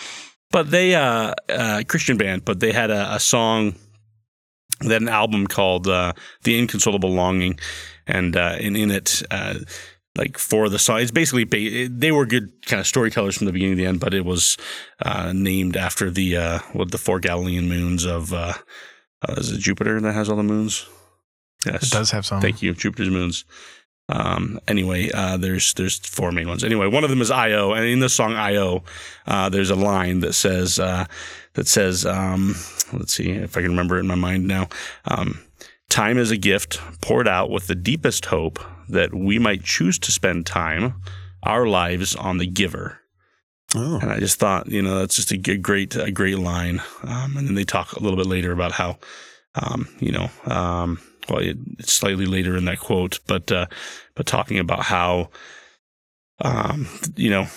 But 0.52 0.72
they, 0.72 0.96
uh, 0.96 1.36
uh, 1.50 1.84
Christian 1.88 2.18
band, 2.18 2.46
but 2.46 2.60
they 2.60 2.72
had 2.72 2.90
a, 2.90 3.14
a 3.14 3.20
song, 3.20 3.76
they 4.82 4.94
had 4.94 5.02
an 5.02 5.10
album 5.10 5.48
called 5.48 5.88
uh, 5.88 6.14
"The 6.44 6.58
Inconsolable 6.58 7.12
Longing," 7.12 7.60
and 8.08 8.36
uh, 8.36 8.58
and 8.60 8.76
in 8.78 8.92
it, 8.92 9.22
uh, 9.32 9.56
like 10.18 10.38
for 10.38 10.70
the 10.70 10.80
song, 10.80 11.00
it's 11.00 11.12
basically 11.12 11.44
ba- 11.44 11.90
they 11.90 12.12
were 12.12 12.26
good 12.26 12.52
kind 12.66 12.80
of 12.80 12.88
storytellers 12.88 13.38
from 13.38 13.46
the 13.46 13.54
beginning 13.54 13.76
to 13.78 13.82
the 13.84 13.88
end, 13.88 14.00
but 14.00 14.14
it 14.14 14.26
was 14.26 14.58
uh, 15.06 15.32
named 15.34 15.78
after 15.78 16.10
the 16.10 16.38
uh, 16.38 16.60
what 16.74 16.92
the 16.92 16.98
four 16.98 17.20
Galilean 17.20 17.68
moons 17.68 18.06
of 18.06 18.34
uh, 18.34 18.54
uh, 19.28 19.34
is 19.38 19.52
it 19.52 19.60
Jupiter 19.60 20.00
that 20.00 20.14
has 20.14 20.30
all 20.30 20.38
the 20.38 20.44
moons? 20.44 20.88
Yes, 21.66 21.84
It 21.84 21.92
does 21.92 22.12
have 22.12 22.26
some. 22.26 22.40
Thank 22.42 22.62
you, 22.62 22.74
Jupiter's 22.74 23.10
moons. 23.10 23.44
Um, 24.10 24.60
anyway, 24.68 25.12
uh, 25.14 25.38
there's 25.38 25.74
there's 25.76 26.00
four 26.00 26.32
main 26.32 26.48
ones. 26.48 26.64
Anyway, 26.64 26.88
one 26.88 27.04
of 27.04 27.10
them 27.10 27.22
is 27.22 27.30
Io, 27.30 27.74
and 27.74 27.86
in 27.86 28.00
the 28.00 28.10
song 28.10 28.34
Io, 28.34 28.84
uh, 29.28 29.50
there's 29.50 29.70
a 29.70 29.76
line 29.76 30.20
that 30.22 30.34
says 30.34 30.80
uh, 30.80 31.06
that 31.54 31.68
says, 31.68 32.06
um, 32.06 32.56
let's 32.92 33.14
see 33.14 33.30
if 33.30 33.56
I 33.56 33.62
can 33.62 33.72
remember 33.72 33.98
it 33.98 34.02
in 34.02 34.08
my 34.08 34.16
mind 34.16 34.48
now. 34.48 34.68
Um, 35.06 35.40
time 35.90 36.18
is 36.18 36.32
a 36.32 36.38
gift 36.38 36.80
poured 37.02 37.28
out 37.28 37.50
with 37.50 37.68
the 37.68 37.76
deepest 37.76 38.26
hope 38.26 38.60
that 38.90 39.14
we 39.14 39.38
might 39.40 39.64
choose 39.64 40.00
to 40.00 40.12
spend 40.12 40.46
time, 40.46 40.96
our 41.44 41.68
lives 41.68 42.16
on 42.16 42.40
the 42.40 42.48
giver. 42.48 43.00
Oh, 43.76 44.00
And 44.02 44.12
I 44.12 44.20
just 44.20 44.40
thought, 44.40 44.68
you 44.68 44.82
know, 44.82 45.00
that's 45.00 45.16
just 45.16 45.32
a 45.32 45.38
great, 45.38 45.96
a 45.96 46.12
great 46.12 46.40
line. 46.40 46.82
Um, 47.04 47.38
and 47.38 47.48
then 47.48 47.54
they 47.54 47.64
talk 47.64 47.94
a 47.94 48.00
little 48.00 48.18
bit 48.18 48.26
later 48.26 48.52
about 48.52 48.72
how, 48.72 48.98
um, 49.54 49.88
you 50.00 50.12
know, 50.12 50.30
it's 51.38 51.94
slightly 51.94 52.26
later 52.26 52.58
in 52.58 52.66
that 52.66 52.80
quote, 52.80 53.20
but, 53.28 53.52
uh, 53.52 53.68
but 54.16 54.26
talking 54.26 54.60
about 54.60 54.84
how, 54.84 55.30
um, 56.42 56.88
you 57.16 57.30
know, 57.30 57.48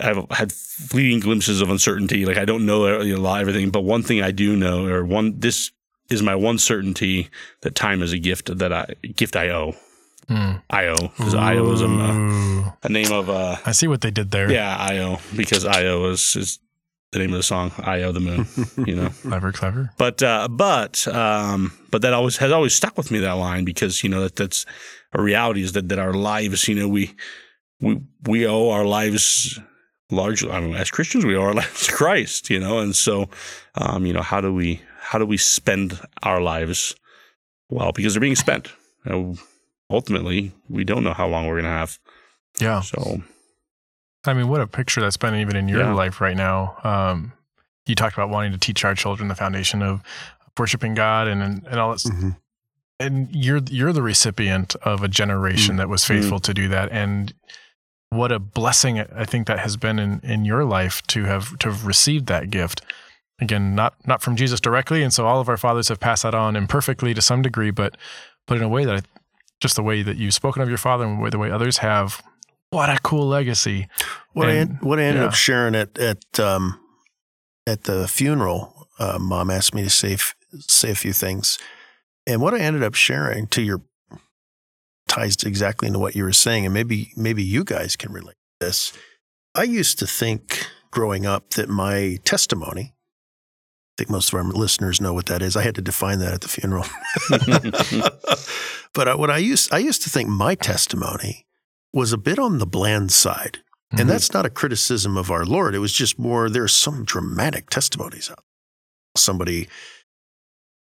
I've 0.00 0.24
had 0.30 0.52
fleeting 0.52 1.20
glimpses 1.20 1.60
of 1.60 1.70
uncertainty. 1.70 2.24
Like 2.24 2.38
I 2.38 2.44
don't 2.44 2.66
know 2.66 2.86
a 2.86 3.16
lot 3.16 3.40
everything, 3.40 3.70
but 3.70 3.82
one 3.82 4.02
thing 4.02 4.22
I 4.22 4.30
do 4.30 4.56
know, 4.56 4.86
or 4.86 5.04
one, 5.04 5.38
this 5.38 5.70
is 6.10 6.22
my 6.22 6.34
one 6.34 6.58
certainty 6.58 7.28
that 7.62 7.74
time 7.74 8.02
is 8.02 8.12
a 8.12 8.18
gift 8.18 8.56
that 8.58 8.72
I, 8.72 8.94
gift 9.14 9.36
I 9.36 9.50
owe. 9.50 9.74
Hmm. 10.28 10.52
I 10.70 10.86
owe, 10.86 11.08
because 11.18 11.34
I 11.34 11.56
owe 11.56 11.72
is 11.72 11.82
a, 11.82 11.86
a 12.82 12.88
name 12.88 13.12
of, 13.12 13.28
uh, 13.28 13.56
I 13.66 13.72
see 13.72 13.88
what 13.88 14.00
they 14.00 14.10
did 14.10 14.30
there. 14.30 14.50
yeah, 14.50 14.76
Io 14.76 15.18
because 15.34 15.64
Io 15.64 16.08
is, 16.10 16.36
is 16.36 16.58
the 17.12 17.18
name 17.18 17.30
of 17.30 17.36
the 17.36 17.42
song. 17.42 17.72
Io 17.78 18.12
the 18.12 18.20
moon, 18.20 18.46
you 18.86 18.94
know. 18.94 19.10
Clever, 19.22 19.52
clever. 19.52 19.90
But 19.98 20.22
uh, 20.22 20.48
but 20.48 21.06
um, 21.08 21.72
but 21.90 22.02
that 22.02 22.12
always 22.12 22.36
has 22.38 22.52
always 22.52 22.74
stuck 22.74 22.96
with 22.96 23.10
me 23.10 23.18
that 23.20 23.32
line 23.32 23.64
because 23.64 24.02
you 24.02 24.10
know 24.10 24.22
that 24.22 24.36
that's 24.36 24.66
a 25.12 25.22
reality 25.22 25.62
is 25.62 25.72
that 25.72 25.88
that 25.88 25.98
our 25.98 26.14
lives, 26.14 26.68
you 26.68 26.74
know, 26.74 26.88
we 26.88 27.14
we 27.80 28.00
we 28.26 28.46
owe 28.46 28.70
our 28.70 28.84
lives 28.84 29.58
largely. 30.10 30.50
I 30.50 30.60
mean, 30.60 30.74
as 30.74 30.90
Christians, 30.90 31.24
we 31.24 31.36
owe 31.36 31.42
our 31.42 31.54
lives 31.62 31.86
to 31.86 31.92
Christ, 31.92 32.50
you 32.50 32.60
know, 32.60 32.78
and 32.78 32.94
so 32.94 33.28
um, 33.74 34.06
you 34.06 34.12
know, 34.12 34.22
how 34.22 34.40
do 34.40 34.52
we 34.54 34.80
how 35.00 35.18
do 35.18 35.26
we 35.26 35.36
spend 35.36 35.98
our 36.22 36.40
lives 36.40 36.94
well 37.68 37.92
because 37.92 38.14
they're 38.14 38.20
being 38.20 38.36
spent. 38.36 38.68
You 39.04 39.12
know, 39.12 39.34
ultimately, 39.88 40.52
we 40.68 40.84
don't 40.84 41.02
know 41.02 41.14
how 41.14 41.26
long 41.26 41.46
we're 41.46 41.60
going 41.60 41.64
to 41.64 41.70
have. 41.70 41.98
Yeah. 42.60 42.80
So 42.82 43.22
I 44.26 44.34
mean, 44.34 44.48
what 44.48 44.60
a 44.60 44.66
picture 44.66 45.00
that's 45.00 45.16
been 45.16 45.34
even 45.34 45.56
in 45.56 45.68
your 45.68 45.80
Yeah. 45.80 45.92
life 45.94 46.20
right 46.20 46.36
now. 46.36 46.76
Um, 46.84 47.32
you 47.86 47.94
talked 47.94 48.14
about 48.14 48.28
wanting 48.28 48.52
to 48.52 48.58
teach 48.58 48.84
our 48.84 48.94
children 48.94 49.28
the 49.28 49.34
foundation 49.34 49.82
of 49.82 50.02
worshiping 50.58 50.94
God 50.94 51.26
and 51.26 51.42
and, 51.42 51.66
and 51.66 51.80
all 51.80 51.90
that. 51.92 51.98
Mhm. 52.00 52.36
And 52.98 53.28
you're 53.34 53.60
you're 53.70 53.92
the 53.94 54.02
recipient 54.02 54.76
of 54.82 55.02
a 55.02 55.08
generation 55.08 55.76
Mm. 55.76 55.78
that 55.78 55.88
was 55.88 56.04
faithful 56.04 56.38
to 56.40 56.52
do 56.52 56.68
that. 56.68 56.90
And 56.92 57.32
what 58.10 58.30
a 58.30 58.38
blessing 58.38 59.00
I 59.00 59.24
think 59.24 59.46
that 59.46 59.60
has 59.60 59.76
been 59.78 59.98
in 59.98 60.20
in 60.22 60.44
your 60.44 60.64
life 60.64 61.00
to 61.08 61.24
have 61.24 61.58
to 61.60 61.68
have 61.70 61.86
received 61.86 62.26
that 62.26 62.50
gift. 62.50 62.82
Again, 63.40 63.74
not 63.74 63.94
not 64.06 64.20
from 64.20 64.36
Jesus 64.36 64.60
directly, 64.60 65.02
and 65.02 65.14
so 65.14 65.26
all 65.26 65.40
of 65.40 65.48
our 65.48 65.56
fathers 65.56 65.88
have 65.88 65.98
passed 65.98 66.24
that 66.24 66.34
on 66.34 66.56
imperfectly 66.56 67.14
to 67.14 67.22
some 67.22 67.40
degree, 67.40 67.70
but 67.70 67.96
but 68.46 68.58
in 68.58 68.62
a 68.62 68.68
way 68.68 68.84
that 68.84 68.96
I, 68.96 69.00
just 69.60 69.76
the 69.76 69.82
way 69.82 70.02
that 70.02 70.18
you've 70.18 70.34
spoken 70.34 70.60
of 70.60 70.68
your 70.68 70.76
father 70.78 71.04
and 71.06 71.32
the 71.32 71.38
way 71.38 71.50
others 71.50 71.78
have. 71.78 72.22
What 72.70 72.88
a 72.88 72.98
cool 73.02 73.26
legacy! 73.26 73.88
What 74.32 74.48
I 74.48 74.52
And- 74.54 74.80
what 74.80 74.98
I 75.00 75.02
ended 75.04 75.22
yeah. 75.22 75.28
up 75.28 75.34
sharing 75.34 75.74
at 75.74 75.98
at 75.98 76.38
um, 76.38 76.78
at 77.66 77.84
the 77.84 78.06
funeral, 78.06 78.88
uh, 78.98 79.18
mom 79.18 79.50
asked 79.50 79.74
me 79.74 79.82
to 79.82 79.90
say 79.90 80.14
f- 80.14 80.34
say 80.60 80.90
a 80.90 80.94
few 80.94 81.12
things, 81.12 81.58
and 82.26 82.40
what 82.40 82.54
I 82.54 82.60
ended 82.60 82.82
up 82.84 82.94
sharing 82.94 83.48
to 83.48 83.62
your 83.62 83.82
ties 85.08 85.36
exactly 85.42 85.88
into 85.88 85.98
what 85.98 86.14
you 86.14 86.22
were 86.22 86.32
saying, 86.32 86.64
and 86.64 86.72
maybe 86.72 87.12
maybe 87.16 87.42
you 87.42 87.64
guys 87.64 87.96
can 87.96 88.12
relate 88.12 88.36
to 88.60 88.66
this. 88.66 88.92
I 89.54 89.64
used 89.64 89.98
to 89.98 90.06
think 90.06 90.64
growing 90.92 91.26
up 91.26 91.50
that 91.50 91.68
my 91.68 92.18
testimony. 92.24 92.94
I 92.94 94.04
think 94.04 94.10
most 94.10 94.32
of 94.32 94.34
our 94.34 94.44
listeners 94.44 95.00
know 95.00 95.12
what 95.12 95.26
that 95.26 95.42
is. 95.42 95.56
I 95.56 95.62
had 95.62 95.74
to 95.74 95.82
define 95.82 96.20
that 96.20 96.32
at 96.34 96.40
the 96.40 96.48
funeral. 96.48 96.84
but 98.94 99.08
I, 99.08 99.14
what 99.16 99.28
I 99.30 99.38
used 99.38 99.72
I 99.74 99.78
used 99.78 100.02
to 100.04 100.10
think 100.10 100.28
my 100.28 100.54
testimony 100.54 101.46
was 101.92 102.12
a 102.12 102.18
bit 102.18 102.38
on 102.38 102.58
the 102.58 102.66
bland 102.66 103.12
side. 103.12 103.58
Mhm. 103.92 104.00
And 104.00 104.10
that's 104.10 104.32
not 104.32 104.46
a 104.46 104.50
criticism 104.50 105.16
of 105.16 105.30
our 105.30 105.44
Lord. 105.44 105.74
It 105.74 105.80
was 105.80 105.92
just 105.92 106.18
more, 106.18 106.48
there 106.48 106.62
are 106.64 106.68
some 106.68 107.04
dramatic 107.04 107.70
testimonies 107.70 108.30
out. 108.30 108.44
Somebody 109.16 109.68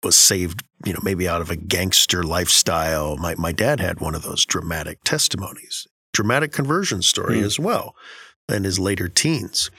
was 0.02 0.16
saved, 0.16 0.62
you 0.84 0.92
know, 0.92 1.00
maybe 1.02 1.28
out 1.28 1.40
of 1.40 1.50
a 1.50 1.56
gangster 1.56 2.22
lifestyle. 2.22 3.16
My, 3.16 3.34
my 3.34 3.52
dad 3.52 3.80
had 3.80 4.00
one 4.00 4.14
of 4.14 4.22
those 4.22 4.44
dramatic 4.46 5.02
testimonies, 5.04 5.86
dramatic 6.12 6.52
conversion 6.52 7.02
story 7.02 7.38
Hmm. 7.40 7.44
as 7.44 7.58
well 7.58 7.94
in 8.48 8.64
his 8.64 8.78
later 8.78 9.08
teens. 9.08 9.70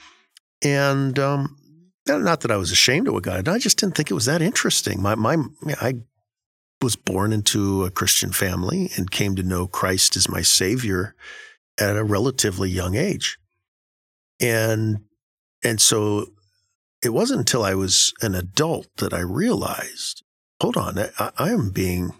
And 0.62 1.18
um, 1.18 1.56
not 2.06 2.40
that 2.40 2.50
I 2.50 2.56
was 2.56 2.70
ashamed 2.72 3.08
of 3.08 3.14
what 3.14 3.22
God 3.22 3.36
had 3.36 3.44
done, 3.46 3.54
I 3.54 3.58
just 3.58 3.78
didn't 3.78 3.96
think 3.96 4.10
it 4.10 4.14
was 4.14 4.26
that 4.26 4.42
interesting. 4.42 5.00
My, 5.02 5.14
my, 5.14 5.36
I 5.80 5.94
was 6.80 6.96
born 6.96 7.32
into 7.32 7.84
a 7.84 7.90
Christian 7.90 8.32
family 8.32 8.90
and 8.96 9.10
came 9.10 9.34
to 9.36 9.42
know 9.42 9.66
Christ 9.66 10.16
as 10.16 10.28
my 10.28 10.42
Savior 10.42 11.14
at 11.78 11.96
a 11.96 12.04
relatively 12.04 12.70
young 12.70 12.94
age. 12.94 13.38
And 14.40 15.00
and 15.64 15.80
so 15.80 16.26
it 17.02 17.10
wasn't 17.10 17.40
until 17.40 17.64
I 17.64 17.74
was 17.74 18.12
an 18.20 18.34
adult 18.34 18.88
that 18.98 19.12
I 19.12 19.20
realized, 19.20 20.22
hold 20.60 20.76
on, 20.76 20.98
I, 20.98 21.30
I 21.36 21.50
am 21.50 21.70
being 21.70 22.12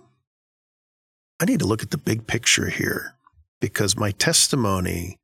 I 1.41 1.45
need 1.45 1.61
to 1.61 1.67
look 1.67 1.83
at 1.83 1.93
the 1.93 1.99
big 1.99 2.27
picture 2.27 2.69
here 2.69 3.15
because 3.61 3.97
my 3.97 4.11
testimony 4.11 5.19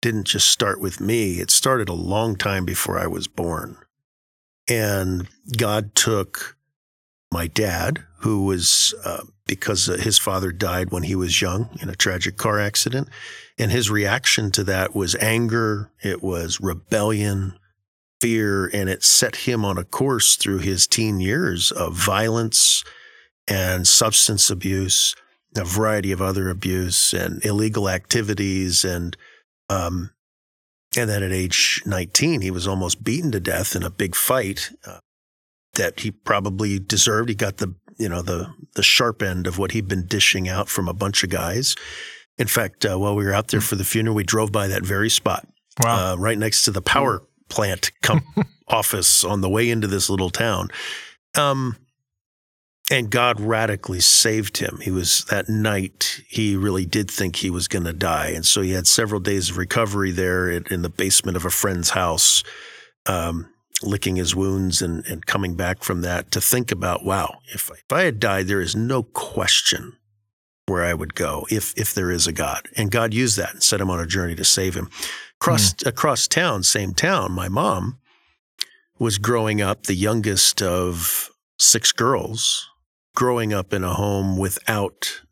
didn't 0.00 0.24
just 0.24 0.48
start 0.48 0.80
with 0.80 1.00
me. 1.00 1.40
It 1.40 1.50
started 1.50 1.88
a 1.88 1.94
long 1.94 2.36
time 2.36 2.64
before 2.64 2.98
I 2.98 3.06
was 3.06 3.26
born. 3.26 3.76
And 4.68 5.28
God 5.56 5.94
took 5.94 6.56
my 7.32 7.46
dad, 7.46 8.04
who 8.18 8.44
was 8.44 8.94
uh, 9.04 9.22
because 9.46 9.88
uh, 9.88 9.96
his 9.96 10.18
father 10.18 10.52
died 10.52 10.90
when 10.90 11.04
he 11.04 11.14
was 11.14 11.40
young 11.40 11.70
in 11.80 11.88
a 11.88 11.96
tragic 11.96 12.36
car 12.36 12.58
accident. 12.58 13.08
And 13.58 13.72
his 13.72 13.90
reaction 13.90 14.50
to 14.52 14.64
that 14.64 14.94
was 14.94 15.14
anger, 15.16 15.90
it 16.02 16.22
was 16.22 16.60
rebellion, 16.60 17.58
fear, 18.20 18.66
and 18.72 18.88
it 18.88 19.02
set 19.02 19.36
him 19.36 19.64
on 19.64 19.78
a 19.78 19.84
course 19.84 20.36
through 20.36 20.58
his 20.58 20.86
teen 20.86 21.20
years 21.20 21.72
of 21.72 21.94
violence 21.94 22.84
and 23.48 23.86
substance 23.86 24.50
abuse, 24.50 25.14
a 25.56 25.64
variety 25.64 26.12
of 26.12 26.20
other 26.20 26.48
abuse 26.48 27.12
and 27.12 27.44
illegal 27.44 27.88
activities. 27.88 28.84
And, 28.84 29.16
um, 29.70 30.10
and 30.96 31.08
then 31.08 31.22
at 31.22 31.32
age 31.32 31.82
19, 31.86 32.40
he 32.40 32.50
was 32.50 32.66
almost 32.66 33.02
beaten 33.02 33.32
to 33.32 33.40
death 33.40 33.74
in 33.74 33.82
a 33.82 33.90
big 33.90 34.14
fight 34.14 34.70
uh, 34.84 34.98
that 35.74 36.00
he 36.00 36.10
probably 36.10 36.78
deserved. 36.78 37.28
He 37.28 37.34
got 37.34 37.56
the, 37.56 37.74
you 37.98 38.08
know, 38.08 38.22
the, 38.22 38.52
the 38.74 38.82
sharp 38.82 39.22
end 39.22 39.46
of 39.46 39.58
what 39.58 39.72
he'd 39.72 39.88
been 39.88 40.06
dishing 40.06 40.48
out 40.48 40.68
from 40.68 40.88
a 40.88 40.94
bunch 40.94 41.24
of 41.24 41.30
guys. 41.30 41.74
In 42.38 42.46
fact, 42.46 42.84
uh, 42.84 42.96
while 42.96 43.14
we 43.16 43.24
were 43.24 43.32
out 43.34 43.48
there 43.48 43.60
for 43.60 43.74
the 43.74 43.84
funeral, 43.84 44.14
we 44.14 44.22
drove 44.24 44.52
by 44.52 44.68
that 44.68 44.84
very 44.84 45.10
spot, 45.10 45.46
Wow. 45.82 46.12
uh, 46.12 46.16
right 46.16 46.38
next 46.38 46.64
to 46.64 46.70
the 46.70 46.82
power 46.82 47.22
plant 47.48 47.90
com- 48.02 48.22
office 48.68 49.24
on 49.24 49.40
the 49.40 49.48
way 49.48 49.68
into 49.70 49.86
this 49.88 50.08
little 50.08 50.30
town. 50.30 50.68
Um, 51.36 51.76
and 52.90 53.10
God 53.10 53.38
radically 53.40 54.00
saved 54.00 54.58
him. 54.58 54.78
He 54.80 54.90
was 54.90 55.24
that 55.28 55.48
night, 55.48 56.22
he 56.28 56.56
really 56.56 56.86
did 56.86 57.10
think 57.10 57.36
he 57.36 57.50
was 57.50 57.68
going 57.68 57.84
to 57.84 57.92
die. 57.92 58.28
And 58.28 58.46
so 58.46 58.62
he 58.62 58.70
had 58.72 58.86
several 58.86 59.20
days 59.20 59.50
of 59.50 59.58
recovery 59.58 60.10
there 60.10 60.48
in, 60.48 60.64
in 60.70 60.82
the 60.82 60.88
basement 60.88 61.36
of 61.36 61.44
a 61.44 61.50
friend's 61.50 61.90
house. 61.90 62.42
Um, 63.04 63.50
licking 63.82 64.16
his 64.16 64.34
wounds 64.34 64.82
and, 64.82 65.04
and 65.06 65.26
coming 65.26 65.54
back 65.54 65.82
from 65.82 66.00
that 66.02 66.30
to 66.32 66.40
think 66.40 66.72
about, 66.72 67.04
wow, 67.04 67.38
if, 67.54 67.70
if 67.70 67.92
I 67.92 68.02
had 68.02 68.18
died, 68.18 68.46
there 68.46 68.60
is 68.60 68.74
no 68.74 69.02
question 69.02 69.96
where 70.66 70.84
I 70.84 70.94
would 70.94 71.14
go 71.14 71.46
if 71.50 71.72
if 71.76 71.94
there 71.94 72.10
is 72.10 72.26
a 72.26 72.32
God. 72.32 72.68
And 72.76 72.90
God 72.90 73.14
used 73.14 73.36
that 73.38 73.54
and 73.54 73.62
set 73.62 73.80
him 73.80 73.90
on 73.90 74.00
a 74.00 74.06
journey 74.06 74.34
to 74.36 74.44
save 74.44 74.74
him. 74.74 74.90
Across 75.40 75.74
mm. 75.74 75.86
across 75.86 76.28
town, 76.28 76.62
same 76.62 76.94
town, 76.94 77.32
my 77.32 77.48
mom 77.48 77.98
was 78.98 79.18
growing 79.18 79.62
up 79.62 79.84
the 79.84 79.94
youngest 79.94 80.60
of 80.60 81.30
six 81.58 81.92
girls, 81.92 82.68
growing 83.14 83.52
up 83.52 83.72
in 83.72 83.84
a 83.84 83.94
home 83.94 84.36
without 84.36 85.22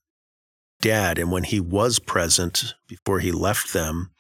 dad. 0.80 1.18
And 1.18 1.30
when 1.30 1.44
he 1.44 1.60
was 1.60 1.98
present 1.98 2.74
before 2.88 3.20
he 3.20 3.32
left 3.32 3.72
them, 3.72 4.10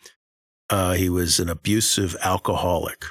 uh, 0.68 0.94
he 0.94 1.08
was 1.08 1.38
an 1.38 1.48
abusive 1.48 2.16
alcoholic. 2.22 3.04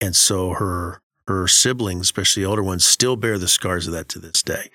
And 0.00 0.14
so 0.14 0.50
her 0.50 1.00
her 1.26 1.46
siblings, 1.46 2.06
especially 2.06 2.42
the 2.42 2.48
older 2.48 2.62
ones, 2.62 2.86
still 2.86 3.14
bear 3.14 3.38
the 3.38 3.48
scars 3.48 3.86
of 3.86 3.92
that 3.92 4.08
to 4.08 4.18
this 4.18 4.42
day. 4.42 4.70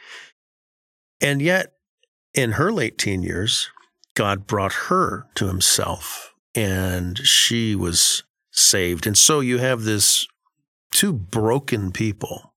And 1.20 1.42
yet, 1.42 1.74
in 2.34 2.54
her 2.54 2.72
late 2.72 2.98
teen 2.98 3.24
years, 3.24 3.72
God 4.16 4.46
brought 4.46 4.74
her 4.74 5.26
to 5.36 5.48
himself 5.48 6.34
and 6.54 7.18
she 7.18 7.76
was 7.76 8.24
saved. 8.52 9.08
And 9.08 9.18
so 9.18 9.40
you 9.40 9.58
have 9.58 9.84
this 9.84 10.28
two 10.92 11.12
broken 11.12 11.92
people 11.92 12.54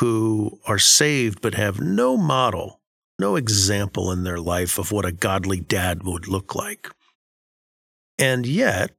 who 0.00 0.60
are 0.66 0.78
saved 0.78 1.40
but 1.40 1.54
have 1.54 1.80
no 1.80 2.16
model, 2.16 2.80
no 3.18 3.34
example 3.34 4.12
in 4.12 4.22
their 4.22 4.38
life 4.38 4.78
of 4.78 4.92
what 4.92 5.04
a 5.04 5.12
godly 5.12 5.58
dad 5.58 6.04
would 6.04 6.28
look 6.28 6.54
like. 6.54 6.88
And 8.18 8.46
yet, 8.46 8.92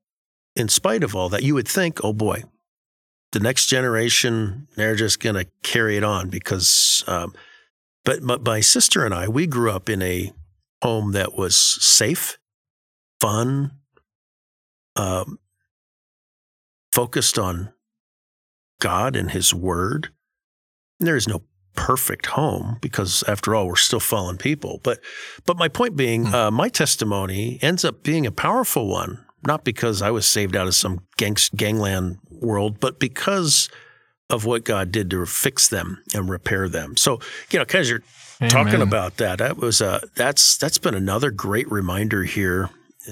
in 0.57 0.67
spite 0.67 1.03
of 1.03 1.15
all 1.15 1.29
that, 1.29 1.43
you 1.43 1.53
would 1.53 1.67
think, 1.67 2.03
oh 2.03 2.13
boy, 2.13 2.43
the 3.31 3.39
next 3.39 3.67
generation, 3.67 4.67
they're 4.75 4.95
just 4.95 5.19
going 5.19 5.35
to 5.35 5.47
carry 5.63 5.97
it 5.97 6.03
on 6.03 6.29
because 6.29 7.03
um, 7.07 7.33
but 8.07 8.45
my 8.45 8.61
sister 8.61 9.03
and 9.03 9.13
I, 9.13 9.27
we 9.27 9.47
grew 9.47 9.69
up 9.69 9.89
in 9.89 10.01
a 10.01 10.31
home 10.81 11.11
that 11.11 11.33
was 11.33 11.57
safe, 11.57 12.37
fun, 13.19 13.71
um, 14.95 15.39
focused 16.93 17.37
on 17.37 17.73
God 18.79 19.17
and 19.17 19.31
His 19.31 19.53
Word. 19.53 20.11
And 21.01 21.07
there 21.07 21.17
is 21.17 21.27
no 21.27 21.41
perfect 21.75 22.27
home 22.27 22.77
because, 22.79 23.23
after 23.27 23.53
all, 23.53 23.67
we're 23.67 23.75
still 23.75 23.99
fallen 23.99 24.37
people. 24.37 24.79
But, 24.83 25.01
but 25.45 25.57
my 25.57 25.67
point 25.67 25.97
being, 25.97 26.27
hmm. 26.27 26.33
uh, 26.33 26.51
my 26.51 26.69
testimony 26.69 27.59
ends 27.61 27.83
up 27.83 28.03
being 28.03 28.25
a 28.25 28.31
powerful 28.31 28.87
one, 28.87 29.25
not 29.45 29.63
because 29.63 30.01
I 30.01 30.11
was 30.11 30.25
saved 30.25 30.55
out 30.55 30.67
of 30.67 30.75
some 30.75 31.01
gangs- 31.17 31.49
gangland 31.49 32.19
world, 32.29 32.79
but 32.79 32.99
because 32.99 33.69
of 34.29 34.45
what 34.45 34.65
God 34.65 34.91
did 34.91 35.09
to 35.11 35.25
fix 35.25 35.67
them 35.67 36.03
and 36.13 36.29
repair 36.29 36.67
them. 36.67 36.97
So, 36.97 37.19
you 37.49 37.59
know, 37.59 37.65
because 37.65 37.89
you're 37.89 38.03
Amen. 38.41 38.49
talking 38.49 38.81
about 38.81 39.17
that, 39.17 39.39
that 39.39 39.57
was 39.57 39.79
a 39.81 40.01
that's 40.15 40.57
that's 40.57 40.77
been 40.77 40.95
another 40.95 41.31
great 41.31 41.69
reminder 41.71 42.23
here 42.23 42.69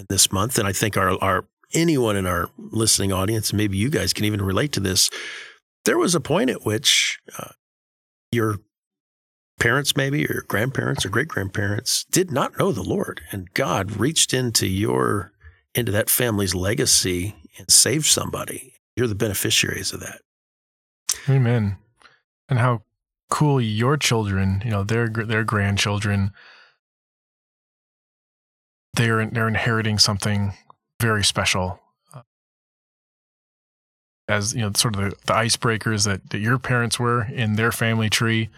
this 0.09 0.31
month, 0.31 0.57
and 0.57 0.67
I 0.67 0.73
think 0.73 0.97
our 0.97 1.17
our 1.23 1.45
anyone 1.73 2.15
in 2.15 2.25
our 2.25 2.49
listening 2.57 3.11
audience, 3.11 3.53
maybe 3.53 3.77
you 3.77 3.89
guys 3.89 4.13
can 4.13 4.25
even 4.25 4.41
relate 4.41 4.71
to 4.73 4.79
this. 4.79 5.09
There 5.85 5.97
was 5.97 6.15
a 6.15 6.19
point 6.19 6.49
at 6.49 6.65
which 6.65 7.19
uh, 7.37 7.51
your 8.31 8.57
parents, 9.59 9.95
maybe 9.95 10.25
or 10.25 10.43
grandparents 10.47 11.05
or 11.05 11.09
great 11.09 11.27
grandparents, 11.27 12.05
did 12.05 12.31
not 12.31 12.57
know 12.59 12.71
the 12.71 12.83
Lord, 12.83 13.21
and 13.31 13.53
God 13.53 13.97
reached 13.97 14.33
into 14.33 14.67
your 14.67 15.31
into 15.75 15.91
that 15.91 16.09
family's 16.09 16.55
legacy 16.55 17.35
and 17.57 17.69
saved 17.69 18.05
somebody. 18.05 18.73
You're 18.95 19.07
the 19.07 19.15
beneficiaries 19.15 19.93
of 19.93 19.99
that. 19.99 20.21
Amen. 21.29 21.77
And 22.49 22.59
how 22.59 22.83
cool 23.29 23.59
your 23.59 23.97
children, 23.97 24.61
you 24.63 24.71
know, 24.71 24.83
their 24.83 25.07
their 25.07 25.43
grandchildren, 25.43 26.31
they're 28.93 29.25
they're 29.25 29.47
inheriting 29.47 29.99
something 29.99 30.53
very 31.01 31.23
special. 31.23 31.79
As 34.27 34.55
you 34.55 34.61
know, 34.61 34.71
sort 34.75 34.95
of 34.95 35.01
the, 35.01 35.09
the 35.27 35.33
icebreakers 35.33 36.05
that, 36.05 36.31
that 36.31 36.39
your 36.39 36.57
parents 36.57 36.99
were 36.99 37.23
in 37.23 37.57
their 37.57 37.71
family 37.71 38.09
tree, 38.09 38.49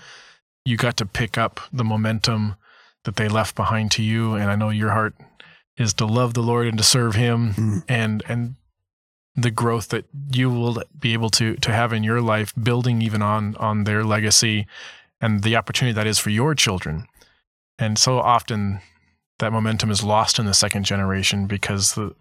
you 0.63 0.77
got 0.77 0.95
to 0.97 1.05
pick 1.05 1.37
up 1.37 1.59
the 1.73 1.83
momentum 1.83 2.55
that 3.03 3.17
they 3.17 3.27
left 3.27 3.55
behind 3.55 3.91
to 3.91 4.03
you. 4.03 4.35
And 4.35 4.49
I 4.49 4.55
know 4.55 4.69
your 4.69 4.91
heart 4.91 5.15
is 5.77 5.93
to 5.95 6.05
love 6.05 6.33
the 6.33 6.43
Lord 6.43 6.67
and 6.67 6.77
to 6.77 6.83
serve 6.83 7.15
Him, 7.15 7.53
mm. 7.53 7.83
and 7.87 8.23
and 8.27 8.55
the 9.37 9.51
growth 9.51 9.89
that 9.89 10.05
you 10.31 10.49
will 10.49 10.83
be 10.99 11.13
able 11.13 11.29
to 11.29 11.55
to 11.57 11.71
have 11.71 11.93
in 11.93 12.03
your 12.03 12.21
life 12.21 12.53
building 12.61 13.01
even 13.01 13.21
on 13.21 13.55
on 13.57 13.83
their 13.83 14.03
legacy 14.03 14.65
and 15.21 15.43
the 15.43 15.55
opportunity 15.55 15.93
that 15.93 16.07
is 16.07 16.17
for 16.17 16.31
your 16.31 16.55
children 16.55 17.07
and 17.77 17.99
so 17.99 18.19
often 18.19 18.79
that 19.39 19.53
momentum 19.53 19.91
is 19.91 20.03
lost 20.03 20.39
in 20.39 20.47
the 20.47 20.53
second 20.53 20.83
generation 20.83 21.45
because 21.45 21.93
the 21.93 22.15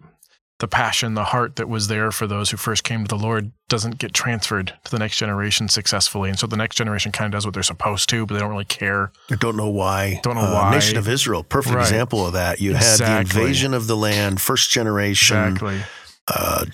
the 0.59 0.67
passion 0.67 1.13
the 1.13 1.25
heart 1.25 1.57
that 1.57 1.69
was 1.69 1.87
there 1.87 2.11
for 2.11 2.25
those 2.25 2.49
who 2.49 2.57
first 2.57 2.83
came 2.83 3.03
to 3.03 3.07
the 3.07 3.21
lord 3.21 3.51
doesn't 3.69 3.97
get 3.97 4.13
transferred 4.13 4.73
to 4.83 4.91
the 4.91 4.99
next 4.99 5.17
generation 5.17 5.67
successfully 5.67 6.29
and 6.29 6.39
so 6.39 6.47
the 6.47 6.57
next 6.57 6.75
generation 6.75 7.11
kind 7.11 7.31
of 7.31 7.37
does 7.37 7.45
what 7.45 7.53
they're 7.53 7.63
supposed 7.63 8.09
to 8.09 8.25
but 8.25 8.33
they 8.33 8.39
don't 8.39 8.49
really 8.49 8.65
care 8.65 9.11
I 9.29 9.35
don't 9.35 9.55
know 9.55 9.69
why 9.69 10.19
don't 10.23 10.35
know 10.35 10.41
uh, 10.41 10.53
why 10.53 10.71
nation 10.71 10.97
of 10.97 11.07
israel 11.07 11.43
perfect 11.43 11.75
right. 11.75 11.81
example 11.81 12.25
of 12.25 12.33
that 12.33 12.59
you 12.59 12.75
exactly. 12.75 13.05
had 13.05 13.27
the 13.27 13.39
invasion 13.39 13.73
of 13.73 13.87
the 13.87 13.97
land 13.97 14.41
first 14.41 14.71
generation 14.71 15.37
exactly. 15.37 15.81
Uh, 16.27 16.65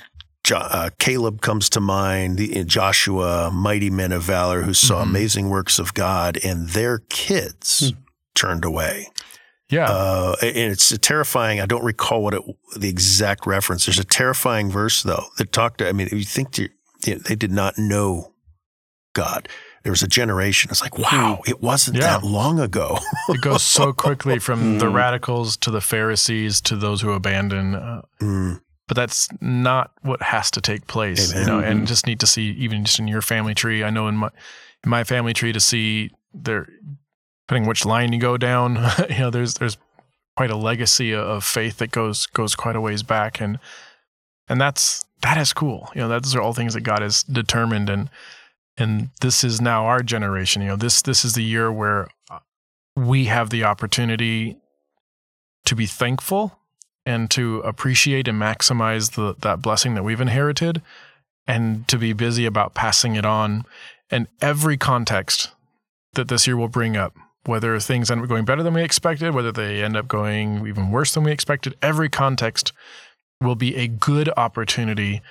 Jo- 0.44 0.58
uh, 0.58 0.90
Caleb 1.00 1.42
comes 1.42 1.70
to 1.70 1.80
mind, 1.80 2.38
the, 2.38 2.66
Joshua, 2.66 3.50
mighty 3.52 3.90
men 3.90 4.12
of 4.12 4.24
valor 4.24 4.64
who 4.64 4.74
saw 4.74 5.00
mm-hmm. 5.00 5.10
amazing 5.10 5.50
works 5.50 5.80
of 5.80 5.94
God, 5.94 6.38
and 6.44 6.70
their 6.70 7.00
kids 7.10 7.92
mm. 7.92 7.98
turned 8.36 8.66
away. 8.66 9.08
Yeah, 9.74 9.90
uh, 9.90 10.36
and 10.42 10.72
it's 10.72 10.92
a 10.92 10.98
terrifying. 10.98 11.60
I 11.60 11.66
don't 11.66 11.84
recall 11.84 12.24
what 12.24 12.34
it, 12.34 12.42
the 12.78 12.90
exact 12.90 13.48
reference. 13.48 13.86
There's 13.86 14.00
a 14.00 14.06
terrifying 14.06 14.70
verse 14.70 15.04
though 15.04 15.26
that 15.38 15.52
talked. 15.52 15.80
To, 15.80 15.90
I 15.90 15.92
mean, 15.92 16.08
if 16.08 16.14
you 16.14 16.24
think 16.24 16.52
to, 16.54 16.70
you 17.06 17.16
know, 17.16 17.22
they 17.28 17.36
did 17.36 17.52
not 17.52 17.78
know 17.78 18.34
God. 19.14 19.48
There 19.84 19.92
was 19.92 20.02
a 20.02 20.08
generation. 20.08 20.72
It's 20.72 20.82
like, 20.82 20.98
wow, 20.98 21.40
hmm. 21.44 21.50
it 21.50 21.62
wasn't 21.62 21.98
yeah. 21.98 22.18
that 22.18 22.24
long 22.24 22.60
ago. 22.60 23.00
it 23.28 23.42
goes 23.42 23.64
so 23.78 23.92
quickly 23.92 24.40
from 24.40 24.80
the 24.80 24.88
hmm. 24.88 24.96
radicals 24.96 25.58
to 25.58 25.72
the 25.72 25.82
Pharisees 25.82 26.62
to 26.62 26.76
those 26.76 27.02
who 27.02 27.12
abandon. 27.12 27.76
Uh, 27.76 28.02
mm 28.22 28.60
but 28.88 28.96
that's 28.96 29.28
not 29.42 29.92
what 30.02 30.22
has 30.22 30.52
to 30.52 30.62
take 30.62 30.88
place 30.88 31.32
Amen. 31.32 31.42
you 31.42 31.48
know 31.48 31.60
and 31.60 31.80
mm-hmm. 31.80 31.86
just 31.86 32.06
need 32.06 32.20
to 32.20 32.28
see 32.28 32.52
even 32.52 32.84
just 32.84 33.00
in 33.00 33.08
your 33.08 33.22
family 33.22 33.54
tree 33.54 33.84
i 33.84 33.90
know 33.90 34.08
in 34.08 34.16
my 34.16 34.30
in 34.84 34.90
my 34.90 35.04
family 35.04 35.34
tree 35.34 35.54
to 35.54 35.60
see 35.60 36.12
there 36.34 36.68
depending 37.48 37.68
which 37.68 37.86
line 37.86 38.14
you 38.14 38.20
go 38.20 38.38
down 38.38 38.76
you 39.10 39.20
know 39.20 39.30
there's 39.30 39.56
there's 39.56 39.78
quite 40.36 40.52
a 40.52 40.56
legacy 40.56 41.14
of 41.14 41.44
faith 41.44 41.78
that 41.78 41.92
goes 41.92 42.26
goes 42.28 42.56
quite 42.56 42.76
a 42.76 42.82
ways 42.82 43.04
back. 43.04 43.40
And 43.40 43.60
and 44.48 44.60
that's 44.60 45.06
that 45.22 45.38
is 45.38 45.54
cool. 45.54 45.90
You 45.96 46.02
know 46.02 46.08
those 46.08 46.36
are 46.36 46.42
all 46.42 46.54
things 46.54 46.74
that 46.74 46.82
god 46.82 47.02
has 47.02 47.24
determined. 47.24 47.90
And 47.90 48.10
and 48.78 49.10
this 49.22 49.44
is 49.44 49.62
now 49.62 49.86
our 49.86 50.02
generation. 50.02 50.62
You 50.62 50.70
know 50.70 50.76
this 50.76 51.02
this 51.02 51.24
is 51.24 51.34
the 51.34 51.44
year 51.44 51.72
where 51.72 52.08
uh, 52.30 52.40
we 52.96 53.26
have 53.26 53.50
the 53.50 53.64
opportunity 53.64 54.58
to 55.66 55.76
be 55.76 55.86
thankful 55.86 56.60
and 57.06 57.30
to 57.32 57.60
appreciate 57.60 58.28
and 58.28 58.42
maximize 58.42 59.16
the, 59.16 59.36
that 59.42 59.62
blessing 59.62 59.94
that 59.94 60.04
we've 60.04 60.22
inherited 60.22 60.82
and 61.46 61.86
to 61.88 61.98
be 61.98 62.14
busy 62.14 62.46
about 62.46 62.74
passing 62.74 63.16
it 63.16 63.26
on. 63.26 63.66
And 64.10 64.28
every 64.42 64.78
context 64.78 65.52
that 66.14 66.28
this 66.28 66.48
year 66.48 66.56
will 66.56 66.70
bring 66.70 66.96
up, 66.96 67.16
whether 67.46 67.78
things 67.80 68.10
end 68.10 68.22
up 68.22 68.30
going 68.30 68.46
better 68.46 68.64
than 68.64 68.74
we 68.74 68.84
expected, 68.84 69.34
whether 69.34 69.52
they 69.52 69.84
end 69.84 69.98
up 69.98 70.08
going 70.08 70.66
even 70.68 70.92
worse 70.92 71.14
than 71.14 71.24
we 71.24 71.32
expected, 71.32 71.76
every 71.82 72.10
context 72.10 72.72
will 73.42 73.56
be 73.56 73.76
a 73.76 73.88
good 73.88 74.30
opportunity 74.38 75.22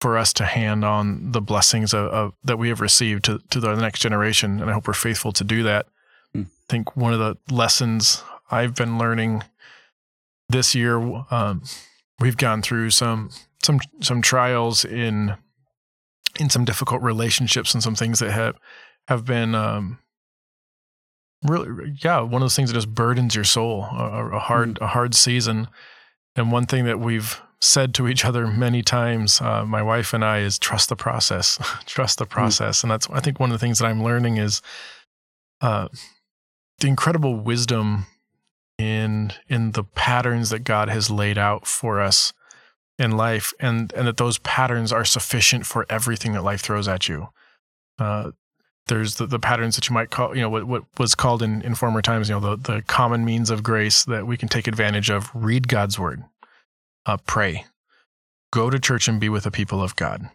for 0.00 0.18
us 0.18 0.32
to 0.34 0.44
hand 0.44 0.84
on 0.84 1.32
the 1.32 1.40
blessings 1.40 1.94
of, 1.94 2.06
of, 2.08 2.34
that 2.44 2.58
we 2.58 2.68
have 2.68 2.82
received 2.82 3.24
to, 3.24 3.40
to 3.48 3.60
the 3.60 3.74
next 3.76 4.00
generation. 4.00 4.60
And 4.60 4.68
I 4.68 4.74
hope 4.74 4.86
we're 4.86 4.92
faithful 4.92 5.32
to 5.32 5.44
do 5.44 5.62
that. 5.62 5.86
Mm. 6.36 6.46
I 6.46 6.48
think 6.68 6.96
one 6.96 7.14
of 7.14 7.18
the 7.18 7.36
lessons 7.50 8.22
I've 8.50 8.74
been 8.74 8.98
learning 8.98 9.42
this 10.48 10.74
year 10.74 10.98
um, 11.30 11.62
we've 12.20 12.36
gone 12.36 12.62
through 12.62 12.90
some 12.90 13.30
some 13.62 13.80
some 14.00 14.22
trials 14.22 14.84
in 14.84 15.34
in 16.38 16.50
some 16.50 16.64
difficult 16.64 17.02
relationships 17.02 17.74
and 17.74 17.82
some 17.82 17.94
things 17.94 18.18
that 18.18 18.30
have 18.30 18.56
have 19.08 19.24
been 19.24 19.54
um, 19.54 19.98
really 21.42 21.94
yeah 22.02 22.20
one 22.20 22.34
of 22.34 22.40
those 22.40 22.56
things 22.56 22.70
that 22.70 22.74
just 22.74 22.94
burdens 22.94 23.34
your 23.34 23.44
soul 23.44 23.84
a, 23.92 24.30
a 24.32 24.38
hard 24.38 24.74
mm. 24.74 24.82
a 24.82 24.88
hard 24.88 25.14
season 25.14 25.68
and 26.34 26.50
one 26.50 26.66
thing 26.66 26.84
that 26.84 26.98
we've 26.98 27.40
said 27.60 27.94
to 27.94 28.08
each 28.08 28.24
other 28.24 28.46
many 28.46 28.82
times 28.82 29.40
uh, 29.40 29.64
my 29.64 29.82
wife 29.82 30.12
and 30.12 30.24
i 30.24 30.38
is 30.38 30.58
trust 30.58 30.88
the 30.88 30.96
process 30.96 31.58
trust 31.86 32.18
the 32.18 32.26
mm. 32.26 32.30
process 32.30 32.80
mm. 32.80 32.84
and 32.84 32.90
that's 32.90 33.08
i 33.10 33.20
think 33.20 33.38
one 33.38 33.50
of 33.50 33.54
the 33.54 33.64
things 33.64 33.78
that 33.78 33.86
i'm 33.86 34.02
learning 34.02 34.36
is 34.36 34.62
uh, 35.60 35.88
the 36.80 36.88
incredible 36.88 37.36
wisdom 37.36 38.06
in 38.78 39.32
in 39.48 39.72
the 39.72 39.84
patterns 39.84 40.50
that 40.50 40.64
God 40.64 40.88
has 40.88 41.10
laid 41.10 41.38
out 41.38 41.66
for 41.66 42.00
us 42.00 42.32
in 42.98 43.12
life, 43.12 43.52
and 43.60 43.92
and 43.94 44.06
that 44.06 44.16
those 44.16 44.38
patterns 44.38 44.92
are 44.92 45.04
sufficient 45.04 45.66
for 45.66 45.86
everything 45.88 46.32
that 46.32 46.44
life 46.44 46.60
throws 46.60 46.88
at 46.88 47.08
you. 47.08 47.28
Uh, 47.98 48.32
there's 48.88 49.16
the, 49.16 49.26
the 49.26 49.38
patterns 49.38 49.76
that 49.76 49.88
you 49.88 49.94
might 49.94 50.10
call, 50.10 50.34
you 50.34 50.42
know, 50.42 50.50
what, 50.50 50.64
what 50.64 50.84
was 50.98 51.14
called 51.14 51.42
in, 51.42 51.62
in 51.62 51.74
former 51.74 52.02
times, 52.02 52.28
you 52.28 52.34
know, 52.38 52.56
the, 52.56 52.72
the 52.74 52.82
common 52.82 53.24
means 53.24 53.50
of 53.50 53.62
grace 53.62 54.04
that 54.04 54.26
we 54.26 54.36
can 54.36 54.48
take 54.48 54.68
advantage 54.68 55.10
of. 55.10 55.30
Read 55.34 55.68
God's 55.68 55.98
word, 55.98 56.22
uh, 57.04 57.16
pray, 57.26 57.64
go 58.52 58.70
to 58.70 58.78
church 58.78 59.08
and 59.08 59.20
be 59.20 59.28
with 59.28 59.44
the 59.44 59.50
people 59.50 59.82
of 59.82 59.96
God. 59.96 60.30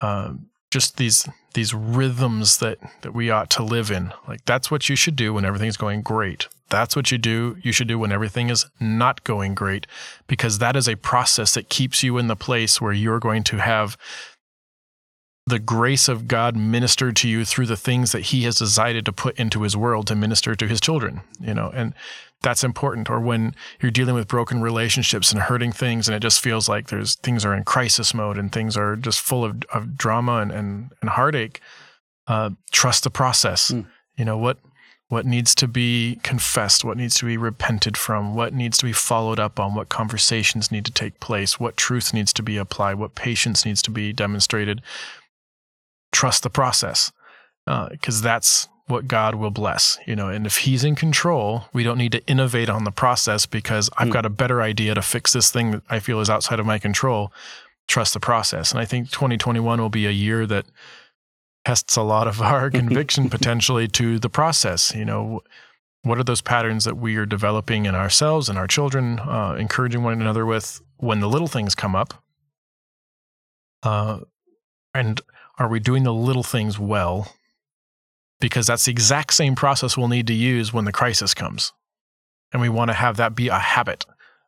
Uh, 0.00 0.34
just 0.70 0.96
these 0.96 1.28
these 1.54 1.72
rhythms 1.72 2.58
that 2.58 2.78
that 3.02 3.14
we 3.14 3.30
ought 3.30 3.48
to 3.50 3.62
live 3.62 3.90
in. 3.90 4.12
Like 4.26 4.44
that's 4.44 4.70
what 4.70 4.88
you 4.88 4.96
should 4.96 5.16
do 5.16 5.32
when 5.32 5.44
everything's 5.44 5.76
going 5.76 6.02
great. 6.02 6.48
That's 6.68 6.96
what 6.96 7.12
you 7.12 7.18
do. 7.18 7.56
You 7.62 7.70
should 7.70 7.86
do 7.86 7.98
when 7.98 8.10
everything 8.10 8.50
is 8.50 8.66
not 8.80 9.22
going 9.22 9.54
great, 9.54 9.86
because 10.26 10.58
that 10.58 10.74
is 10.74 10.88
a 10.88 10.96
process 10.96 11.54
that 11.54 11.68
keeps 11.68 12.02
you 12.02 12.18
in 12.18 12.26
the 12.26 12.36
place 12.36 12.80
where 12.80 12.92
you're 12.92 13.20
going 13.20 13.44
to 13.44 13.58
have 13.58 13.96
the 15.46 15.58
grace 15.60 16.08
of 16.08 16.26
God 16.26 16.56
ministered 16.56 17.14
to 17.16 17.28
you 17.28 17.44
through 17.44 17.66
the 17.66 17.76
things 17.76 18.12
that 18.12 18.20
He 18.20 18.42
has 18.42 18.58
decided 18.58 19.04
to 19.04 19.12
put 19.12 19.38
into 19.38 19.62
His 19.62 19.76
world 19.76 20.08
to 20.08 20.16
minister 20.16 20.54
to 20.56 20.66
His 20.66 20.80
children. 20.80 21.20
You 21.40 21.54
know, 21.54 21.70
and 21.74 21.94
that's 22.42 22.64
important. 22.64 23.08
Or 23.08 23.20
when 23.20 23.54
you're 23.80 23.92
dealing 23.92 24.14
with 24.14 24.28
broken 24.28 24.60
relationships 24.60 25.32
and 25.32 25.42
hurting 25.42 25.72
things, 25.72 26.08
and 26.08 26.16
it 26.16 26.20
just 26.20 26.40
feels 26.40 26.68
like 26.68 26.88
there's 26.88 27.14
things 27.16 27.44
are 27.44 27.54
in 27.54 27.64
crisis 27.64 28.12
mode 28.12 28.38
and 28.38 28.50
things 28.50 28.76
are 28.76 28.96
just 28.96 29.20
full 29.20 29.44
of, 29.44 29.62
of 29.72 29.96
drama 29.96 30.38
and 30.38 30.50
and, 30.50 30.90
and 31.00 31.10
heartache. 31.10 31.60
Uh, 32.26 32.50
trust 32.72 33.04
the 33.04 33.10
process. 33.10 33.70
Mm. 33.70 33.86
You 34.16 34.24
know 34.24 34.38
what 34.38 34.58
what 35.08 35.24
needs 35.24 35.54
to 35.54 35.68
be 35.68 36.18
confessed, 36.24 36.84
what 36.84 36.96
needs 36.96 37.14
to 37.14 37.24
be 37.24 37.36
repented 37.36 37.96
from, 37.96 38.34
what 38.34 38.52
needs 38.52 38.76
to 38.78 38.84
be 38.84 38.92
followed 38.92 39.38
up 39.38 39.60
on, 39.60 39.74
what 39.74 39.88
conversations 39.88 40.72
need 40.72 40.84
to 40.84 40.90
take 40.90 41.20
place, 41.20 41.60
what 41.60 41.76
truth 41.76 42.12
needs 42.12 42.32
to 42.32 42.42
be 42.42 42.56
applied, 42.56 42.94
what 42.94 43.14
patience 43.14 43.64
needs 43.64 43.80
to 43.82 43.92
be 43.92 44.12
demonstrated. 44.12 44.82
Trust 46.12 46.42
the 46.42 46.50
process 46.50 47.12
because 47.66 48.20
uh, 48.20 48.24
that's 48.24 48.68
what 48.86 49.08
God 49.08 49.34
will 49.34 49.50
bless, 49.50 49.98
you 50.06 50.14
know. 50.14 50.28
And 50.28 50.46
if 50.46 50.58
He's 50.58 50.84
in 50.84 50.94
control, 50.94 51.64
we 51.72 51.82
don't 51.82 51.98
need 51.98 52.12
to 52.12 52.26
innovate 52.26 52.70
on 52.70 52.84
the 52.84 52.92
process 52.92 53.46
because 53.46 53.90
I've 53.96 54.08
mm. 54.08 54.12
got 54.12 54.26
a 54.26 54.30
better 54.30 54.62
idea 54.62 54.94
to 54.94 55.02
fix 55.02 55.32
this 55.32 55.50
thing 55.50 55.72
that 55.72 55.82
I 55.90 55.98
feel 55.98 56.20
is 56.20 56.30
outside 56.30 56.60
of 56.60 56.66
my 56.66 56.78
control. 56.78 57.32
Trust 57.88 58.14
the 58.14 58.20
process, 58.20 58.72
and 58.72 58.80
I 58.80 58.84
think 58.84 59.10
2021 59.10 59.80
will 59.80 59.88
be 59.88 60.06
a 60.06 60.10
year 60.10 60.46
that 60.46 60.66
tests 61.64 61.96
a 61.96 62.02
lot 62.02 62.28
of 62.28 62.40
our 62.40 62.70
conviction 62.82 63.28
potentially 63.30 63.88
to 63.88 64.18
the 64.18 64.30
process. 64.30 64.94
You 64.94 65.04
know, 65.04 65.42
what 66.02 66.18
are 66.18 66.24
those 66.24 66.40
patterns 66.40 66.84
that 66.84 66.96
we 66.96 67.16
are 67.16 67.26
developing 67.26 67.86
in 67.86 67.94
ourselves 67.94 68.48
and 68.48 68.56
our 68.56 68.68
children, 68.68 69.18
uh, 69.18 69.56
encouraging 69.58 70.02
one 70.02 70.20
another 70.20 70.46
with 70.46 70.80
when 70.98 71.20
the 71.20 71.28
little 71.28 71.48
things 71.48 71.74
come 71.74 71.96
up? 71.96 72.14
Uh, 73.82 74.20
and 74.94 75.20
are 75.58 75.68
we 75.68 75.80
doing 75.80 76.02
the 76.02 76.12
little 76.12 76.42
things 76.42 76.78
well? 76.78 77.32
Because 78.40 78.66
that's 78.66 78.84
the 78.84 78.90
exact 78.90 79.32
same 79.34 79.54
process 79.54 79.96
we'll 79.96 80.08
need 80.08 80.26
to 80.26 80.34
use 80.34 80.72
when 80.72 80.84
the 80.84 80.92
crisis 80.92 81.34
comes. 81.34 81.72
And 82.52 82.60
we 82.60 82.68
want 82.68 82.90
to 82.90 82.94
have 82.94 83.16
that 83.16 83.34
be 83.34 83.48
a 83.48 83.58
habit, 83.58 84.04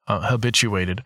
uh, 0.06 0.28
habituated. 0.28 1.02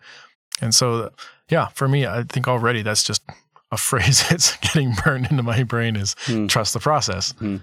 And 0.61 0.75
so, 0.75 1.11
yeah, 1.49 1.67
for 1.67 1.87
me, 1.87 2.05
I 2.05 2.23
think 2.23 2.47
already 2.47 2.81
that's 2.81 3.03
just 3.03 3.23
a 3.71 3.77
phrase 3.77 4.27
that's 4.29 4.57
getting 4.57 4.93
burned 5.03 5.27
into 5.31 5.43
my 5.43 5.63
brain 5.63 5.95
is 5.95 6.15
hmm. 6.25 6.47
trust 6.47 6.73
the 6.73 6.79
process. 6.79 7.31
Hmm. 7.33 7.57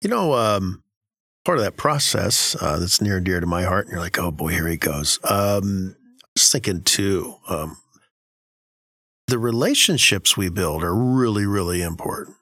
You 0.00 0.08
know, 0.08 0.34
um, 0.34 0.82
part 1.44 1.58
of 1.58 1.64
that 1.64 1.76
process 1.76 2.56
uh, 2.60 2.78
that's 2.78 3.00
near 3.00 3.18
and 3.18 3.26
dear 3.26 3.40
to 3.40 3.46
my 3.46 3.62
heart, 3.62 3.86
and 3.86 3.92
you're 3.92 4.00
like, 4.00 4.18
oh 4.18 4.30
boy, 4.30 4.48
here 4.48 4.66
he 4.66 4.76
goes. 4.76 5.18
Um, 5.24 5.96
I 6.24 6.28
was 6.34 6.50
thinking 6.50 6.82
too, 6.82 7.36
um, 7.48 7.76
the 9.32 9.38
relationships 9.38 10.36
we 10.36 10.50
build 10.50 10.84
are 10.84 10.94
really, 10.94 11.46
really 11.46 11.80
important. 11.80 12.36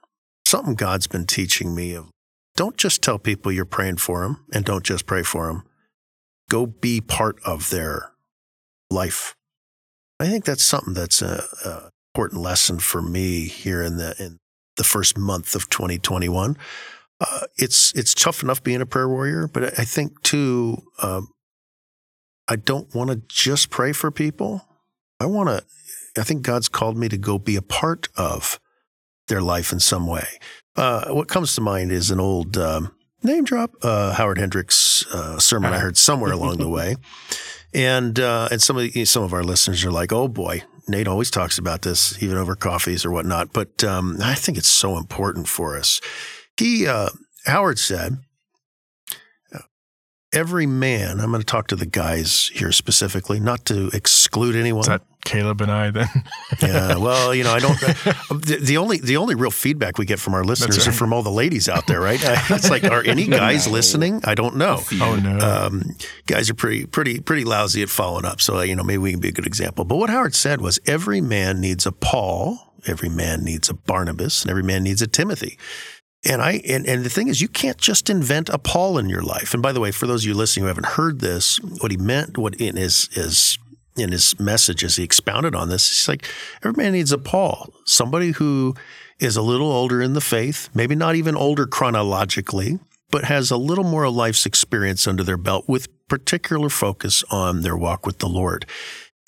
Something 0.44 0.74
God's 0.74 1.06
been 1.06 1.24
teaching 1.24 1.72
me 1.72 1.94
of 1.94 2.10
don't 2.56 2.76
just 2.76 3.00
tell 3.00 3.16
people 3.16 3.52
you're 3.52 3.64
praying 3.64 3.98
for 3.98 4.22
them 4.22 4.44
and 4.52 4.64
don't 4.64 4.84
just 4.84 5.06
pray 5.06 5.22
for 5.22 5.46
them. 5.46 5.62
Go 6.48 6.66
be 6.66 7.00
part 7.00 7.36
of 7.46 7.70
their 7.70 8.10
life. 8.90 9.36
I 10.18 10.26
think 10.26 10.44
that's 10.44 10.64
something 10.64 10.94
that's 10.94 11.22
a, 11.22 11.92
important 12.12 12.40
lesson 12.40 12.80
for 12.80 13.00
me 13.00 13.46
here 13.46 13.84
in 13.84 13.96
the 13.96 14.16
in 14.18 14.38
the 14.76 14.82
first 14.82 15.16
month 15.16 15.54
of 15.54 15.70
2021. 15.70 16.56
Uh, 17.20 17.40
it's 17.56 17.92
it's 17.94 18.14
tough 18.14 18.42
enough 18.42 18.64
being 18.64 18.80
a 18.80 18.86
prayer 18.86 19.08
warrior, 19.08 19.46
but 19.46 19.78
I 19.78 19.84
think 19.84 20.20
too, 20.22 20.82
um, 21.00 21.28
I 22.48 22.56
don't 22.56 22.92
want 22.92 23.10
to 23.10 23.22
just 23.28 23.70
pray 23.70 23.92
for 23.92 24.10
people. 24.10 24.66
I 25.20 25.26
want 25.26 25.50
to. 25.50 25.64
I 26.18 26.22
think 26.22 26.42
God's 26.42 26.68
called 26.68 26.96
me 26.96 27.08
to 27.08 27.18
go 27.18 27.38
be 27.38 27.56
a 27.56 27.62
part 27.62 28.08
of 28.16 28.58
their 29.28 29.40
life 29.40 29.72
in 29.72 29.80
some 29.80 30.06
way. 30.06 30.26
Uh, 30.76 31.10
what 31.12 31.28
comes 31.28 31.54
to 31.54 31.60
mind 31.60 31.92
is 31.92 32.10
an 32.10 32.20
old 32.20 32.56
um, 32.56 32.92
name 33.22 33.44
drop, 33.44 33.72
uh, 33.82 34.14
Howard 34.14 34.38
Hendricks 34.38 35.06
uh, 35.12 35.38
sermon 35.38 35.72
I 35.72 35.78
heard 35.78 35.96
somewhere 35.96 36.32
along 36.32 36.58
the 36.58 36.68
way. 36.78 36.96
And 37.72 38.18
uh, 38.18 38.48
and 38.50 38.60
some 38.60 38.76
of 38.76 38.92
the, 38.92 39.04
some 39.04 39.22
of 39.22 39.32
our 39.32 39.44
listeners 39.44 39.84
are 39.84 39.92
like, 39.92 40.12
oh 40.12 40.26
boy, 40.26 40.64
Nate 40.88 41.06
always 41.06 41.30
talks 41.30 41.56
about 41.56 41.82
this, 41.82 42.20
even 42.20 42.36
over 42.36 42.56
coffees 42.56 43.04
or 43.04 43.12
whatnot. 43.12 43.52
But 43.52 43.84
um, 43.84 44.16
I 44.22 44.34
think 44.34 44.58
it's 44.58 44.68
so 44.68 44.96
important 44.96 45.46
for 45.46 45.76
us. 45.76 46.00
He 46.56 46.88
uh, 46.88 47.10
Howard 47.46 47.78
said, 47.78 48.18
every 50.32 50.66
man. 50.66 51.20
I'm 51.20 51.30
going 51.30 51.40
to 51.40 51.46
talk 51.46 51.68
to 51.68 51.76
the 51.76 51.86
guys 51.86 52.50
here 52.54 52.72
specifically, 52.72 53.40
not 53.40 53.64
to 53.66 53.88
exclude 53.88 54.56
anyone. 54.56 54.82
Is 54.82 54.86
that 54.88 55.02
Caleb 55.24 55.60
and 55.60 55.70
I 55.70 55.90
then. 55.90 56.08
yeah. 56.62 56.96
Well, 56.96 57.34
you 57.34 57.44
know, 57.44 57.52
I 57.52 57.58
don't. 57.58 57.78
The, 58.30 58.58
the, 58.60 58.76
only 58.78 58.98
the 58.98 59.16
only 59.16 59.34
real 59.34 59.50
feedback 59.50 59.98
we 59.98 60.06
get 60.06 60.18
from 60.18 60.34
our 60.34 60.44
listeners 60.44 60.78
right. 60.78 60.88
are 60.88 60.92
from 60.92 61.12
all 61.12 61.22
the 61.22 61.30
ladies 61.30 61.68
out 61.68 61.86
there, 61.86 62.00
right? 62.00 62.18
it's 62.22 62.70
like, 62.70 62.84
are 62.84 63.02
any 63.02 63.26
guys 63.26 63.66
no. 63.66 63.72
listening? 63.72 64.22
I 64.24 64.34
don't 64.34 64.56
know. 64.56 64.80
Oh 65.00 65.16
no. 65.16 65.38
Um, 65.38 65.96
guys 66.26 66.48
are 66.48 66.54
pretty 66.54 66.86
pretty 66.86 67.20
pretty 67.20 67.44
lousy 67.44 67.82
at 67.82 67.88
following 67.88 68.24
up. 68.24 68.40
So 68.40 68.60
you 68.60 68.76
know, 68.76 68.82
maybe 68.82 68.98
we 68.98 69.10
can 69.10 69.20
be 69.20 69.28
a 69.28 69.32
good 69.32 69.46
example. 69.46 69.84
But 69.84 69.96
what 69.96 70.10
Howard 70.10 70.34
said 70.34 70.60
was, 70.60 70.78
every 70.86 71.20
man 71.20 71.60
needs 71.60 71.86
a 71.86 71.92
Paul. 71.92 72.72
Every 72.86 73.10
man 73.10 73.44
needs 73.44 73.68
a 73.68 73.74
Barnabas, 73.74 74.42
and 74.42 74.50
every 74.50 74.62
man 74.62 74.82
needs 74.82 75.02
a 75.02 75.06
Timothy. 75.06 75.58
And 76.28 76.42
I 76.42 76.60
and, 76.68 76.86
and 76.86 77.04
the 77.04 77.10
thing 77.10 77.28
is, 77.28 77.40
you 77.40 77.48
can't 77.48 77.78
just 77.78 78.10
invent 78.10 78.50
a 78.50 78.58
Paul 78.58 78.98
in 78.98 79.08
your 79.08 79.22
life. 79.22 79.54
And 79.54 79.62
by 79.62 79.72
the 79.72 79.80
way, 79.80 79.90
for 79.90 80.06
those 80.06 80.24
of 80.24 80.28
you 80.28 80.34
listening 80.34 80.64
who 80.64 80.68
haven't 80.68 80.86
heard 80.86 81.20
this, 81.20 81.58
what 81.58 81.90
he 81.90 81.96
meant, 81.96 82.36
what 82.36 82.54
in 82.56 82.76
his 82.76 83.08
is 83.12 83.58
in 83.96 84.12
his 84.12 84.38
message 84.38 84.84
as 84.84 84.96
he 84.96 85.04
expounded 85.04 85.54
on 85.54 85.68
this, 85.68 85.88
he's 85.88 86.08
like, 86.08 86.26
every 86.62 86.82
man 86.82 86.92
needs 86.92 87.12
a 87.12 87.18
Paul, 87.18 87.72
somebody 87.84 88.32
who 88.32 88.74
is 89.18 89.36
a 89.36 89.42
little 89.42 89.70
older 89.70 90.00
in 90.00 90.12
the 90.14 90.20
faith, 90.20 90.68
maybe 90.74 90.94
not 90.94 91.14
even 91.14 91.36
older 91.36 91.66
chronologically, 91.66 92.78
but 93.10 93.24
has 93.24 93.50
a 93.50 93.56
little 93.56 93.84
more 93.84 94.04
of 94.04 94.14
life's 94.14 94.46
experience 94.46 95.06
under 95.06 95.24
their 95.24 95.36
belt 95.36 95.64
with 95.68 95.88
particular 96.08 96.68
focus 96.68 97.24
on 97.30 97.62
their 97.62 97.76
walk 97.76 98.06
with 98.06 98.18
the 98.18 98.28
Lord. 98.28 98.66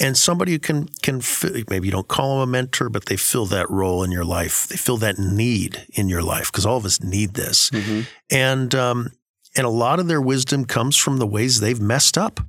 And 0.00 0.16
somebody 0.16 0.52
who 0.52 0.58
can 0.58 0.88
can 1.02 1.20
maybe 1.68 1.86
you 1.86 1.92
don't 1.92 2.08
call 2.08 2.40
them 2.40 2.48
a 2.48 2.52
mentor, 2.52 2.88
but 2.88 3.06
they 3.06 3.16
fill 3.16 3.46
that 3.46 3.70
role 3.70 4.02
in 4.02 4.10
your 4.10 4.24
life. 4.24 4.66
They 4.66 4.76
fill 4.76 4.96
that 4.98 5.18
need 5.18 5.86
in 5.92 6.08
your 6.08 6.22
life 6.22 6.50
because 6.50 6.66
all 6.66 6.78
of 6.78 6.84
us 6.84 7.02
need 7.02 7.34
this. 7.34 7.70
Mm-hmm. 7.70 8.00
And 8.30 8.74
um, 8.74 9.12
and 9.56 9.66
a 9.66 9.70
lot 9.70 10.00
of 10.00 10.08
their 10.08 10.20
wisdom 10.20 10.64
comes 10.64 10.96
from 10.96 11.18
the 11.18 11.26
ways 11.26 11.60
they've 11.60 11.80
messed 11.80 12.16
up 12.16 12.40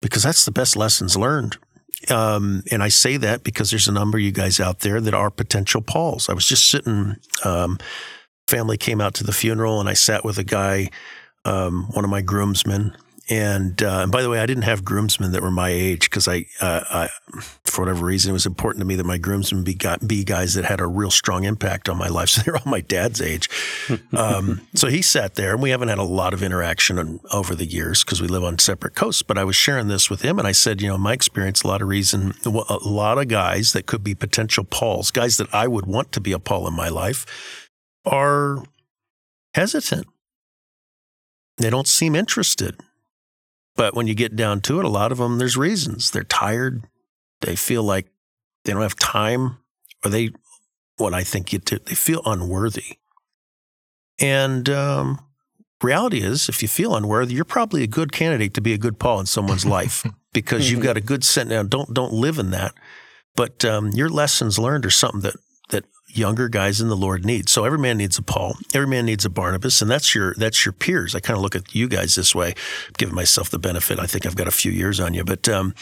because 0.00 0.22
that's 0.22 0.44
the 0.44 0.50
best 0.50 0.76
lessons 0.76 1.16
learned. 1.16 1.56
Um, 2.10 2.62
and 2.70 2.82
I 2.82 2.88
say 2.88 3.16
that 3.18 3.44
because 3.44 3.70
there's 3.70 3.88
a 3.88 3.92
number 3.92 4.18
of 4.18 4.22
you 4.22 4.32
guys 4.32 4.58
out 4.58 4.80
there 4.80 5.00
that 5.00 5.14
are 5.14 5.30
potential 5.30 5.80
Pauls. 5.80 6.28
I 6.28 6.32
was 6.32 6.46
just 6.46 6.68
sitting, 6.68 7.16
um, 7.44 7.78
family 8.48 8.76
came 8.76 9.00
out 9.00 9.14
to 9.14 9.24
the 9.24 9.32
funeral, 9.32 9.78
and 9.78 9.88
I 9.88 9.92
sat 9.92 10.24
with 10.24 10.36
a 10.38 10.44
guy, 10.44 10.90
um, 11.44 11.86
one 11.92 12.04
of 12.04 12.10
my 12.10 12.20
groomsmen, 12.20 12.96
and, 13.28 13.80
uh, 13.82 14.00
and, 14.02 14.12
by 14.12 14.22
the 14.22 14.28
way, 14.28 14.40
I 14.40 14.46
didn't 14.46 14.64
have 14.64 14.84
groomsmen 14.84 15.30
that 15.32 15.42
were 15.42 15.50
my 15.50 15.68
age 15.68 16.10
because 16.10 16.26
I, 16.26 16.46
uh, 16.60 16.80
I, 16.90 17.08
for 17.64 17.82
whatever 17.82 18.04
reason, 18.04 18.30
it 18.30 18.32
was 18.32 18.46
important 18.46 18.80
to 18.80 18.84
me 18.84 18.96
that 18.96 19.04
my 19.04 19.16
groomsmen 19.16 19.62
be, 19.62 19.78
be 20.04 20.24
guys 20.24 20.54
that 20.54 20.64
had 20.64 20.80
a 20.80 20.86
real 20.86 21.10
strong 21.10 21.44
impact 21.44 21.88
on 21.88 21.96
my 21.96 22.08
life. 22.08 22.22
So 22.32 22.40
they're 22.40 22.56
all 22.56 22.62
my 22.70 22.80
dad's 22.80 23.20
age. 23.20 23.50
Um, 24.16 24.62
so 24.74 24.88
he 24.88 25.02
sat 25.02 25.34
there, 25.34 25.52
and 25.52 25.60
we 25.62 25.68
haven't 25.68 25.88
had 25.88 25.98
a 25.98 26.02
lot 26.04 26.32
of 26.32 26.42
interaction 26.42 26.98
on, 26.98 27.20
over 27.30 27.54
the 27.54 27.66
years 27.66 28.04
because 28.04 28.22
we 28.22 28.28
live 28.28 28.42
on 28.44 28.58
separate 28.58 28.94
coasts. 28.94 29.22
But 29.22 29.36
I 29.36 29.44
was 29.44 29.54
sharing 29.54 29.88
this 29.88 30.08
with 30.08 30.22
him, 30.22 30.38
and 30.38 30.48
I 30.48 30.52
said, 30.52 30.80
you 30.80 30.88
know, 30.88 30.96
my 30.96 31.12
experience, 31.12 31.62
a 31.62 31.68
lot 31.68 31.82
of 31.82 31.88
reason, 31.88 32.32
a 32.46 32.78
lot 32.84 33.18
of 33.18 33.28
guys 33.28 33.74
that 33.74 33.86
could 33.86 34.02
be 34.02 34.14
potential 34.14 34.64
Pauls, 34.64 35.10
guys 35.10 35.36
that 35.36 35.52
I 35.52 35.66
would 35.66 35.84
want 35.84 36.12
to 36.12 36.20
be 36.20 36.32
a 36.32 36.38
Paul 36.38 36.66
in 36.68 36.74
my 36.74 36.88
life, 36.88 37.68
are 38.06 38.64
hesitant. 39.52 40.06
They 41.58 41.68
don't 41.68 41.88
seem 41.88 42.14
interested 42.14 42.80
but 43.76 43.94
when 43.94 44.06
you 44.06 44.14
get 44.14 44.36
down 44.36 44.60
to 44.62 44.78
it, 44.78 44.84
a 44.84 44.88
lot 44.88 45.12
of 45.12 45.18
them, 45.18 45.38
there's 45.38 45.56
reasons. 45.56 46.10
They're 46.10 46.24
tired. 46.24 46.84
They 47.40 47.56
feel 47.56 47.82
like 47.82 48.06
they 48.64 48.72
don't 48.72 48.82
have 48.82 48.96
time, 48.96 49.58
or 50.04 50.10
they, 50.10 50.30
what 50.96 51.14
I 51.14 51.24
think 51.24 51.52
you 51.52 51.58
do, 51.58 51.78
they 51.78 51.94
feel 51.94 52.22
unworthy. 52.24 52.98
And 54.20 54.68
um, 54.68 55.18
reality 55.82 56.22
is, 56.22 56.48
if 56.48 56.62
you 56.62 56.68
feel 56.68 56.94
unworthy, 56.94 57.34
you're 57.34 57.44
probably 57.44 57.82
a 57.82 57.88
good 57.88 58.12
candidate 58.12 58.54
to 58.54 58.60
be 58.60 58.72
a 58.72 58.78
good 58.78 58.98
Paul 58.98 59.20
in 59.20 59.26
someone's 59.26 59.66
life. 59.66 60.06
because 60.32 60.64
mm-hmm. 60.64 60.76
you've 60.76 60.84
got 60.84 60.96
a 60.96 61.00
good 61.00 61.24
set 61.24 61.46
now. 61.46 61.62
Don't 61.62 61.92
don't 61.92 62.12
live 62.12 62.38
in 62.38 62.50
that. 62.50 62.74
But 63.34 63.64
um, 63.64 63.90
your 63.90 64.08
lessons 64.08 64.58
learned 64.58 64.84
are 64.84 64.90
something 64.90 65.20
that 65.20 65.36
that 65.72 65.84
younger 66.06 66.48
guys 66.48 66.80
in 66.80 66.88
the 66.88 66.96
Lord 66.96 67.24
need. 67.24 67.48
So 67.48 67.64
every 67.64 67.78
man 67.78 67.98
needs 67.98 68.18
a 68.18 68.22
Paul, 68.22 68.56
every 68.72 68.86
man 68.86 69.06
needs 69.06 69.24
a 69.24 69.30
Barnabas, 69.30 69.82
and 69.82 69.90
that's 69.90 70.14
your 70.14 70.34
that's 70.34 70.64
your 70.64 70.72
peers. 70.72 71.14
I 71.14 71.20
kind 71.20 71.36
of 71.36 71.42
look 71.42 71.56
at 71.56 71.74
you 71.74 71.88
guys 71.88 72.14
this 72.14 72.34
way, 72.34 72.54
giving 72.96 73.14
myself 73.14 73.50
the 73.50 73.58
benefit. 73.58 73.98
I 73.98 74.06
think 74.06 74.24
I've 74.24 74.36
got 74.36 74.48
a 74.48 74.52
few 74.52 74.70
years 74.70 75.00
on 75.00 75.14
you, 75.14 75.24
but 75.24 75.48
um, 75.48 75.74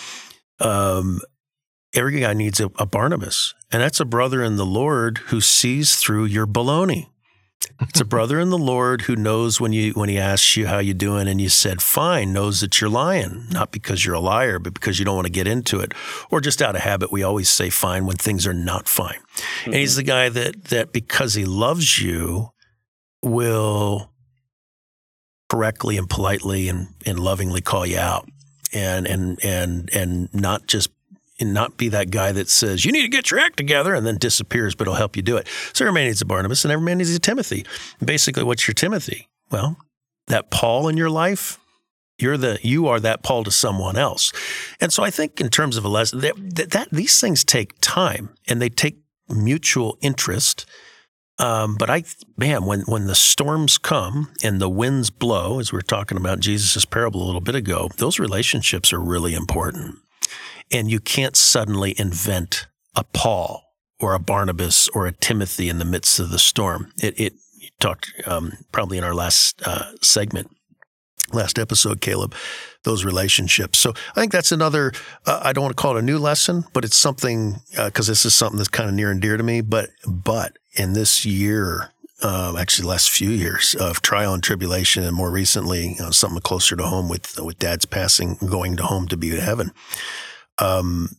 um, 0.58 1.20
every 1.94 2.20
guy 2.20 2.32
needs 2.32 2.60
a, 2.60 2.70
a 2.78 2.86
Barnabas, 2.86 3.54
and 3.70 3.82
that's 3.82 4.00
a 4.00 4.04
brother 4.04 4.42
in 4.42 4.56
the 4.56 4.66
Lord 4.66 5.18
who 5.28 5.40
sees 5.40 5.96
through 5.96 6.24
your 6.24 6.46
baloney. 6.46 7.08
It's 7.80 8.00
a 8.00 8.04
brother 8.04 8.38
in 8.38 8.50
the 8.50 8.58
Lord 8.58 9.02
who 9.02 9.16
knows 9.16 9.60
when 9.60 9.72
you 9.72 9.92
when 9.92 10.08
he 10.08 10.18
asks 10.18 10.56
you 10.56 10.66
how 10.66 10.78
you 10.78 10.94
doing 10.94 11.28
and 11.28 11.40
you 11.40 11.48
said 11.48 11.80
fine, 11.80 12.32
knows 12.32 12.60
that 12.60 12.80
you're 12.80 12.90
lying, 12.90 13.46
not 13.50 13.72
because 13.72 14.04
you're 14.04 14.14
a 14.14 14.20
liar, 14.20 14.58
but 14.58 14.74
because 14.74 14.98
you 14.98 15.04
don't 15.04 15.14
want 15.14 15.26
to 15.26 15.32
get 15.32 15.46
into 15.46 15.80
it, 15.80 15.92
or 16.30 16.40
just 16.40 16.60
out 16.60 16.76
of 16.76 16.82
habit. 16.82 17.10
We 17.10 17.22
always 17.22 17.48
say 17.48 17.70
fine 17.70 18.06
when 18.06 18.16
things 18.16 18.46
are 18.46 18.54
not 18.54 18.88
fine. 18.88 19.18
Mm-hmm. 19.18 19.70
And 19.70 19.74
he's 19.80 19.92
mm-hmm. 19.92 19.98
the 19.98 20.04
guy 20.04 20.28
that 20.28 20.64
that 20.64 20.92
because 20.92 21.34
he 21.34 21.44
loves 21.44 21.98
you 21.98 22.50
will 23.22 24.10
correctly 25.48 25.96
and 25.96 26.08
politely 26.08 26.68
and, 26.68 26.88
and 27.04 27.18
lovingly 27.18 27.60
call 27.60 27.84
you 27.84 27.98
out 27.98 28.28
and 28.72 29.06
and 29.06 29.44
and 29.44 29.90
and 29.92 30.32
not 30.32 30.66
just 30.66 30.90
and 31.40 31.54
not 31.54 31.76
be 31.76 31.88
that 31.88 32.10
guy 32.10 32.32
that 32.32 32.48
says, 32.48 32.84
you 32.84 32.92
need 32.92 33.02
to 33.02 33.08
get 33.08 33.30
your 33.30 33.40
act 33.40 33.56
together 33.56 33.94
and 33.94 34.06
then 34.06 34.18
disappears, 34.18 34.74
but 34.74 34.86
he'll 34.86 34.94
help 34.94 35.16
you 35.16 35.22
do 35.22 35.36
it. 35.36 35.48
So 35.72 35.84
every 35.84 35.94
man 35.94 36.06
needs 36.06 36.20
a 36.20 36.26
Barnabas 36.26 36.64
and 36.64 36.70
every 36.72 36.84
man 36.84 36.98
needs 36.98 37.14
a 37.14 37.18
Timothy. 37.18 37.64
Basically, 38.04 38.44
what's 38.44 38.68
your 38.68 38.74
Timothy? 38.74 39.28
Well, 39.50 39.78
that 40.26 40.50
Paul 40.50 40.88
in 40.88 40.96
your 40.96 41.10
life, 41.10 41.58
you're 42.18 42.36
the 42.36 42.58
you 42.62 42.86
are 42.86 43.00
that 43.00 43.22
Paul 43.22 43.44
to 43.44 43.50
someone 43.50 43.96
else. 43.96 44.32
And 44.80 44.92
so 44.92 45.02
I 45.02 45.10
think 45.10 45.40
in 45.40 45.48
terms 45.48 45.76
of 45.76 45.84
a 45.84 45.88
lesson 45.88 46.20
that, 46.20 46.34
that, 46.56 46.70
that 46.70 46.88
these 46.90 47.18
things 47.20 47.44
take 47.44 47.74
time 47.80 48.30
and 48.46 48.60
they 48.60 48.68
take 48.68 48.98
mutual 49.28 49.96
interest. 50.00 50.66
Um, 51.38 51.76
but 51.76 51.88
I, 51.88 52.04
man, 52.36 52.66
when 52.66 52.82
when 52.82 53.06
the 53.06 53.14
storms 53.14 53.78
come 53.78 54.30
and 54.44 54.60
the 54.60 54.68
winds 54.68 55.08
blow, 55.08 55.58
as 55.58 55.72
we 55.72 55.78
were 55.78 55.82
talking 55.82 56.18
about 56.18 56.40
Jesus' 56.40 56.84
parable 56.84 57.22
a 57.22 57.24
little 57.24 57.40
bit 57.40 57.54
ago, 57.54 57.88
those 57.96 58.18
relationships 58.18 58.92
are 58.92 59.00
really 59.00 59.32
important. 59.32 59.96
And 60.72 60.90
you 60.90 61.00
can't 61.00 61.36
suddenly 61.36 61.94
invent 61.98 62.66
a 62.94 63.04
Paul 63.04 63.64
or 63.98 64.14
a 64.14 64.18
Barnabas 64.18 64.88
or 64.88 65.06
a 65.06 65.12
Timothy 65.12 65.68
in 65.68 65.78
the 65.78 65.84
midst 65.84 66.20
of 66.20 66.30
the 66.30 66.38
storm. 66.38 66.92
It, 67.02 67.18
it 67.18 67.34
talked 67.80 68.12
um, 68.26 68.52
probably 68.72 68.98
in 68.98 69.04
our 69.04 69.14
last 69.14 69.60
uh, 69.66 69.92
segment, 70.00 70.50
last 71.32 71.58
episode, 71.58 72.00
Caleb, 72.00 72.34
those 72.84 73.04
relationships. 73.04 73.78
So 73.78 73.92
I 74.16 74.20
think 74.20 74.32
that's 74.32 74.52
another, 74.52 74.92
uh, 75.26 75.40
I 75.42 75.52
don't 75.52 75.64
want 75.64 75.76
to 75.76 75.80
call 75.80 75.96
it 75.96 76.00
a 76.00 76.02
new 76.02 76.18
lesson, 76.18 76.64
but 76.72 76.84
it's 76.84 76.96
something, 76.96 77.60
because 77.70 78.08
uh, 78.08 78.12
this 78.12 78.24
is 78.24 78.34
something 78.34 78.56
that's 78.56 78.68
kind 78.68 78.88
of 78.88 78.94
near 78.94 79.10
and 79.10 79.20
dear 79.20 79.36
to 79.36 79.42
me. 79.42 79.60
But, 79.60 79.90
but 80.06 80.56
in 80.74 80.92
this 80.92 81.26
year, 81.26 81.92
uh, 82.22 82.54
actually 82.58 82.86
last 82.86 83.10
few 83.10 83.30
years 83.30 83.74
of 83.74 84.02
trial 84.02 84.34
and 84.34 84.42
tribulation, 84.42 85.02
and 85.02 85.16
more 85.16 85.30
recently, 85.30 85.94
you 85.94 86.00
know, 86.00 86.10
something 86.10 86.40
closer 86.40 86.76
to 86.76 86.84
home 86.84 87.08
with 87.08 87.38
with 87.40 87.58
Dad's 87.58 87.86
passing, 87.86 88.36
going 88.36 88.76
to 88.76 88.82
home 88.82 89.08
to 89.08 89.16
be 89.16 89.30
to 89.30 89.40
heaven 89.40 89.72
um, 90.60 91.16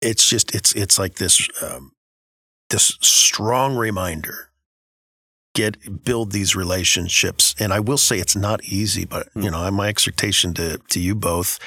it's 0.00 0.28
just 0.28 0.54
it's 0.54 0.74
it's 0.74 0.98
like 0.98 1.16
this 1.16 1.48
um, 1.62 1.92
this 2.70 2.96
strong 3.00 3.76
reminder. 3.76 4.48
Get 5.54 6.02
build 6.04 6.32
these 6.32 6.56
relationships. 6.56 7.54
And 7.58 7.72
i 7.74 7.80
will 7.80 7.98
say 7.98 8.18
it's 8.18 8.34
not 8.34 8.64
easy 8.64 9.04
but 9.04 9.28
you 9.34 9.42
hmm. 9.42 9.48
know 9.50 9.70
my 9.70 9.88
exhortation 9.88 10.54
to 10.54 10.78
to 10.88 10.98
you 10.98 11.14
both 11.14 11.58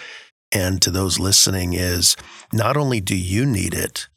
and 0.51 0.81
to 0.81 0.89
those 0.89 1.19
listening 1.19 1.73
is 1.73 2.15
not 2.51 2.77
only 2.77 3.01
do 3.01 3.15
you 3.15 3.45
need 3.45 3.73
it 3.73 4.07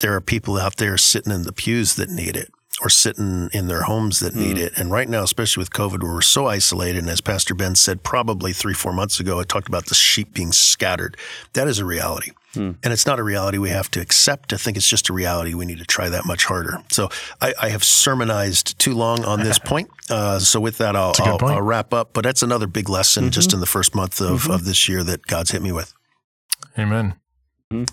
there 0.00 0.14
are 0.14 0.20
people 0.20 0.58
out 0.58 0.76
there 0.76 0.96
sitting 0.96 1.32
in 1.32 1.42
the 1.42 1.52
pews 1.52 1.96
that 1.96 2.08
need 2.08 2.36
it 2.36 2.50
or 2.80 2.88
sitting 2.88 3.50
in 3.52 3.68
their 3.68 3.82
homes 3.82 4.20
that 4.20 4.34
need 4.34 4.56
mm. 4.56 4.60
it. 4.60 4.72
And 4.76 4.90
right 4.90 5.08
now, 5.08 5.22
especially 5.22 5.60
with 5.60 5.70
COVID, 5.70 6.02
where 6.02 6.12
we're 6.12 6.22
so 6.22 6.46
isolated, 6.46 7.00
and 7.00 7.10
as 7.10 7.20
Pastor 7.20 7.54
Ben 7.54 7.74
said 7.74 8.02
probably 8.02 8.52
three, 8.52 8.74
four 8.74 8.92
months 8.92 9.20
ago, 9.20 9.38
I 9.40 9.44
talked 9.44 9.68
about 9.68 9.86
the 9.86 9.94
sheep 9.94 10.32
being 10.32 10.52
scattered. 10.52 11.16
That 11.52 11.68
is 11.68 11.78
a 11.78 11.84
reality. 11.84 12.32
Mm. 12.54 12.76
And 12.82 12.92
it's 12.92 13.06
not 13.06 13.18
a 13.18 13.22
reality 13.22 13.58
we 13.58 13.70
have 13.70 13.90
to 13.92 14.00
accept. 14.00 14.52
I 14.52 14.56
think 14.56 14.76
it's 14.76 14.88
just 14.88 15.08
a 15.08 15.12
reality 15.12 15.54
we 15.54 15.64
need 15.64 15.78
to 15.78 15.84
try 15.84 16.08
that 16.08 16.26
much 16.26 16.44
harder. 16.44 16.78
So 16.90 17.08
I, 17.40 17.54
I 17.60 17.68
have 17.70 17.84
sermonized 17.84 18.78
too 18.78 18.94
long 18.94 19.24
on 19.24 19.40
this 19.40 19.58
point. 19.64 19.90
Uh, 20.10 20.38
so 20.38 20.60
with 20.60 20.78
that, 20.78 20.96
I'll, 20.96 21.14
I'll, 21.18 21.38
I'll, 21.44 21.62
wrap 21.62 21.94
up. 21.94 22.12
But 22.12 22.24
that's 22.24 22.42
another 22.42 22.66
big 22.66 22.88
lesson 22.88 23.24
mm-hmm. 23.24 23.30
just 23.30 23.52
in 23.52 23.60
the 23.60 23.66
first 23.66 23.94
month 23.94 24.20
of, 24.20 24.42
mm-hmm. 24.42 24.52
of 24.52 24.64
this 24.64 24.88
year 24.88 25.02
that 25.04 25.26
God's 25.26 25.50
hit 25.50 25.62
me 25.62 25.72
with. 25.72 25.94
Amen. 26.78 27.14
Mm. 27.72 27.90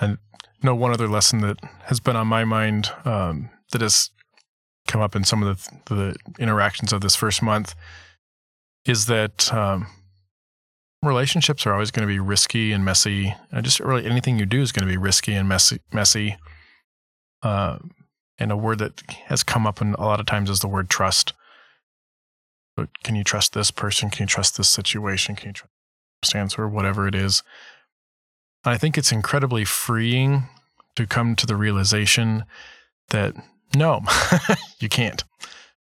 And 0.00 0.18
know 0.62 0.74
one 0.74 0.92
other 0.92 1.08
lesson 1.08 1.40
that 1.40 1.58
has 1.84 2.00
been 2.00 2.16
on 2.16 2.26
my 2.26 2.44
mind 2.44 2.90
um, 3.04 3.50
that 3.72 3.80
has 3.80 4.10
come 4.86 5.00
up 5.00 5.14
in 5.14 5.24
some 5.24 5.42
of 5.42 5.68
the, 5.86 5.94
the 5.94 6.16
interactions 6.38 6.92
of 6.92 7.00
this 7.00 7.14
first 7.14 7.42
month 7.42 7.74
is 8.86 9.06
that 9.06 9.52
um, 9.52 9.86
relationships 11.02 11.66
are 11.66 11.72
always 11.72 11.90
going 11.90 12.06
to 12.06 12.12
be 12.12 12.18
risky 12.18 12.72
and 12.72 12.84
messy. 12.84 13.34
And 13.52 13.64
just 13.64 13.80
really 13.80 14.06
anything 14.06 14.38
you 14.38 14.46
do 14.46 14.62
is 14.62 14.72
going 14.72 14.86
to 14.86 14.92
be 14.92 14.96
risky 14.96 15.34
and 15.34 15.48
messy. 15.48 15.80
Messy. 15.92 16.36
Uh, 17.42 17.78
and 18.38 18.50
a 18.50 18.56
word 18.56 18.78
that 18.78 19.02
has 19.26 19.42
come 19.42 19.66
up 19.66 19.80
in 19.80 19.94
a 19.94 20.04
lot 20.04 20.20
of 20.20 20.26
times 20.26 20.48
is 20.50 20.60
the 20.60 20.68
word 20.68 20.88
trust. 20.88 21.32
But 22.76 22.88
can 23.02 23.16
you 23.16 23.24
trust 23.24 23.52
this 23.52 23.70
person? 23.70 24.10
Can 24.10 24.24
you 24.24 24.28
trust 24.28 24.56
this 24.56 24.68
situation? 24.68 25.36
Can 25.36 25.48
you 25.48 25.52
trust 25.52 25.72
stance 26.24 26.58
or 26.58 26.68
whatever 26.68 27.06
it 27.06 27.14
is? 27.14 27.42
I 28.64 28.76
think 28.76 28.98
it's 28.98 29.12
incredibly 29.12 29.64
freeing 29.64 30.44
to 30.96 31.06
come 31.06 31.36
to 31.36 31.46
the 31.46 31.56
realization 31.56 32.44
that 33.10 33.34
no, 33.76 34.02
you 34.80 34.88
can't. 34.88 35.24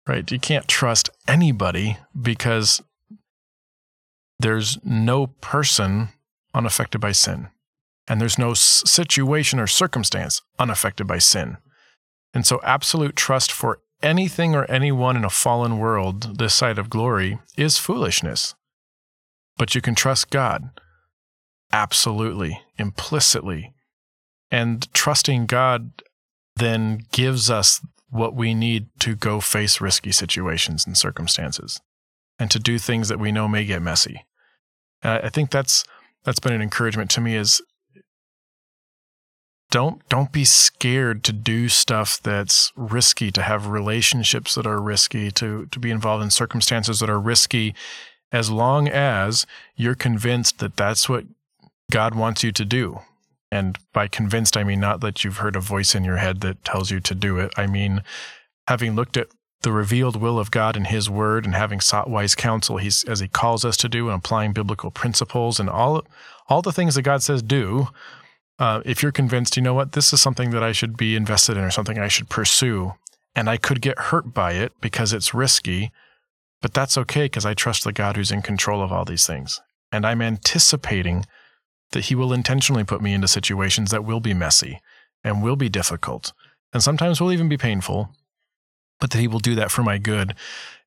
Right? 0.06 0.30
You 0.30 0.38
can't 0.38 0.68
trust 0.68 1.10
anybody 1.28 1.98
because 2.20 2.82
there's 4.38 4.78
no 4.84 5.28
person 5.28 6.08
unaffected 6.54 7.00
by 7.00 7.12
sin. 7.12 7.48
And 8.08 8.20
there's 8.20 8.38
no 8.38 8.54
situation 8.54 9.60
or 9.60 9.66
circumstance 9.66 10.42
unaffected 10.58 11.06
by 11.06 11.18
sin. 11.18 11.58
And 12.34 12.46
so, 12.46 12.60
absolute 12.64 13.14
trust 13.14 13.52
for 13.52 13.80
anything 14.02 14.54
or 14.54 14.64
anyone 14.64 15.16
in 15.16 15.24
a 15.24 15.30
fallen 15.30 15.78
world 15.78 16.38
this 16.38 16.54
side 16.54 16.78
of 16.78 16.90
glory 16.90 17.38
is 17.56 17.78
foolishness. 17.78 18.54
But 19.56 19.74
you 19.74 19.80
can 19.80 19.94
trust 19.94 20.30
God 20.30 20.70
absolutely, 21.72 22.60
implicitly. 22.78 23.74
And 24.50 24.92
trusting 24.92 25.46
God 25.46 26.02
then 26.56 27.06
gives 27.12 27.50
us 27.50 27.80
what 28.10 28.34
we 28.34 28.54
need 28.54 28.88
to 29.00 29.14
go 29.14 29.40
face 29.40 29.80
risky 29.80 30.12
situations 30.12 30.84
and 30.84 30.96
circumstances 30.96 31.80
and 32.38 32.50
to 32.50 32.58
do 32.58 32.78
things 32.78 33.08
that 33.08 33.20
we 33.20 33.30
know 33.30 33.46
may 33.46 33.64
get 33.64 33.82
messy. 33.82 34.24
I 35.02 35.28
think 35.28 35.50
that's 35.50 35.84
that's 36.24 36.40
been 36.40 36.52
an 36.52 36.60
encouragement 36.62 37.10
to 37.12 37.20
me 37.20 37.36
is 37.36 37.62
don't 39.70 40.06
don't 40.08 40.32
be 40.32 40.44
scared 40.44 41.22
to 41.24 41.32
do 41.32 41.68
stuff 41.68 42.20
that's 42.20 42.72
risky 42.76 43.30
to 43.30 43.42
have 43.42 43.68
relationships 43.68 44.54
that 44.56 44.66
are 44.66 44.80
risky 44.80 45.30
to 45.30 45.66
to 45.66 45.78
be 45.78 45.90
involved 45.90 46.24
in 46.24 46.30
circumstances 46.30 47.00
that 47.00 47.08
are 47.08 47.20
risky 47.20 47.74
as 48.32 48.50
long 48.50 48.88
as 48.88 49.46
you're 49.76 49.94
convinced 49.94 50.58
that 50.58 50.76
that's 50.76 51.08
what 51.08 51.24
God 51.90 52.14
wants 52.14 52.42
you 52.42 52.52
to 52.52 52.64
do. 52.64 53.00
And 53.52 53.78
by 53.92 54.06
convinced, 54.06 54.56
I 54.56 54.64
mean 54.64 54.80
not 54.80 55.00
that 55.00 55.24
you've 55.24 55.38
heard 55.38 55.56
a 55.56 55.60
voice 55.60 55.94
in 55.94 56.04
your 56.04 56.18
head 56.18 56.40
that 56.40 56.64
tells 56.64 56.90
you 56.90 57.00
to 57.00 57.14
do 57.14 57.38
it. 57.38 57.52
I 57.56 57.66
mean, 57.66 58.02
having 58.68 58.94
looked 58.94 59.16
at 59.16 59.28
the 59.62 59.72
revealed 59.72 60.16
will 60.16 60.38
of 60.38 60.50
God 60.50 60.76
in 60.76 60.86
His 60.86 61.10
Word 61.10 61.44
and 61.44 61.54
having 61.54 61.80
sought 61.80 62.08
wise 62.08 62.34
counsel, 62.34 62.78
He's 62.78 63.04
as 63.04 63.20
He 63.20 63.28
calls 63.28 63.64
us 63.64 63.76
to 63.78 63.88
do, 63.88 64.08
and 64.08 64.18
applying 64.18 64.52
biblical 64.52 64.90
principles 64.90 65.60
and 65.60 65.68
all 65.68 66.04
all 66.48 66.62
the 66.62 66.72
things 66.72 66.94
that 66.94 67.02
God 67.02 67.22
says 67.22 67.42
do. 67.42 67.88
Uh, 68.58 68.82
if 68.84 69.02
you're 69.02 69.12
convinced, 69.12 69.56
you 69.56 69.62
know 69.62 69.74
what, 69.74 69.92
this 69.92 70.12
is 70.12 70.20
something 70.20 70.50
that 70.50 70.62
I 70.62 70.72
should 70.72 70.96
be 70.96 71.16
invested 71.16 71.56
in 71.56 71.64
or 71.64 71.70
something 71.70 71.98
I 71.98 72.08
should 72.08 72.28
pursue, 72.28 72.94
and 73.34 73.48
I 73.48 73.56
could 73.56 73.80
get 73.80 73.98
hurt 73.98 74.34
by 74.34 74.52
it 74.52 74.72
because 74.80 75.12
it's 75.12 75.32
risky, 75.32 75.90
but 76.60 76.74
that's 76.74 76.98
okay 76.98 77.24
because 77.24 77.46
I 77.46 77.54
trust 77.54 77.84
the 77.84 77.92
God 77.92 78.16
who's 78.16 78.30
in 78.30 78.42
control 78.42 78.82
of 78.82 78.92
all 78.92 79.04
these 79.04 79.26
things, 79.26 79.60
and 79.90 80.06
I'm 80.06 80.22
anticipating 80.22 81.24
that 81.92 82.06
He 82.06 82.14
will 82.14 82.32
intentionally 82.32 82.84
put 82.84 83.02
me 83.02 83.14
into 83.14 83.28
situations 83.28 83.90
that 83.90 84.04
will 84.04 84.20
be 84.20 84.34
messy 84.34 84.80
and 85.24 85.42
will 85.42 85.56
be 85.56 85.68
difficult 85.68 86.32
and 86.72 86.82
sometimes 86.82 87.20
will 87.20 87.32
even 87.32 87.48
be 87.48 87.56
painful, 87.56 88.10
but 89.00 89.10
that 89.10 89.18
He 89.18 89.28
will 89.28 89.40
do 89.40 89.54
that 89.54 89.70
for 89.70 89.82
my 89.82 89.98
good. 89.98 90.34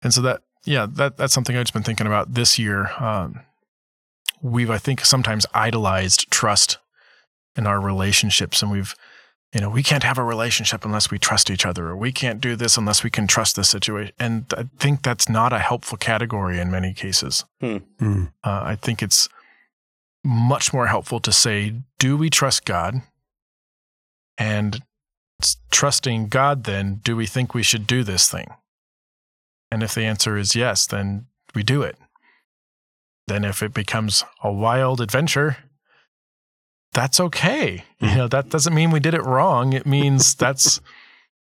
And 0.01 0.13
so 0.13 0.21
that, 0.21 0.41
yeah, 0.65 0.87
that 0.89 1.17
that's 1.17 1.33
something 1.33 1.55
I've 1.55 1.65
just 1.65 1.73
been 1.73 1.83
thinking 1.83 2.07
about 2.07 2.33
this 2.33 2.57
year. 2.57 2.91
Um, 2.99 3.41
we've, 4.41 4.69
I 4.69 4.77
think, 4.77 5.03
sometimes 5.05 5.45
idolized 5.53 6.31
trust 6.31 6.77
in 7.55 7.67
our 7.67 7.81
relationships, 7.81 8.61
and 8.61 8.71
we've, 8.71 8.95
you 9.53 9.61
know, 9.61 9.69
we 9.69 9.83
can't 9.83 10.03
have 10.03 10.17
a 10.17 10.23
relationship 10.23 10.85
unless 10.85 11.11
we 11.11 11.19
trust 11.19 11.49
each 11.49 11.65
other, 11.65 11.89
or 11.89 11.97
we 11.97 12.11
can't 12.11 12.41
do 12.41 12.55
this 12.55 12.77
unless 12.77 13.03
we 13.03 13.09
can 13.09 13.27
trust 13.27 13.55
the 13.55 13.63
situation. 13.63 14.13
And 14.19 14.45
I 14.57 14.65
think 14.79 15.03
that's 15.03 15.29
not 15.29 15.53
a 15.53 15.59
helpful 15.59 15.97
category 15.97 16.59
in 16.59 16.71
many 16.71 16.93
cases. 16.93 17.45
Hmm. 17.59 17.77
Uh, 18.43 18.61
I 18.63 18.75
think 18.75 19.03
it's 19.03 19.29
much 20.23 20.73
more 20.73 20.87
helpful 20.87 21.19
to 21.19 21.31
say, 21.31 21.73
do 21.99 22.17
we 22.17 22.29
trust 22.29 22.65
God? 22.65 23.01
And 24.37 24.81
trusting 25.71 26.29
God, 26.29 26.63
then, 26.63 27.01
do 27.03 27.15
we 27.15 27.25
think 27.25 27.53
we 27.53 27.63
should 27.63 27.85
do 27.85 28.03
this 28.03 28.29
thing? 28.29 28.47
And 29.69 29.83
if 29.83 29.93
the 29.93 30.03
answer 30.03 30.37
is 30.37 30.55
yes, 30.55 30.87
then 30.87 31.27
we 31.53 31.63
do 31.63 31.81
it. 31.81 31.97
Then 33.27 33.43
if 33.43 33.63
it 33.63 33.73
becomes 33.73 34.23
a 34.43 34.51
wild 34.51 35.01
adventure, 35.01 35.57
that's 36.93 37.19
okay. 37.19 37.83
You 37.99 38.09
hmm. 38.09 38.17
know, 38.17 38.27
that 38.27 38.49
doesn't 38.49 38.73
mean 38.73 38.91
we 38.91 38.99
did 38.99 39.13
it 39.13 39.23
wrong. 39.23 39.73
It 39.73 39.85
means 39.85 40.35
that's 40.35 40.79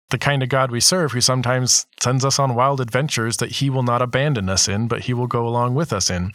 the 0.09 0.17
kind 0.17 0.41
of 0.41 0.49
God 0.49 0.71
we 0.71 0.79
serve 0.79 1.11
who 1.11 1.21
sometimes 1.21 1.85
sends 1.99 2.23
us 2.23 2.39
on 2.39 2.55
wild 2.55 2.79
adventures 2.79 3.37
that 3.37 3.53
he 3.53 3.69
will 3.69 3.83
not 3.83 4.01
abandon 4.01 4.49
us 4.49 4.67
in, 4.67 4.87
but 4.87 5.01
he 5.01 5.13
will 5.13 5.27
go 5.27 5.47
along 5.47 5.75
with 5.75 5.91
us 5.91 6.09
in. 6.09 6.31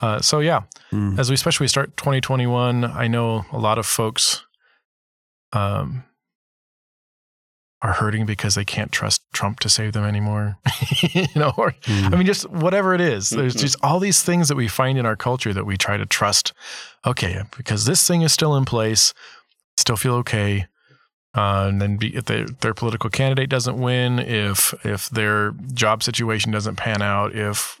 Uh, 0.00 0.20
so 0.20 0.40
yeah, 0.40 0.62
mm. 0.92 1.18
as 1.18 1.30
we 1.30 1.34
especially 1.34 1.68
start 1.68 1.96
2021, 1.96 2.84
I 2.84 3.06
know 3.06 3.46
a 3.50 3.58
lot 3.58 3.78
of 3.78 3.86
folks 3.86 4.44
um, 5.52 6.04
are 7.82 7.94
hurting 7.94 8.26
because 8.26 8.54
they 8.54 8.64
can't 8.64 8.92
trust 8.92 9.22
Trump 9.32 9.60
to 9.60 9.68
save 9.68 9.92
them 9.92 10.04
anymore. 10.04 10.58
you 11.12 11.26
know, 11.34 11.52
or 11.56 11.72
mm. 11.82 12.12
I 12.12 12.16
mean, 12.16 12.26
just 12.26 12.48
whatever 12.50 12.94
it 12.94 13.00
is. 13.00 13.30
There's 13.30 13.54
mm-hmm. 13.54 13.60
just 13.60 13.76
all 13.82 13.98
these 13.98 14.22
things 14.22 14.48
that 14.48 14.56
we 14.56 14.68
find 14.68 14.98
in 14.98 15.06
our 15.06 15.16
culture 15.16 15.54
that 15.54 15.64
we 15.64 15.76
try 15.76 15.96
to 15.96 16.06
trust. 16.06 16.52
Okay, 17.06 17.42
because 17.56 17.84
this 17.84 18.06
thing 18.06 18.22
is 18.22 18.32
still 18.32 18.56
in 18.56 18.64
place, 18.64 19.14
still 19.78 19.96
feel 19.96 20.14
okay. 20.16 20.66
Uh, 21.34 21.66
and 21.68 21.82
then 21.82 21.98
be, 21.98 22.16
if 22.16 22.24
they, 22.24 22.46
their 22.62 22.72
political 22.72 23.10
candidate 23.10 23.50
doesn't 23.50 23.78
win, 23.78 24.18
if 24.18 24.74
if 24.84 25.10
their 25.10 25.52
job 25.74 26.02
situation 26.02 26.50
doesn't 26.50 26.76
pan 26.76 27.02
out, 27.02 27.34
if 27.34 27.78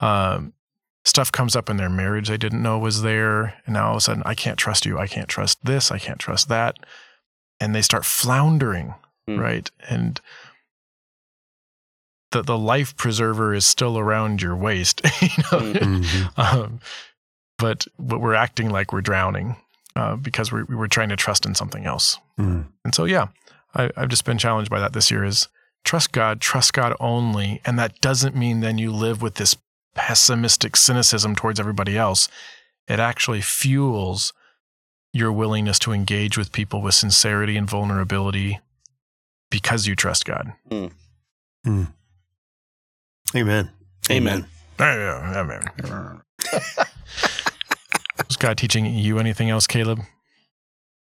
um, 0.00 0.52
stuff 1.04 1.32
comes 1.32 1.56
up 1.56 1.70
in 1.70 1.76
their 1.76 1.88
marriage 1.88 2.28
they 2.28 2.36
didn't 2.36 2.62
know 2.62 2.78
was 2.78 3.02
there, 3.02 3.54
and 3.66 3.74
now 3.74 3.88
all 3.88 3.92
of 3.92 3.98
a 3.98 4.00
sudden 4.00 4.22
I 4.26 4.34
can't 4.34 4.58
trust 4.58 4.86
you, 4.86 4.98
I 4.98 5.06
can't 5.06 5.28
trust 5.28 5.64
this, 5.64 5.90
I 5.90 5.98
can't 5.98 6.18
trust 6.18 6.48
that, 6.48 6.78
and 7.60 7.74
they 7.74 7.82
start 7.82 8.04
floundering, 8.04 8.94
mm. 9.28 9.38
right? 9.38 9.70
And 9.88 10.20
the 12.30 12.42
the 12.42 12.58
life 12.58 12.96
preserver 12.96 13.54
is 13.54 13.64
still 13.64 13.98
around 13.98 14.42
your 14.42 14.56
waist, 14.56 15.00
you 15.22 15.28
know? 15.52 15.58
Hmm. 15.58 15.72
mm-hmm. 16.02 16.40
um, 16.40 16.80
but 17.58 17.86
but 17.98 18.20
we're 18.20 18.34
acting 18.34 18.70
like 18.70 18.92
we're 18.92 19.00
drowning 19.00 19.56
uh, 19.98 20.14
because 20.14 20.52
we're, 20.52 20.64
we 20.64 20.76
were 20.76 20.88
trying 20.88 21.08
to 21.08 21.16
trust 21.16 21.44
in 21.44 21.54
something 21.54 21.84
else. 21.84 22.18
Mm. 22.38 22.66
And 22.84 22.94
so, 22.94 23.04
yeah, 23.04 23.28
I, 23.74 23.90
I've 23.96 24.08
just 24.08 24.24
been 24.24 24.38
challenged 24.38 24.70
by 24.70 24.78
that 24.78 24.92
this 24.92 25.10
year 25.10 25.24
is 25.24 25.48
trust 25.84 26.12
God, 26.12 26.40
trust 26.40 26.72
God 26.72 26.94
only. 27.00 27.60
And 27.64 27.78
that 27.78 28.00
doesn't 28.00 28.36
mean 28.36 28.60
then 28.60 28.78
you 28.78 28.92
live 28.92 29.20
with 29.22 29.34
this 29.34 29.56
pessimistic 29.98 30.76
cynicism 30.76 31.34
towards 31.34 31.58
everybody 31.58 31.98
else. 31.98 32.28
It 32.86 33.00
actually 33.00 33.40
fuels 33.40 34.32
your 35.12 35.32
willingness 35.32 35.80
to 35.80 35.92
engage 35.92 36.38
with 36.38 36.52
people 36.52 36.80
with 36.80 36.94
sincerity 36.94 37.56
and 37.56 37.68
vulnerability 37.68 38.60
because 39.50 39.88
you 39.88 39.96
trust 39.96 40.24
God. 40.24 40.52
Mm. 40.70 40.92
Mm. 41.66 41.92
Amen. 43.34 43.70
Amen. 44.08 44.46
Amen. 44.80 45.68
Amen. 45.84 46.20
Was 48.28 48.36
God 48.38 48.56
teaching 48.56 48.86
you 48.86 49.18
anything 49.18 49.50
else, 49.50 49.66
Caleb? 49.66 50.00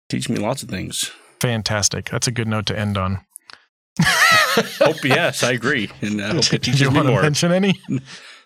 Teach 0.09 0.27
me 0.27 0.35
lots 0.37 0.63
of 0.63 0.69
things. 0.69 1.11
Fantastic. 1.39 2.09
That's 2.09 2.27
a 2.27 2.31
good 2.31 2.47
note 2.49 2.65
to 2.65 2.77
end 2.77 2.97
on. 2.97 3.21
hope 4.79 5.03
yes, 5.03 5.43
I 5.43 5.51
agree, 5.51 5.89
and 6.01 6.21
I 6.21 6.29
hope 6.33 6.53
it 6.53 6.63
teaches 6.63 6.79
Do 6.79 6.85
you 6.85 6.91
me 6.91 6.97
want 6.97 7.07
more. 7.07 7.17
to 7.17 7.23
mention 7.23 7.51
any? 7.51 7.79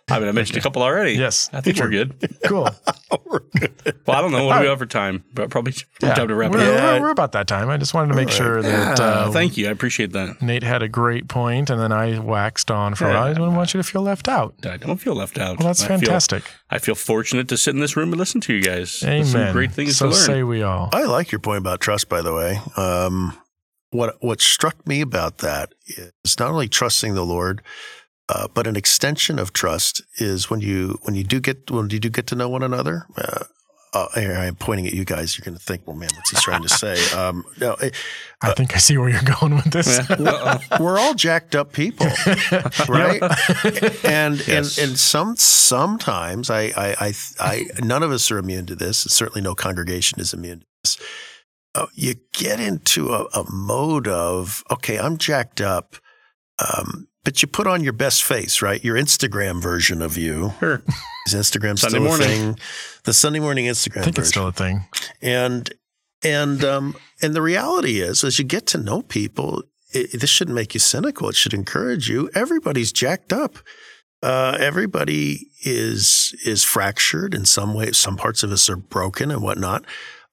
I 0.07 0.19
mean, 0.19 0.27
I 0.27 0.33
mentioned 0.33 0.59
a 0.59 0.61
couple 0.61 0.83
already. 0.83 1.13
Yes, 1.13 1.49
I 1.51 1.61
think 1.61 1.79
we're 1.79 1.89
good. 1.89 2.13
Cool. 2.45 2.69
we're 3.25 3.39
good. 3.57 3.73
Well, 4.05 4.15
I 4.17 4.21
don't 4.21 4.31
know 4.31 4.45
what 4.45 4.57
do 4.57 4.61
we 4.61 4.67
have 4.67 4.77
for 4.77 4.85
time, 4.85 5.23
but 5.33 5.49
probably 5.49 5.73
yeah. 6.01 6.13
time 6.13 6.27
to 6.27 6.35
wrap 6.35 6.51
we're, 6.51 6.59
it 6.59 6.77
up. 6.77 7.01
We're, 7.01 7.07
we're, 7.07 7.11
about 7.11 7.31
that 7.31 7.47
time. 7.47 7.69
I 7.69 7.77
just 7.77 7.95
wanted 7.95 8.09
to 8.09 8.13
make 8.13 8.27
right. 8.27 8.37
sure 8.37 8.61
that. 8.61 8.99
Yeah. 8.99 9.03
Uh, 9.03 9.31
Thank 9.31 9.57
you. 9.57 9.67
I 9.67 9.71
appreciate 9.71 10.11
that. 10.11 10.43
Nate 10.43 10.61
had 10.61 10.83
a 10.83 10.87
great 10.87 11.27
point, 11.27 11.71
and 11.71 11.81
then 11.81 11.91
I 11.91 12.19
waxed 12.19 12.69
on 12.69 12.93
for. 12.93 13.09
Yeah. 13.09 13.23
I 13.23 13.29
didn't 13.29 13.55
want 13.55 13.73
you 13.73 13.79
to 13.79 13.83
feel 13.83 14.03
left 14.03 14.27
out. 14.27 14.53
I 14.63 14.77
don't 14.77 14.97
feel 14.97 15.15
left 15.15 15.39
out. 15.39 15.57
Well, 15.57 15.69
that's 15.69 15.83
I 15.83 15.87
fantastic. 15.87 16.43
Feel, 16.43 16.59
I 16.69 16.77
feel 16.77 16.95
fortunate 16.95 17.47
to 17.47 17.57
sit 17.57 17.73
in 17.73 17.79
this 17.79 17.97
room 17.97 18.09
and 18.09 18.19
listen 18.19 18.41
to 18.41 18.53
you 18.53 18.61
guys. 18.61 19.01
Amen. 19.03 19.25
Some 19.25 19.51
great 19.53 19.71
things 19.71 19.97
so 19.97 20.09
to 20.09 20.11
learn. 20.11 20.23
say 20.23 20.43
we 20.43 20.61
all. 20.61 20.89
I 20.93 21.05
like 21.05 21.31
your 21.31 21.39
point 21.39 21.59
about 21.59 21.81
trust. 21.81 22.09
By 22.09 22.21
the 22.21 22.33
way, 22.33 22.59
um, 22.77 23.35
what 23.89 24.17
what 24.21 24.39
struck 24.39 24.85
me 24.87 25.01
about 25.01 25.39
that 25.39 25.73
is 25.87 26.39
not 26.39 26.51
only 26.51 26.67
trusting 26.67 27.15
the 27.15 27.25
Lord 27.25 27.63
uh, 28.29 28.47
but 28.53 28.67
an 28.67 28.75
extension 28.75 29.37
of 29.39 29.53
trust 29.53 30.01
is 30.17 30.49
when 30.49 30.59
you 30.59 30.99
when 31.03 31.15
you 31.15 31.23
do 31.23 31.39
get 31.39 31.69
when 31.69 31.89
you 31.89 31.99
do 31.99 32.09
get 32.09 32.27
to 32.27 32.35
know 32.35 32.49
one 32.49 32.63
another. 32.63 33.05
Uh, 33.17 33.43
uh, 33.95 34.07
I'm 34.17 34.55
pointing 34.55 34.87
at 34.87 34.93
you 34.93 35.05
guys. 35.05 35.37
You're 35.37 35.45
going 35.45 35.57
to 35.57 35.63
think, 35.63 35.87
well, 35.87 35.95
man, 35.95 36.09
what's 36.15 36.29
he 36.29 36.35
trying 36.37 36.63
to 36.63 36.69
say? 36.69 36.95
Um, 37.15 37.45
no, 37.61 37.73
it, 37.75 37.95
I 38.41 38.53
think 38.53 38.75
I 38.75 38.77
see 38.77 38.97
where 38.97 39.07
you're 39.07 39.21
going 39.39 39.55
with 39.55 39.71
this. 39.71 39.99
we're 40.79 40.99
all 40.99 41.13
jacked 41.13 41.55
up 41.55 41.71
people, 41.71 42.07
right? 42.89 43.21
and 44.03 44.45
yes. 44.45 44.77
and 44.77 44.89
and 44.89 44.99
some 44.99 45.37
sometimes 45.37 46.49
I, 46.49 46.73
I 46.75 46.95
I 46.99 47.13
I 47.39 47.65
none 47.79 48.03
of 48.03 48.11
us 48.11 48.29
are 48.31 48.37
immune 48.37 48.65
to 48.65 48.75
this. 48.75 48.97
Certainly, 48.97 49.41
no 49.41 49.55
congregation 49.55 50.19
is 50.19 50.33
immune 50.33 50.61
to 50.61 50.65
this. 50.83 50.97
Uh, 51.73 51.85
you 51.93 52.15
get 52.33 52.59
into 52.59 53.13
a, 53.13 53.25
a, 53.33 53.45
mode 53.49 54.07
of 54.07 54.63
okay, 54.69 54.99
I'm 54.99 55.17
jacked 55.17 55.61
up. 55.61 55.95
Um, 56.59 57.07
but 57.25 57.41
you 57.41 57.47
put 57.47 57.67
on 57.67 57.83
your 57.83 57.91
best 57.91 58.23
face, 58.23 58.61
right? 58.61 58.81
Your 58.83 58.95
Instagram 58.95 59.61
version 59.61 60.01
of 60.01 60.17
you. 60.17 60.53
Sure. 60.59 60.81
Is 61.27 61.33
Instagram 61.33 61.77
Sunday 61.77 61.97
still 61.97 62.03
morning. 62.03 62.29
a 62.29 62.53
thing? 62.53 62.59
The 63.03 63.13
Sunday 63.13 63.39
morning 63.39 63.65
Instagram 63.65 64.01
I 64.01 64.03
think 64.03 64.15
version. 64.15 64.21
it's 64.21 64.29
still 64.29 64.47
a 64.47 64.51
thing. 64.53 64.85
And 65.21 65.73
and 66.23 66.63
um 66.63 66.95
and 67.21 67.33
the 67.33 67.41
reality 67.41 67.99
is, 67.99 68.23
as 68.23 68.39
you 68.39 68.45
get 68.45 68.67
to 68.67 68.77
know 68.77 69.01
people, 69.01 69.63
it, 69.91 70.19
this 70.21 70.29
shouldn't 70.29 70.55
make 70.55 70.73
you 70.73 70.79
cynical. 70.79 71.27
It 71.29 71.35
should 71.35 71.53
encourage 71.53 72.09
you. 72.09 72.29
Everybody's 72.35 72.91
jacked 72.91 73.33
up. 73.33 73.57
Uh, 74.21 74.57
everybody 74.59 75.47
is 75.63 76.35
is 76.45 76.63
fractured 76.63 77.33
in 77.33 77.45
some 77.45 77.73
way. 77.73 77.91
Some 77.91 78.17
parts 78.17 78.43
of 78.43 78.51
us 78.51 78.69
are 78.69 78.77
broken 78.77 79.31
and 79.31 79.41
whatnot. 79.41 79.83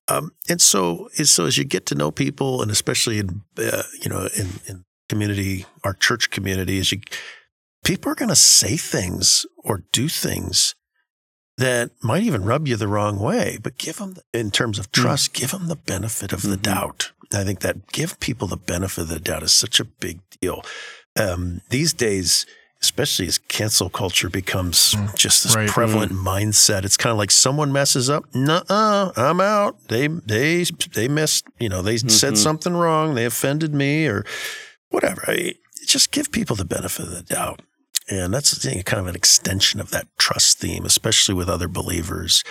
Um, 0.09 0.33
and 0.49 0.61
so, 0.61 1.09
so 1.25 1.47
as 1.47 1.57
you 1.57 1.65
get 1.65 1.87
to 1.87 1.95
know 1.95 2.11
people, 2.11 2.61
and 2.61 2.71
especially 2.71 3.19
in 3.19 3.43
uh, 3.59 3.83
you 4.03 4.11
know 4.11 4.29
in, 4.37 4.49
in 4.67 4.85
community, 5.09 5.67
our 5.85 5.95
church 5.95 6.31
community, 6.31 6.79
is 6.79 6.93
you, 6.93 7.01
people 7.85 8.11
are 8.11 8.17
going 8.17 8.29
to 8.29 8.37
say 8.37 8.77
things 8.77 9.47
or 9.65 9.85
do 9.93 10.09
things 10.09 10.75
that 11.59 11.91
might 12.03 12.23
even 12.23 12.45
rub 12.45 12.67
you 12.67 12.77
the 12.77 12.89
wrong 12.89 13.19
way, 13.19 13.59
but 13.63 13.79
give 13.79 13.99
them, 13.99 14.17
in 14.33 14.51
terms 14.51 14.79
of 14.79 14.87
hmm. 14.87 15.03
trust, 15.03 15.33
mm. 15.33 15.41
give 15.41 15.51
them 15.51 15.69
the 15.69 15.77
benefit 15.77 16.33
of 16.33 16.41
mm-hmm. 16.41 16.51
the 16.51 16.57
doubt. 16.57 17.13
I 17.33 17.45
think 17.45 17.61
that 17.61 17.93
give 17.93 18.21
people 18.21 18.49
the 18.49 18.57
benefit 18.57 19.03
of 19.03 19.09
the 19.09 19.21
doubt 19.21 19.43
is 19.43 19.53
such 19.53 19.81
a 19.81 19.85
big 19.85 20.21
deal. 20.41 20.63
Um, 21.19 21.61
these 21.71 21.93
days, 21.93 22.47
especially 22.83 23.27
as 23.29 23.39
cancel 23.39 23.89
culture 23.89 24.29
becomes 24.29 24.95
mm. 24.95 25.15
just 25.15 25.45
this 25.45 25.55
right. 25.55 25.69
prevalent 25.69 26.13
mm. 26.13 26.25
mindset. 26.25 26.85
It's 26.85 26.97
kind 26.97 27.13
of 27.13 27.19
like 27.19 27.31
someone 27.31 27.73
messes 27.73 28.11
up. 28.11 28.25
Nuh-uh, 28.35 29.13
I'm 29.17 29.41
out. 29.41 29.89
They 29.89 30.09
they 30.09 30.65
they 30.65 31.09
missed. 31.09 31.47
You 31.59 31.69
know, 31.69 31.81
they 31.81 31.95
mm-hmm. 31.95 32.09
said 32.09 32.37
something 32.37 32.75
wrong. 32.75 33.15
They 33.15 33.25
offended 33.25 33.73
me, 33.73 34.07
or 34.07 34.25
whatever. 34.93 35.25
I, 35.27 35.55
just 35.87 36.13
give 36.13 36.33
people 36.33 36.57
the 36.57 36.65
benefit 36.65 37.07
of 37.07 37.13
the 37.13 37.23
doubt. 37.23 37.63
And 38.09 38.35
that's 38.35 38.65
kind 38.85 39.01
of 39.01 39.07
an 39.07 39.15
extension 39.15 39.81
of 39.81 39.91
that 39.91 40.07
trust 40.19 40.59
theme, 40.59 40.85
especially 40.85 41.35
with 41.35 41.49
other 41.49 41.69
believers. 41.69 42.43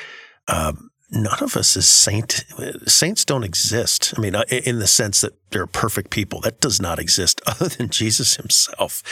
Um, 0.47 0.91
none 1.09 1.43
of 1.43 1.57
us 1.57 1.75
is 1.75 1.89
saint. 1.89 2.45
Saints 2.87 3.25
don't 3.25 3.43
exist. 3.43 4.13
I 4.17 4.21
mean, 4.21 4.35
uh, 4.35 4.43
in 4.49 4.79
the 4.79 4.87
sense 4.87 5.21
that 5.21 5.33
they're 5.51 5.67
perfect 5.67 6.09
people. 6.09 6.39
That 6.41 6.61
does 6.61 6.81
not 6.81 6.99
exist 6.99 7.41
other 7.47 7.67
than 7.67 7.89
Jesus 7.89 8.35
himself. 8.35 9.03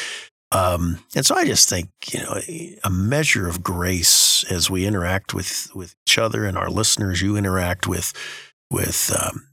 Um, 0.51 1.03
and 1.15 1.25
so 1.25 1.35
I 1.35 1.45
just 1.45 1.69
think, 1.69 1.89
you 2.11 2.21
know, 2.21 2.39
a 2.83 2.89
measure 2.89 3.47
of 3.47 3.61
grace 3.61 4.43
as 4.49 4.69
we 4.69 4.87
interact 4.87 5.33
with, 5.33 5.69
with 5.75 5.95
each 6.07 6.17
other 6.17 6.45
and 6.45 6.57
our 6.57 6.69
listeners, 6.69 7.21
you 7.21 7.35
interact 7.35 7.85
with, 7.85 8.13
with, 8.71 9.15
um, 9.21 9.48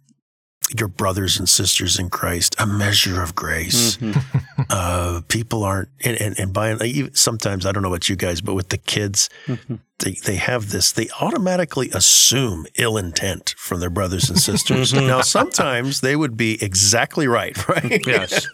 your 0.76 0.88
brothers 0.88 1.38
and 1.38 1.48
sisters 1.48 1.98
in 1.98 2.10
Christ, 2.10 2.56
a 2.58 2.66
measure 2.66 3.22
of 3.22 3.34
grace. 3.34 3.96
Mm-hmm. 3.98 4.62
uh, 4.70 5.20
people 5.28 5.62
aren't, 5.62 5.88
and, 6.04 6.20
and, 6.20 6.38
and 6.38 6.52
by 6.52 6.76
sometimes 7.12 7.64
I 7.64 7.72
don't 7.72 7.82
know 7.82 7.88
about 7.88 8.08
you 8.08 8.16
guys, 8.16 8.40
but 8.40 8.54
with 8.54 8.70
the 8.70 8.78
kids, 8.78 9.30
mm-hmm. 9.46 9.76
they, 10.00 10.16
they 10.24 10.36
have 10.36 10.70
this, 10.70 10.90
they 10.92 11.08
automatically 11.20 11.90
assume 11.90 12.66
ill 12.78 12.96
intent 12.96 13.54
from 13.56 13.78
their 13.78 13.90
brothers 13.90 14.28
and 14.28 14.38
sisters. 14.38 14.92
Mm-hmm. 14.92 15.06
now, 15.06 15.20
sometimes 15.20 16.00
they 16.00 16.16
would 16.16 16.36
be 16.36 16.62
exactly 16.62 17.28
right, 17.28 17.68
right? 17.68 18.04
Yes. 18.04 18.46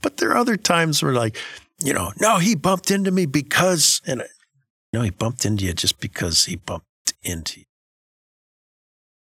but 0.00 0.16
there 0.16 0.30
are 0.30 0.38
other 0.38 0.56
times 0.56 1.02
where, 1.02 1.12
like, 1.12 1.36
you 1.82 1.92
know, 1.92 2.12
no, 2.20 2.38
he 2.38 2.54
bumped 2.54 2.90
into 2.90 3.10
me 3.10 3.26
because, 3.26 4.00
and 4.06 4.22
no, 4.92 5.02
he 5.02 5.10
bumped 5.10 5.44
into 5.44 5.66
you 5.66 5.74
just 5.74 6.00
because 6.00 6.46
he 6.46 6.56
bumped 6.56 6.86
into 7.22 7.60
you. 7.60 7.66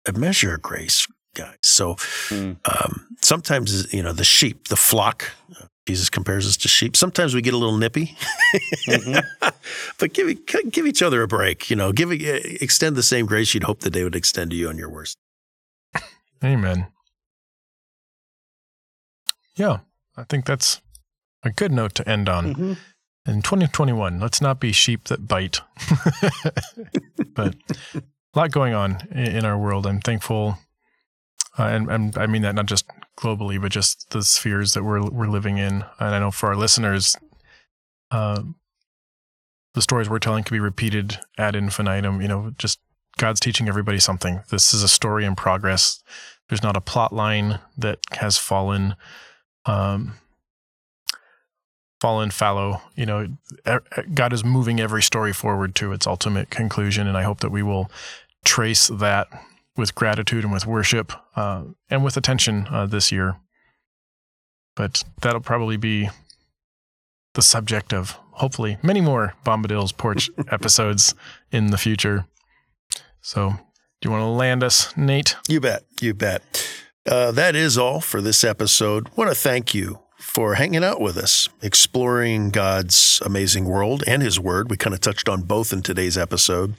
A 0.06 0.12
measure 0.12 0.54
of 0.54 0.62
grace 0.62 1.06
guys. 1.34 1.56
So 1.62 1.94
mm. 2.28 2.56
um, 2.64 3.06
sometimes, 3.20 3.92
you 3.92 4.02
know, 4.02 4.12
the 4.12 4.24
sheep, 4.24 4.68
the 4.68 4.76
flock, 4.76 5.30
Jesus 5.86 6.08
compares 6.08 6.46
us 6.46 6.56
to 6.58 6.68
sheep. 6.68 6.96
Sometimes 6.96 7.34
we 7.34 7.42
get 7.42 7.52
a 7.52 7.58
little 7.58 7.76
nippy, 7.76 8.16
mm-hmm. 8.86 9.48
but 9.98 10.12
give 10.14 10.46
give 10.46 10.86
each 10.86 11.02
other 11.02 11.22
a 11.22 11.28
break. 11.28 11.68
You 11.68 11.76
know, 11.76 11.92
give 11.92 12.10
extend 12.10 12.96
the 12.96 13.02
same 13.02 13.26
grace 13.26 13.52
you'd 13.52 13.64
hope 13.64 13.80
that 13.80 13.92
they 13.92 14.02
would 14.02 14.16
extend 14.16 14.50
to 14.52 14.56
you 14.56 14.68
on 14.68 14.78
your 14.78 14.88
worst. 14.88 15.18
Amen. 16.42 16.86
Yeah, 19.56 19.78
I 20.16 20.24
think 20.24 20.46
that's 20.46 20.80
a 21.42 21.50
good 21.50 21.70
note 21.70 21.94
to 21.96 22.08
end 22.08 22.28
on. 22.28 22.54
Mm-hmm. 22.54 22.72
In 23.26 23.40
2021, 23.40 24.20
let's 24.20 24.40
not 24.40 24.60
be 24.60 24.72
sheep 24.72 25.04
that 25.04 25.26
bite. 25.26 25.60
but 27.34 27.54
a 27.96 28.02
lot 28.34 28.50
going 28.50 28.74
on 28.74 29.06
in 29.10 29.44
our 29.44 29.58
world. 29.58 29.86
I'm 29.86 30.00
thankful, 30.00 30.58
uh, 31.58 31.64
and, 31.64 31.90
and 31.90 32.18
I 32.18 32.26
mean 32.26 32.42
that 32.42 32.54
not 32.54 32.66
just 32.66 32.86
globally, 33.16 33.60
but 33.60 33.72
just 33.72 34.10
the 34.10 34.22
spheres 34.22 34.74
that 34.74 34.84
we're 34.84 35.02
we're 35.08 35.28
living 35.28 35.58
in. 35.58 35.84
And 35.98 36.14
I 36.14 36.18
know 36.18 36.30
for 36.30 36.48
our 36.48 36.56
listeners, 36.56 37.16
uh, 38.10 38.42
the 39.74 39.82
stories 39.82 40.08
we're 40.10 40.18
telling 40.18 40.44
can 40.44 40.54
be 40.54 40.60
repeated 40.60 41.18
ad 41.38 41.54
infinitum. 41.54 42.20
You 42.20 42.28
know, 42.28 42.52
just 42.58 42.80
God's 43.18 43.40
teaching 43.40 43.68
everybody 43.68 44.00
something. 44.00 44.42
This 44.50 44.74
is 44.74 44.82
a 44.82 44.88
story 44.88 45.24
in 45.24 45.36
progress. 45.36 46.02
There's 46.48 46.62
not 46.62 46.76
a 46.76 46.80
plot 46.80 47.12
line 47.12 47.60
that 47.78 48.00
has 48.12 48.36
fallen. 48.36 48.96
Um, 49.66 50.14
fallen 52.00 52.30
fallow. 52.30 52.82
You 52.96 53.06
know, 53.06 53.28
God 54.12 54.34
is 54.34 54.44
moving 54.44 54.78
every 54.78 55.02
story 55.02 55.32
forward 55.32 55.74
to 55.76 55.92
its 55.92 56.06
ultimate 56.06 56.50
conclusion, 56.50 57.06
and 57.06 57.16
I 57.16 57.22
hope 57.22 57.40
that 57.40 57.50
we 57.50 57.62
will 57.62 57.90
trace 58.44 58.88
that 58.88 59.28
with 59.76 59.94
gratitude 59.94 60.44
and 60.44 60.52
with 60.52 60.66
worship 60.66 61.12
uh, 61.36 61.64
and 61.90 62.04
with 62.04 62.16
attention 62.16 62.66
uh, 62.70 62.86
this 62.86 63.10
year. 63.10 63.36
But 64.76 65.04
that'll 65.22 65.40
probably 65.40 65.76
be 65.76 66.08
the 67.34 67.42
subject 67.42 67.92
of 67.92 68.18
hopefully 68.32 68.78
many 68.82 69.00
more 69.00 69.34
Bombadil's 69.44 69.92
Porch 69.92 70.30
episodes 70.50 71.14
in 71.50 71.68
the 71.68 71.78
future. 71.78 72.26
So, 73.20 73.50
do 74.00 74.08
you 74.08 74.10
want 74.10 74.22
to 74.22 74.28
land 74.28 74.62
us, 74.62 74.96
Nate? 74.96 75.36
You 75.48 75.60
bet. 75.60 75.84
You 76.00 76.14
bet. 76.14 76.42
Uh, 77.06 77.32
that 77.32 77.54
is 77.54 77.76
all 77.76 78.00
for 78.00 78.20
this 78.20 78.44
episode. 78.44 79.08
want 79.16 79.30
to 79.30 79.34
thank 79.34 79.74
you 79.74 80.00
for 80.18 80.54
hanging 80.54 80.82
out 80.82 81.00
with 81.00 81.16
us, 81.16 81.48
exploring 81.62 82.50
God's 82.50 83.20
amazing 83.24 83.66
world 83.66 84.02
and 84.06 84.22
His 84.22 84.40
Word. 84.40 84.70
We 84.70 84.76
kind 84.76 84.94
of 84.94 85.00
touched 85.00 85.28
on 85.28 85.42
both 85.42 85.72
in 85.72 85.82
today's 85.82 86.16
episode. 86.16 86.74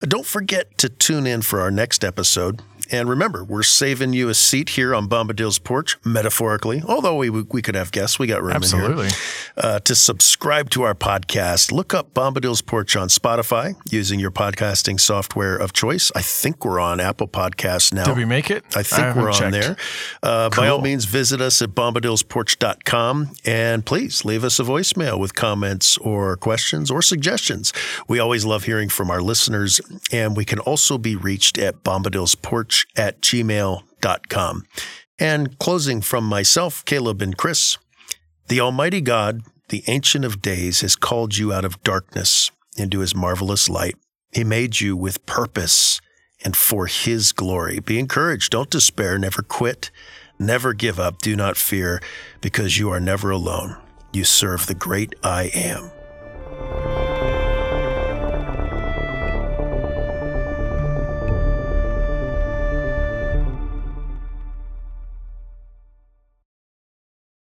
Don't 0.00 0.26
forget 0.26 0.78
to 0.78 0.88
tune 0.88 1.26
in 1.26 1.42
for 1.42 1.60
our 1.60 1.72
next 1.72 2.04
episode. 2.04 2.62
And 2.90 3.06
remember, 3.06 3.44
we're 3.44 3.64
saving 3.64 4.14
you 4.14 4.30
a 4.30 4.34
seat 4.34 4.70
here 4.70 4.94
on 4.94 5.08
Bombadil's 5.08 5.58
porch, 5.58 5.98
metaphorically. 6.06 6.82
Although 6.86 7.16
we 7.16 7.28
we 7.28 7.60
could 7.60 7.74
have 7.74 7.92
guests, 7.92 8.18
we 8.18 8.26
got 8.26 8.42
room 8.42 8.54
Absolutely. 8.54 9.06
in 9.06 9.10
here. 9.10 9.18
Uh, 9.58 9.80
to 9.80 9.94
subscribe 9.94 10.70
to 10.70 10.84
our 10.84 10.94
podcast, 10.94 11.70
look 11.70 11.92
up 11.92 12.14
Bombadil's 12.14 12.62
Porch 12.62 12.96
on 12.96 13.08
Spotify 13.08 13.74
using 13.90 14.18
your 14.20 14.30
podcasting 14.30 14.98
software 14.98 15.54
of 15.54 15.74
choice. 15.74 16.10
I 16.14 16.22
think 16.22 16.64
we're 16.64 16.80
on 16.80 16.98
Apple 16.98 17.28
Podcasts 17.28 17.92
now. 17.92 18.04
Did 18.04 18.16
we 18.16 18.24
make 18.24 18.50
it? 18.50 18.64
I 18.74 18.82
think 18.82 19.02
I 19.02 19.12
we're 19.20 19.28
on 19.32 19.34
checked. 19.34 19.52
there. 19.52 19.76
Uh, 20.22 20.48
cool. 20.48 20.64
By 20.64 20.68
all 20.68 20.80
means, 20.80 21.04
visit 21.04 21.42
us 21.42 21.60
at 21.60 21.70
bombadilsporch.com 21.70 23.32
and 23.44 23.84
please 23.84 24.24
leave 24.24 24.44
us 24.44 24.58
a 24.60 24.62
voicemail 24.62 25.18
with 25.18 25.34
comments 25.34 25.98
or 25.98 26.36
questions 26.36 26.90
or 26.90 27.02
suggestions. 27.02 27.72
We 28.06 28.18
always 28.18 28.46
love 28.46 28.64
hearing 28.64 28.88
from 28.88 29.10
our 29.10 29.20
listeners, 29.20 29.78
and 30.12 30.36
we 30.36 30.44
can 30.44 30.58
also 30.60 30.98
be 30.98 31.16
reached 31.16 31.58
at 31.58 31.82
Bombadil's 31.82 32.34
Porch 32.34 32.86
at 32.96 33.20
gmail.com. 33.20 34.64
And 35.18 35.58
closing 35.58 36.00
from 36.00 36.24
myself, 36.24 36.84
Caleb 36.84 37.20
and 37.22 37.36
Chris, 37.36 37.78
the 38.48 38.60
Almighty 38.60 39.00
God, 39.00 39.42
the 39.68 39.82
Ancient 39.88 40.24
of 40.24 40.40
Days, 40.40 40.80
has 40.80 40.96
called 40.96 41.36
you 41.36 41.52
out 41.52 41.64
of 41.64 41.82
darkness 41.82 42.50
into 42.76 43.00
his 43.00 43.14
marvelous 43.14 43.68
light. 43.68 43.96
He 44.32 44.44
made 44.44 44.80
you 44.80 44.96
with 44.96 45.26
purpose 45.26 46.00
and 46.44 46.56
for 46.56 46.86
his 46.86 47.32
glory. 47.32 47.80
Be 47.80 47.98
encouraged. 47.98 48.52
Don't 48.52 48.70
despair. 48.70 49.18
Never 49.18 49.42
quit. 49.42 49.90
Never 50.38 50.72
give 50.72 51.00
up. 51.00 51.18
Do 51.18 51.34
not 51.34 51.56
fear 51.56 52.00
because 52.40 52.78
you 52.78 52.90
are 52.90 53.00
never 53.00 53.30
alone. 53.30 53.76
You 54.12 54.24
serve 54.24 54.66
the 54.66 54.74
great 54.74 55.14
I 55.22 55.50
am. 55.54 57.37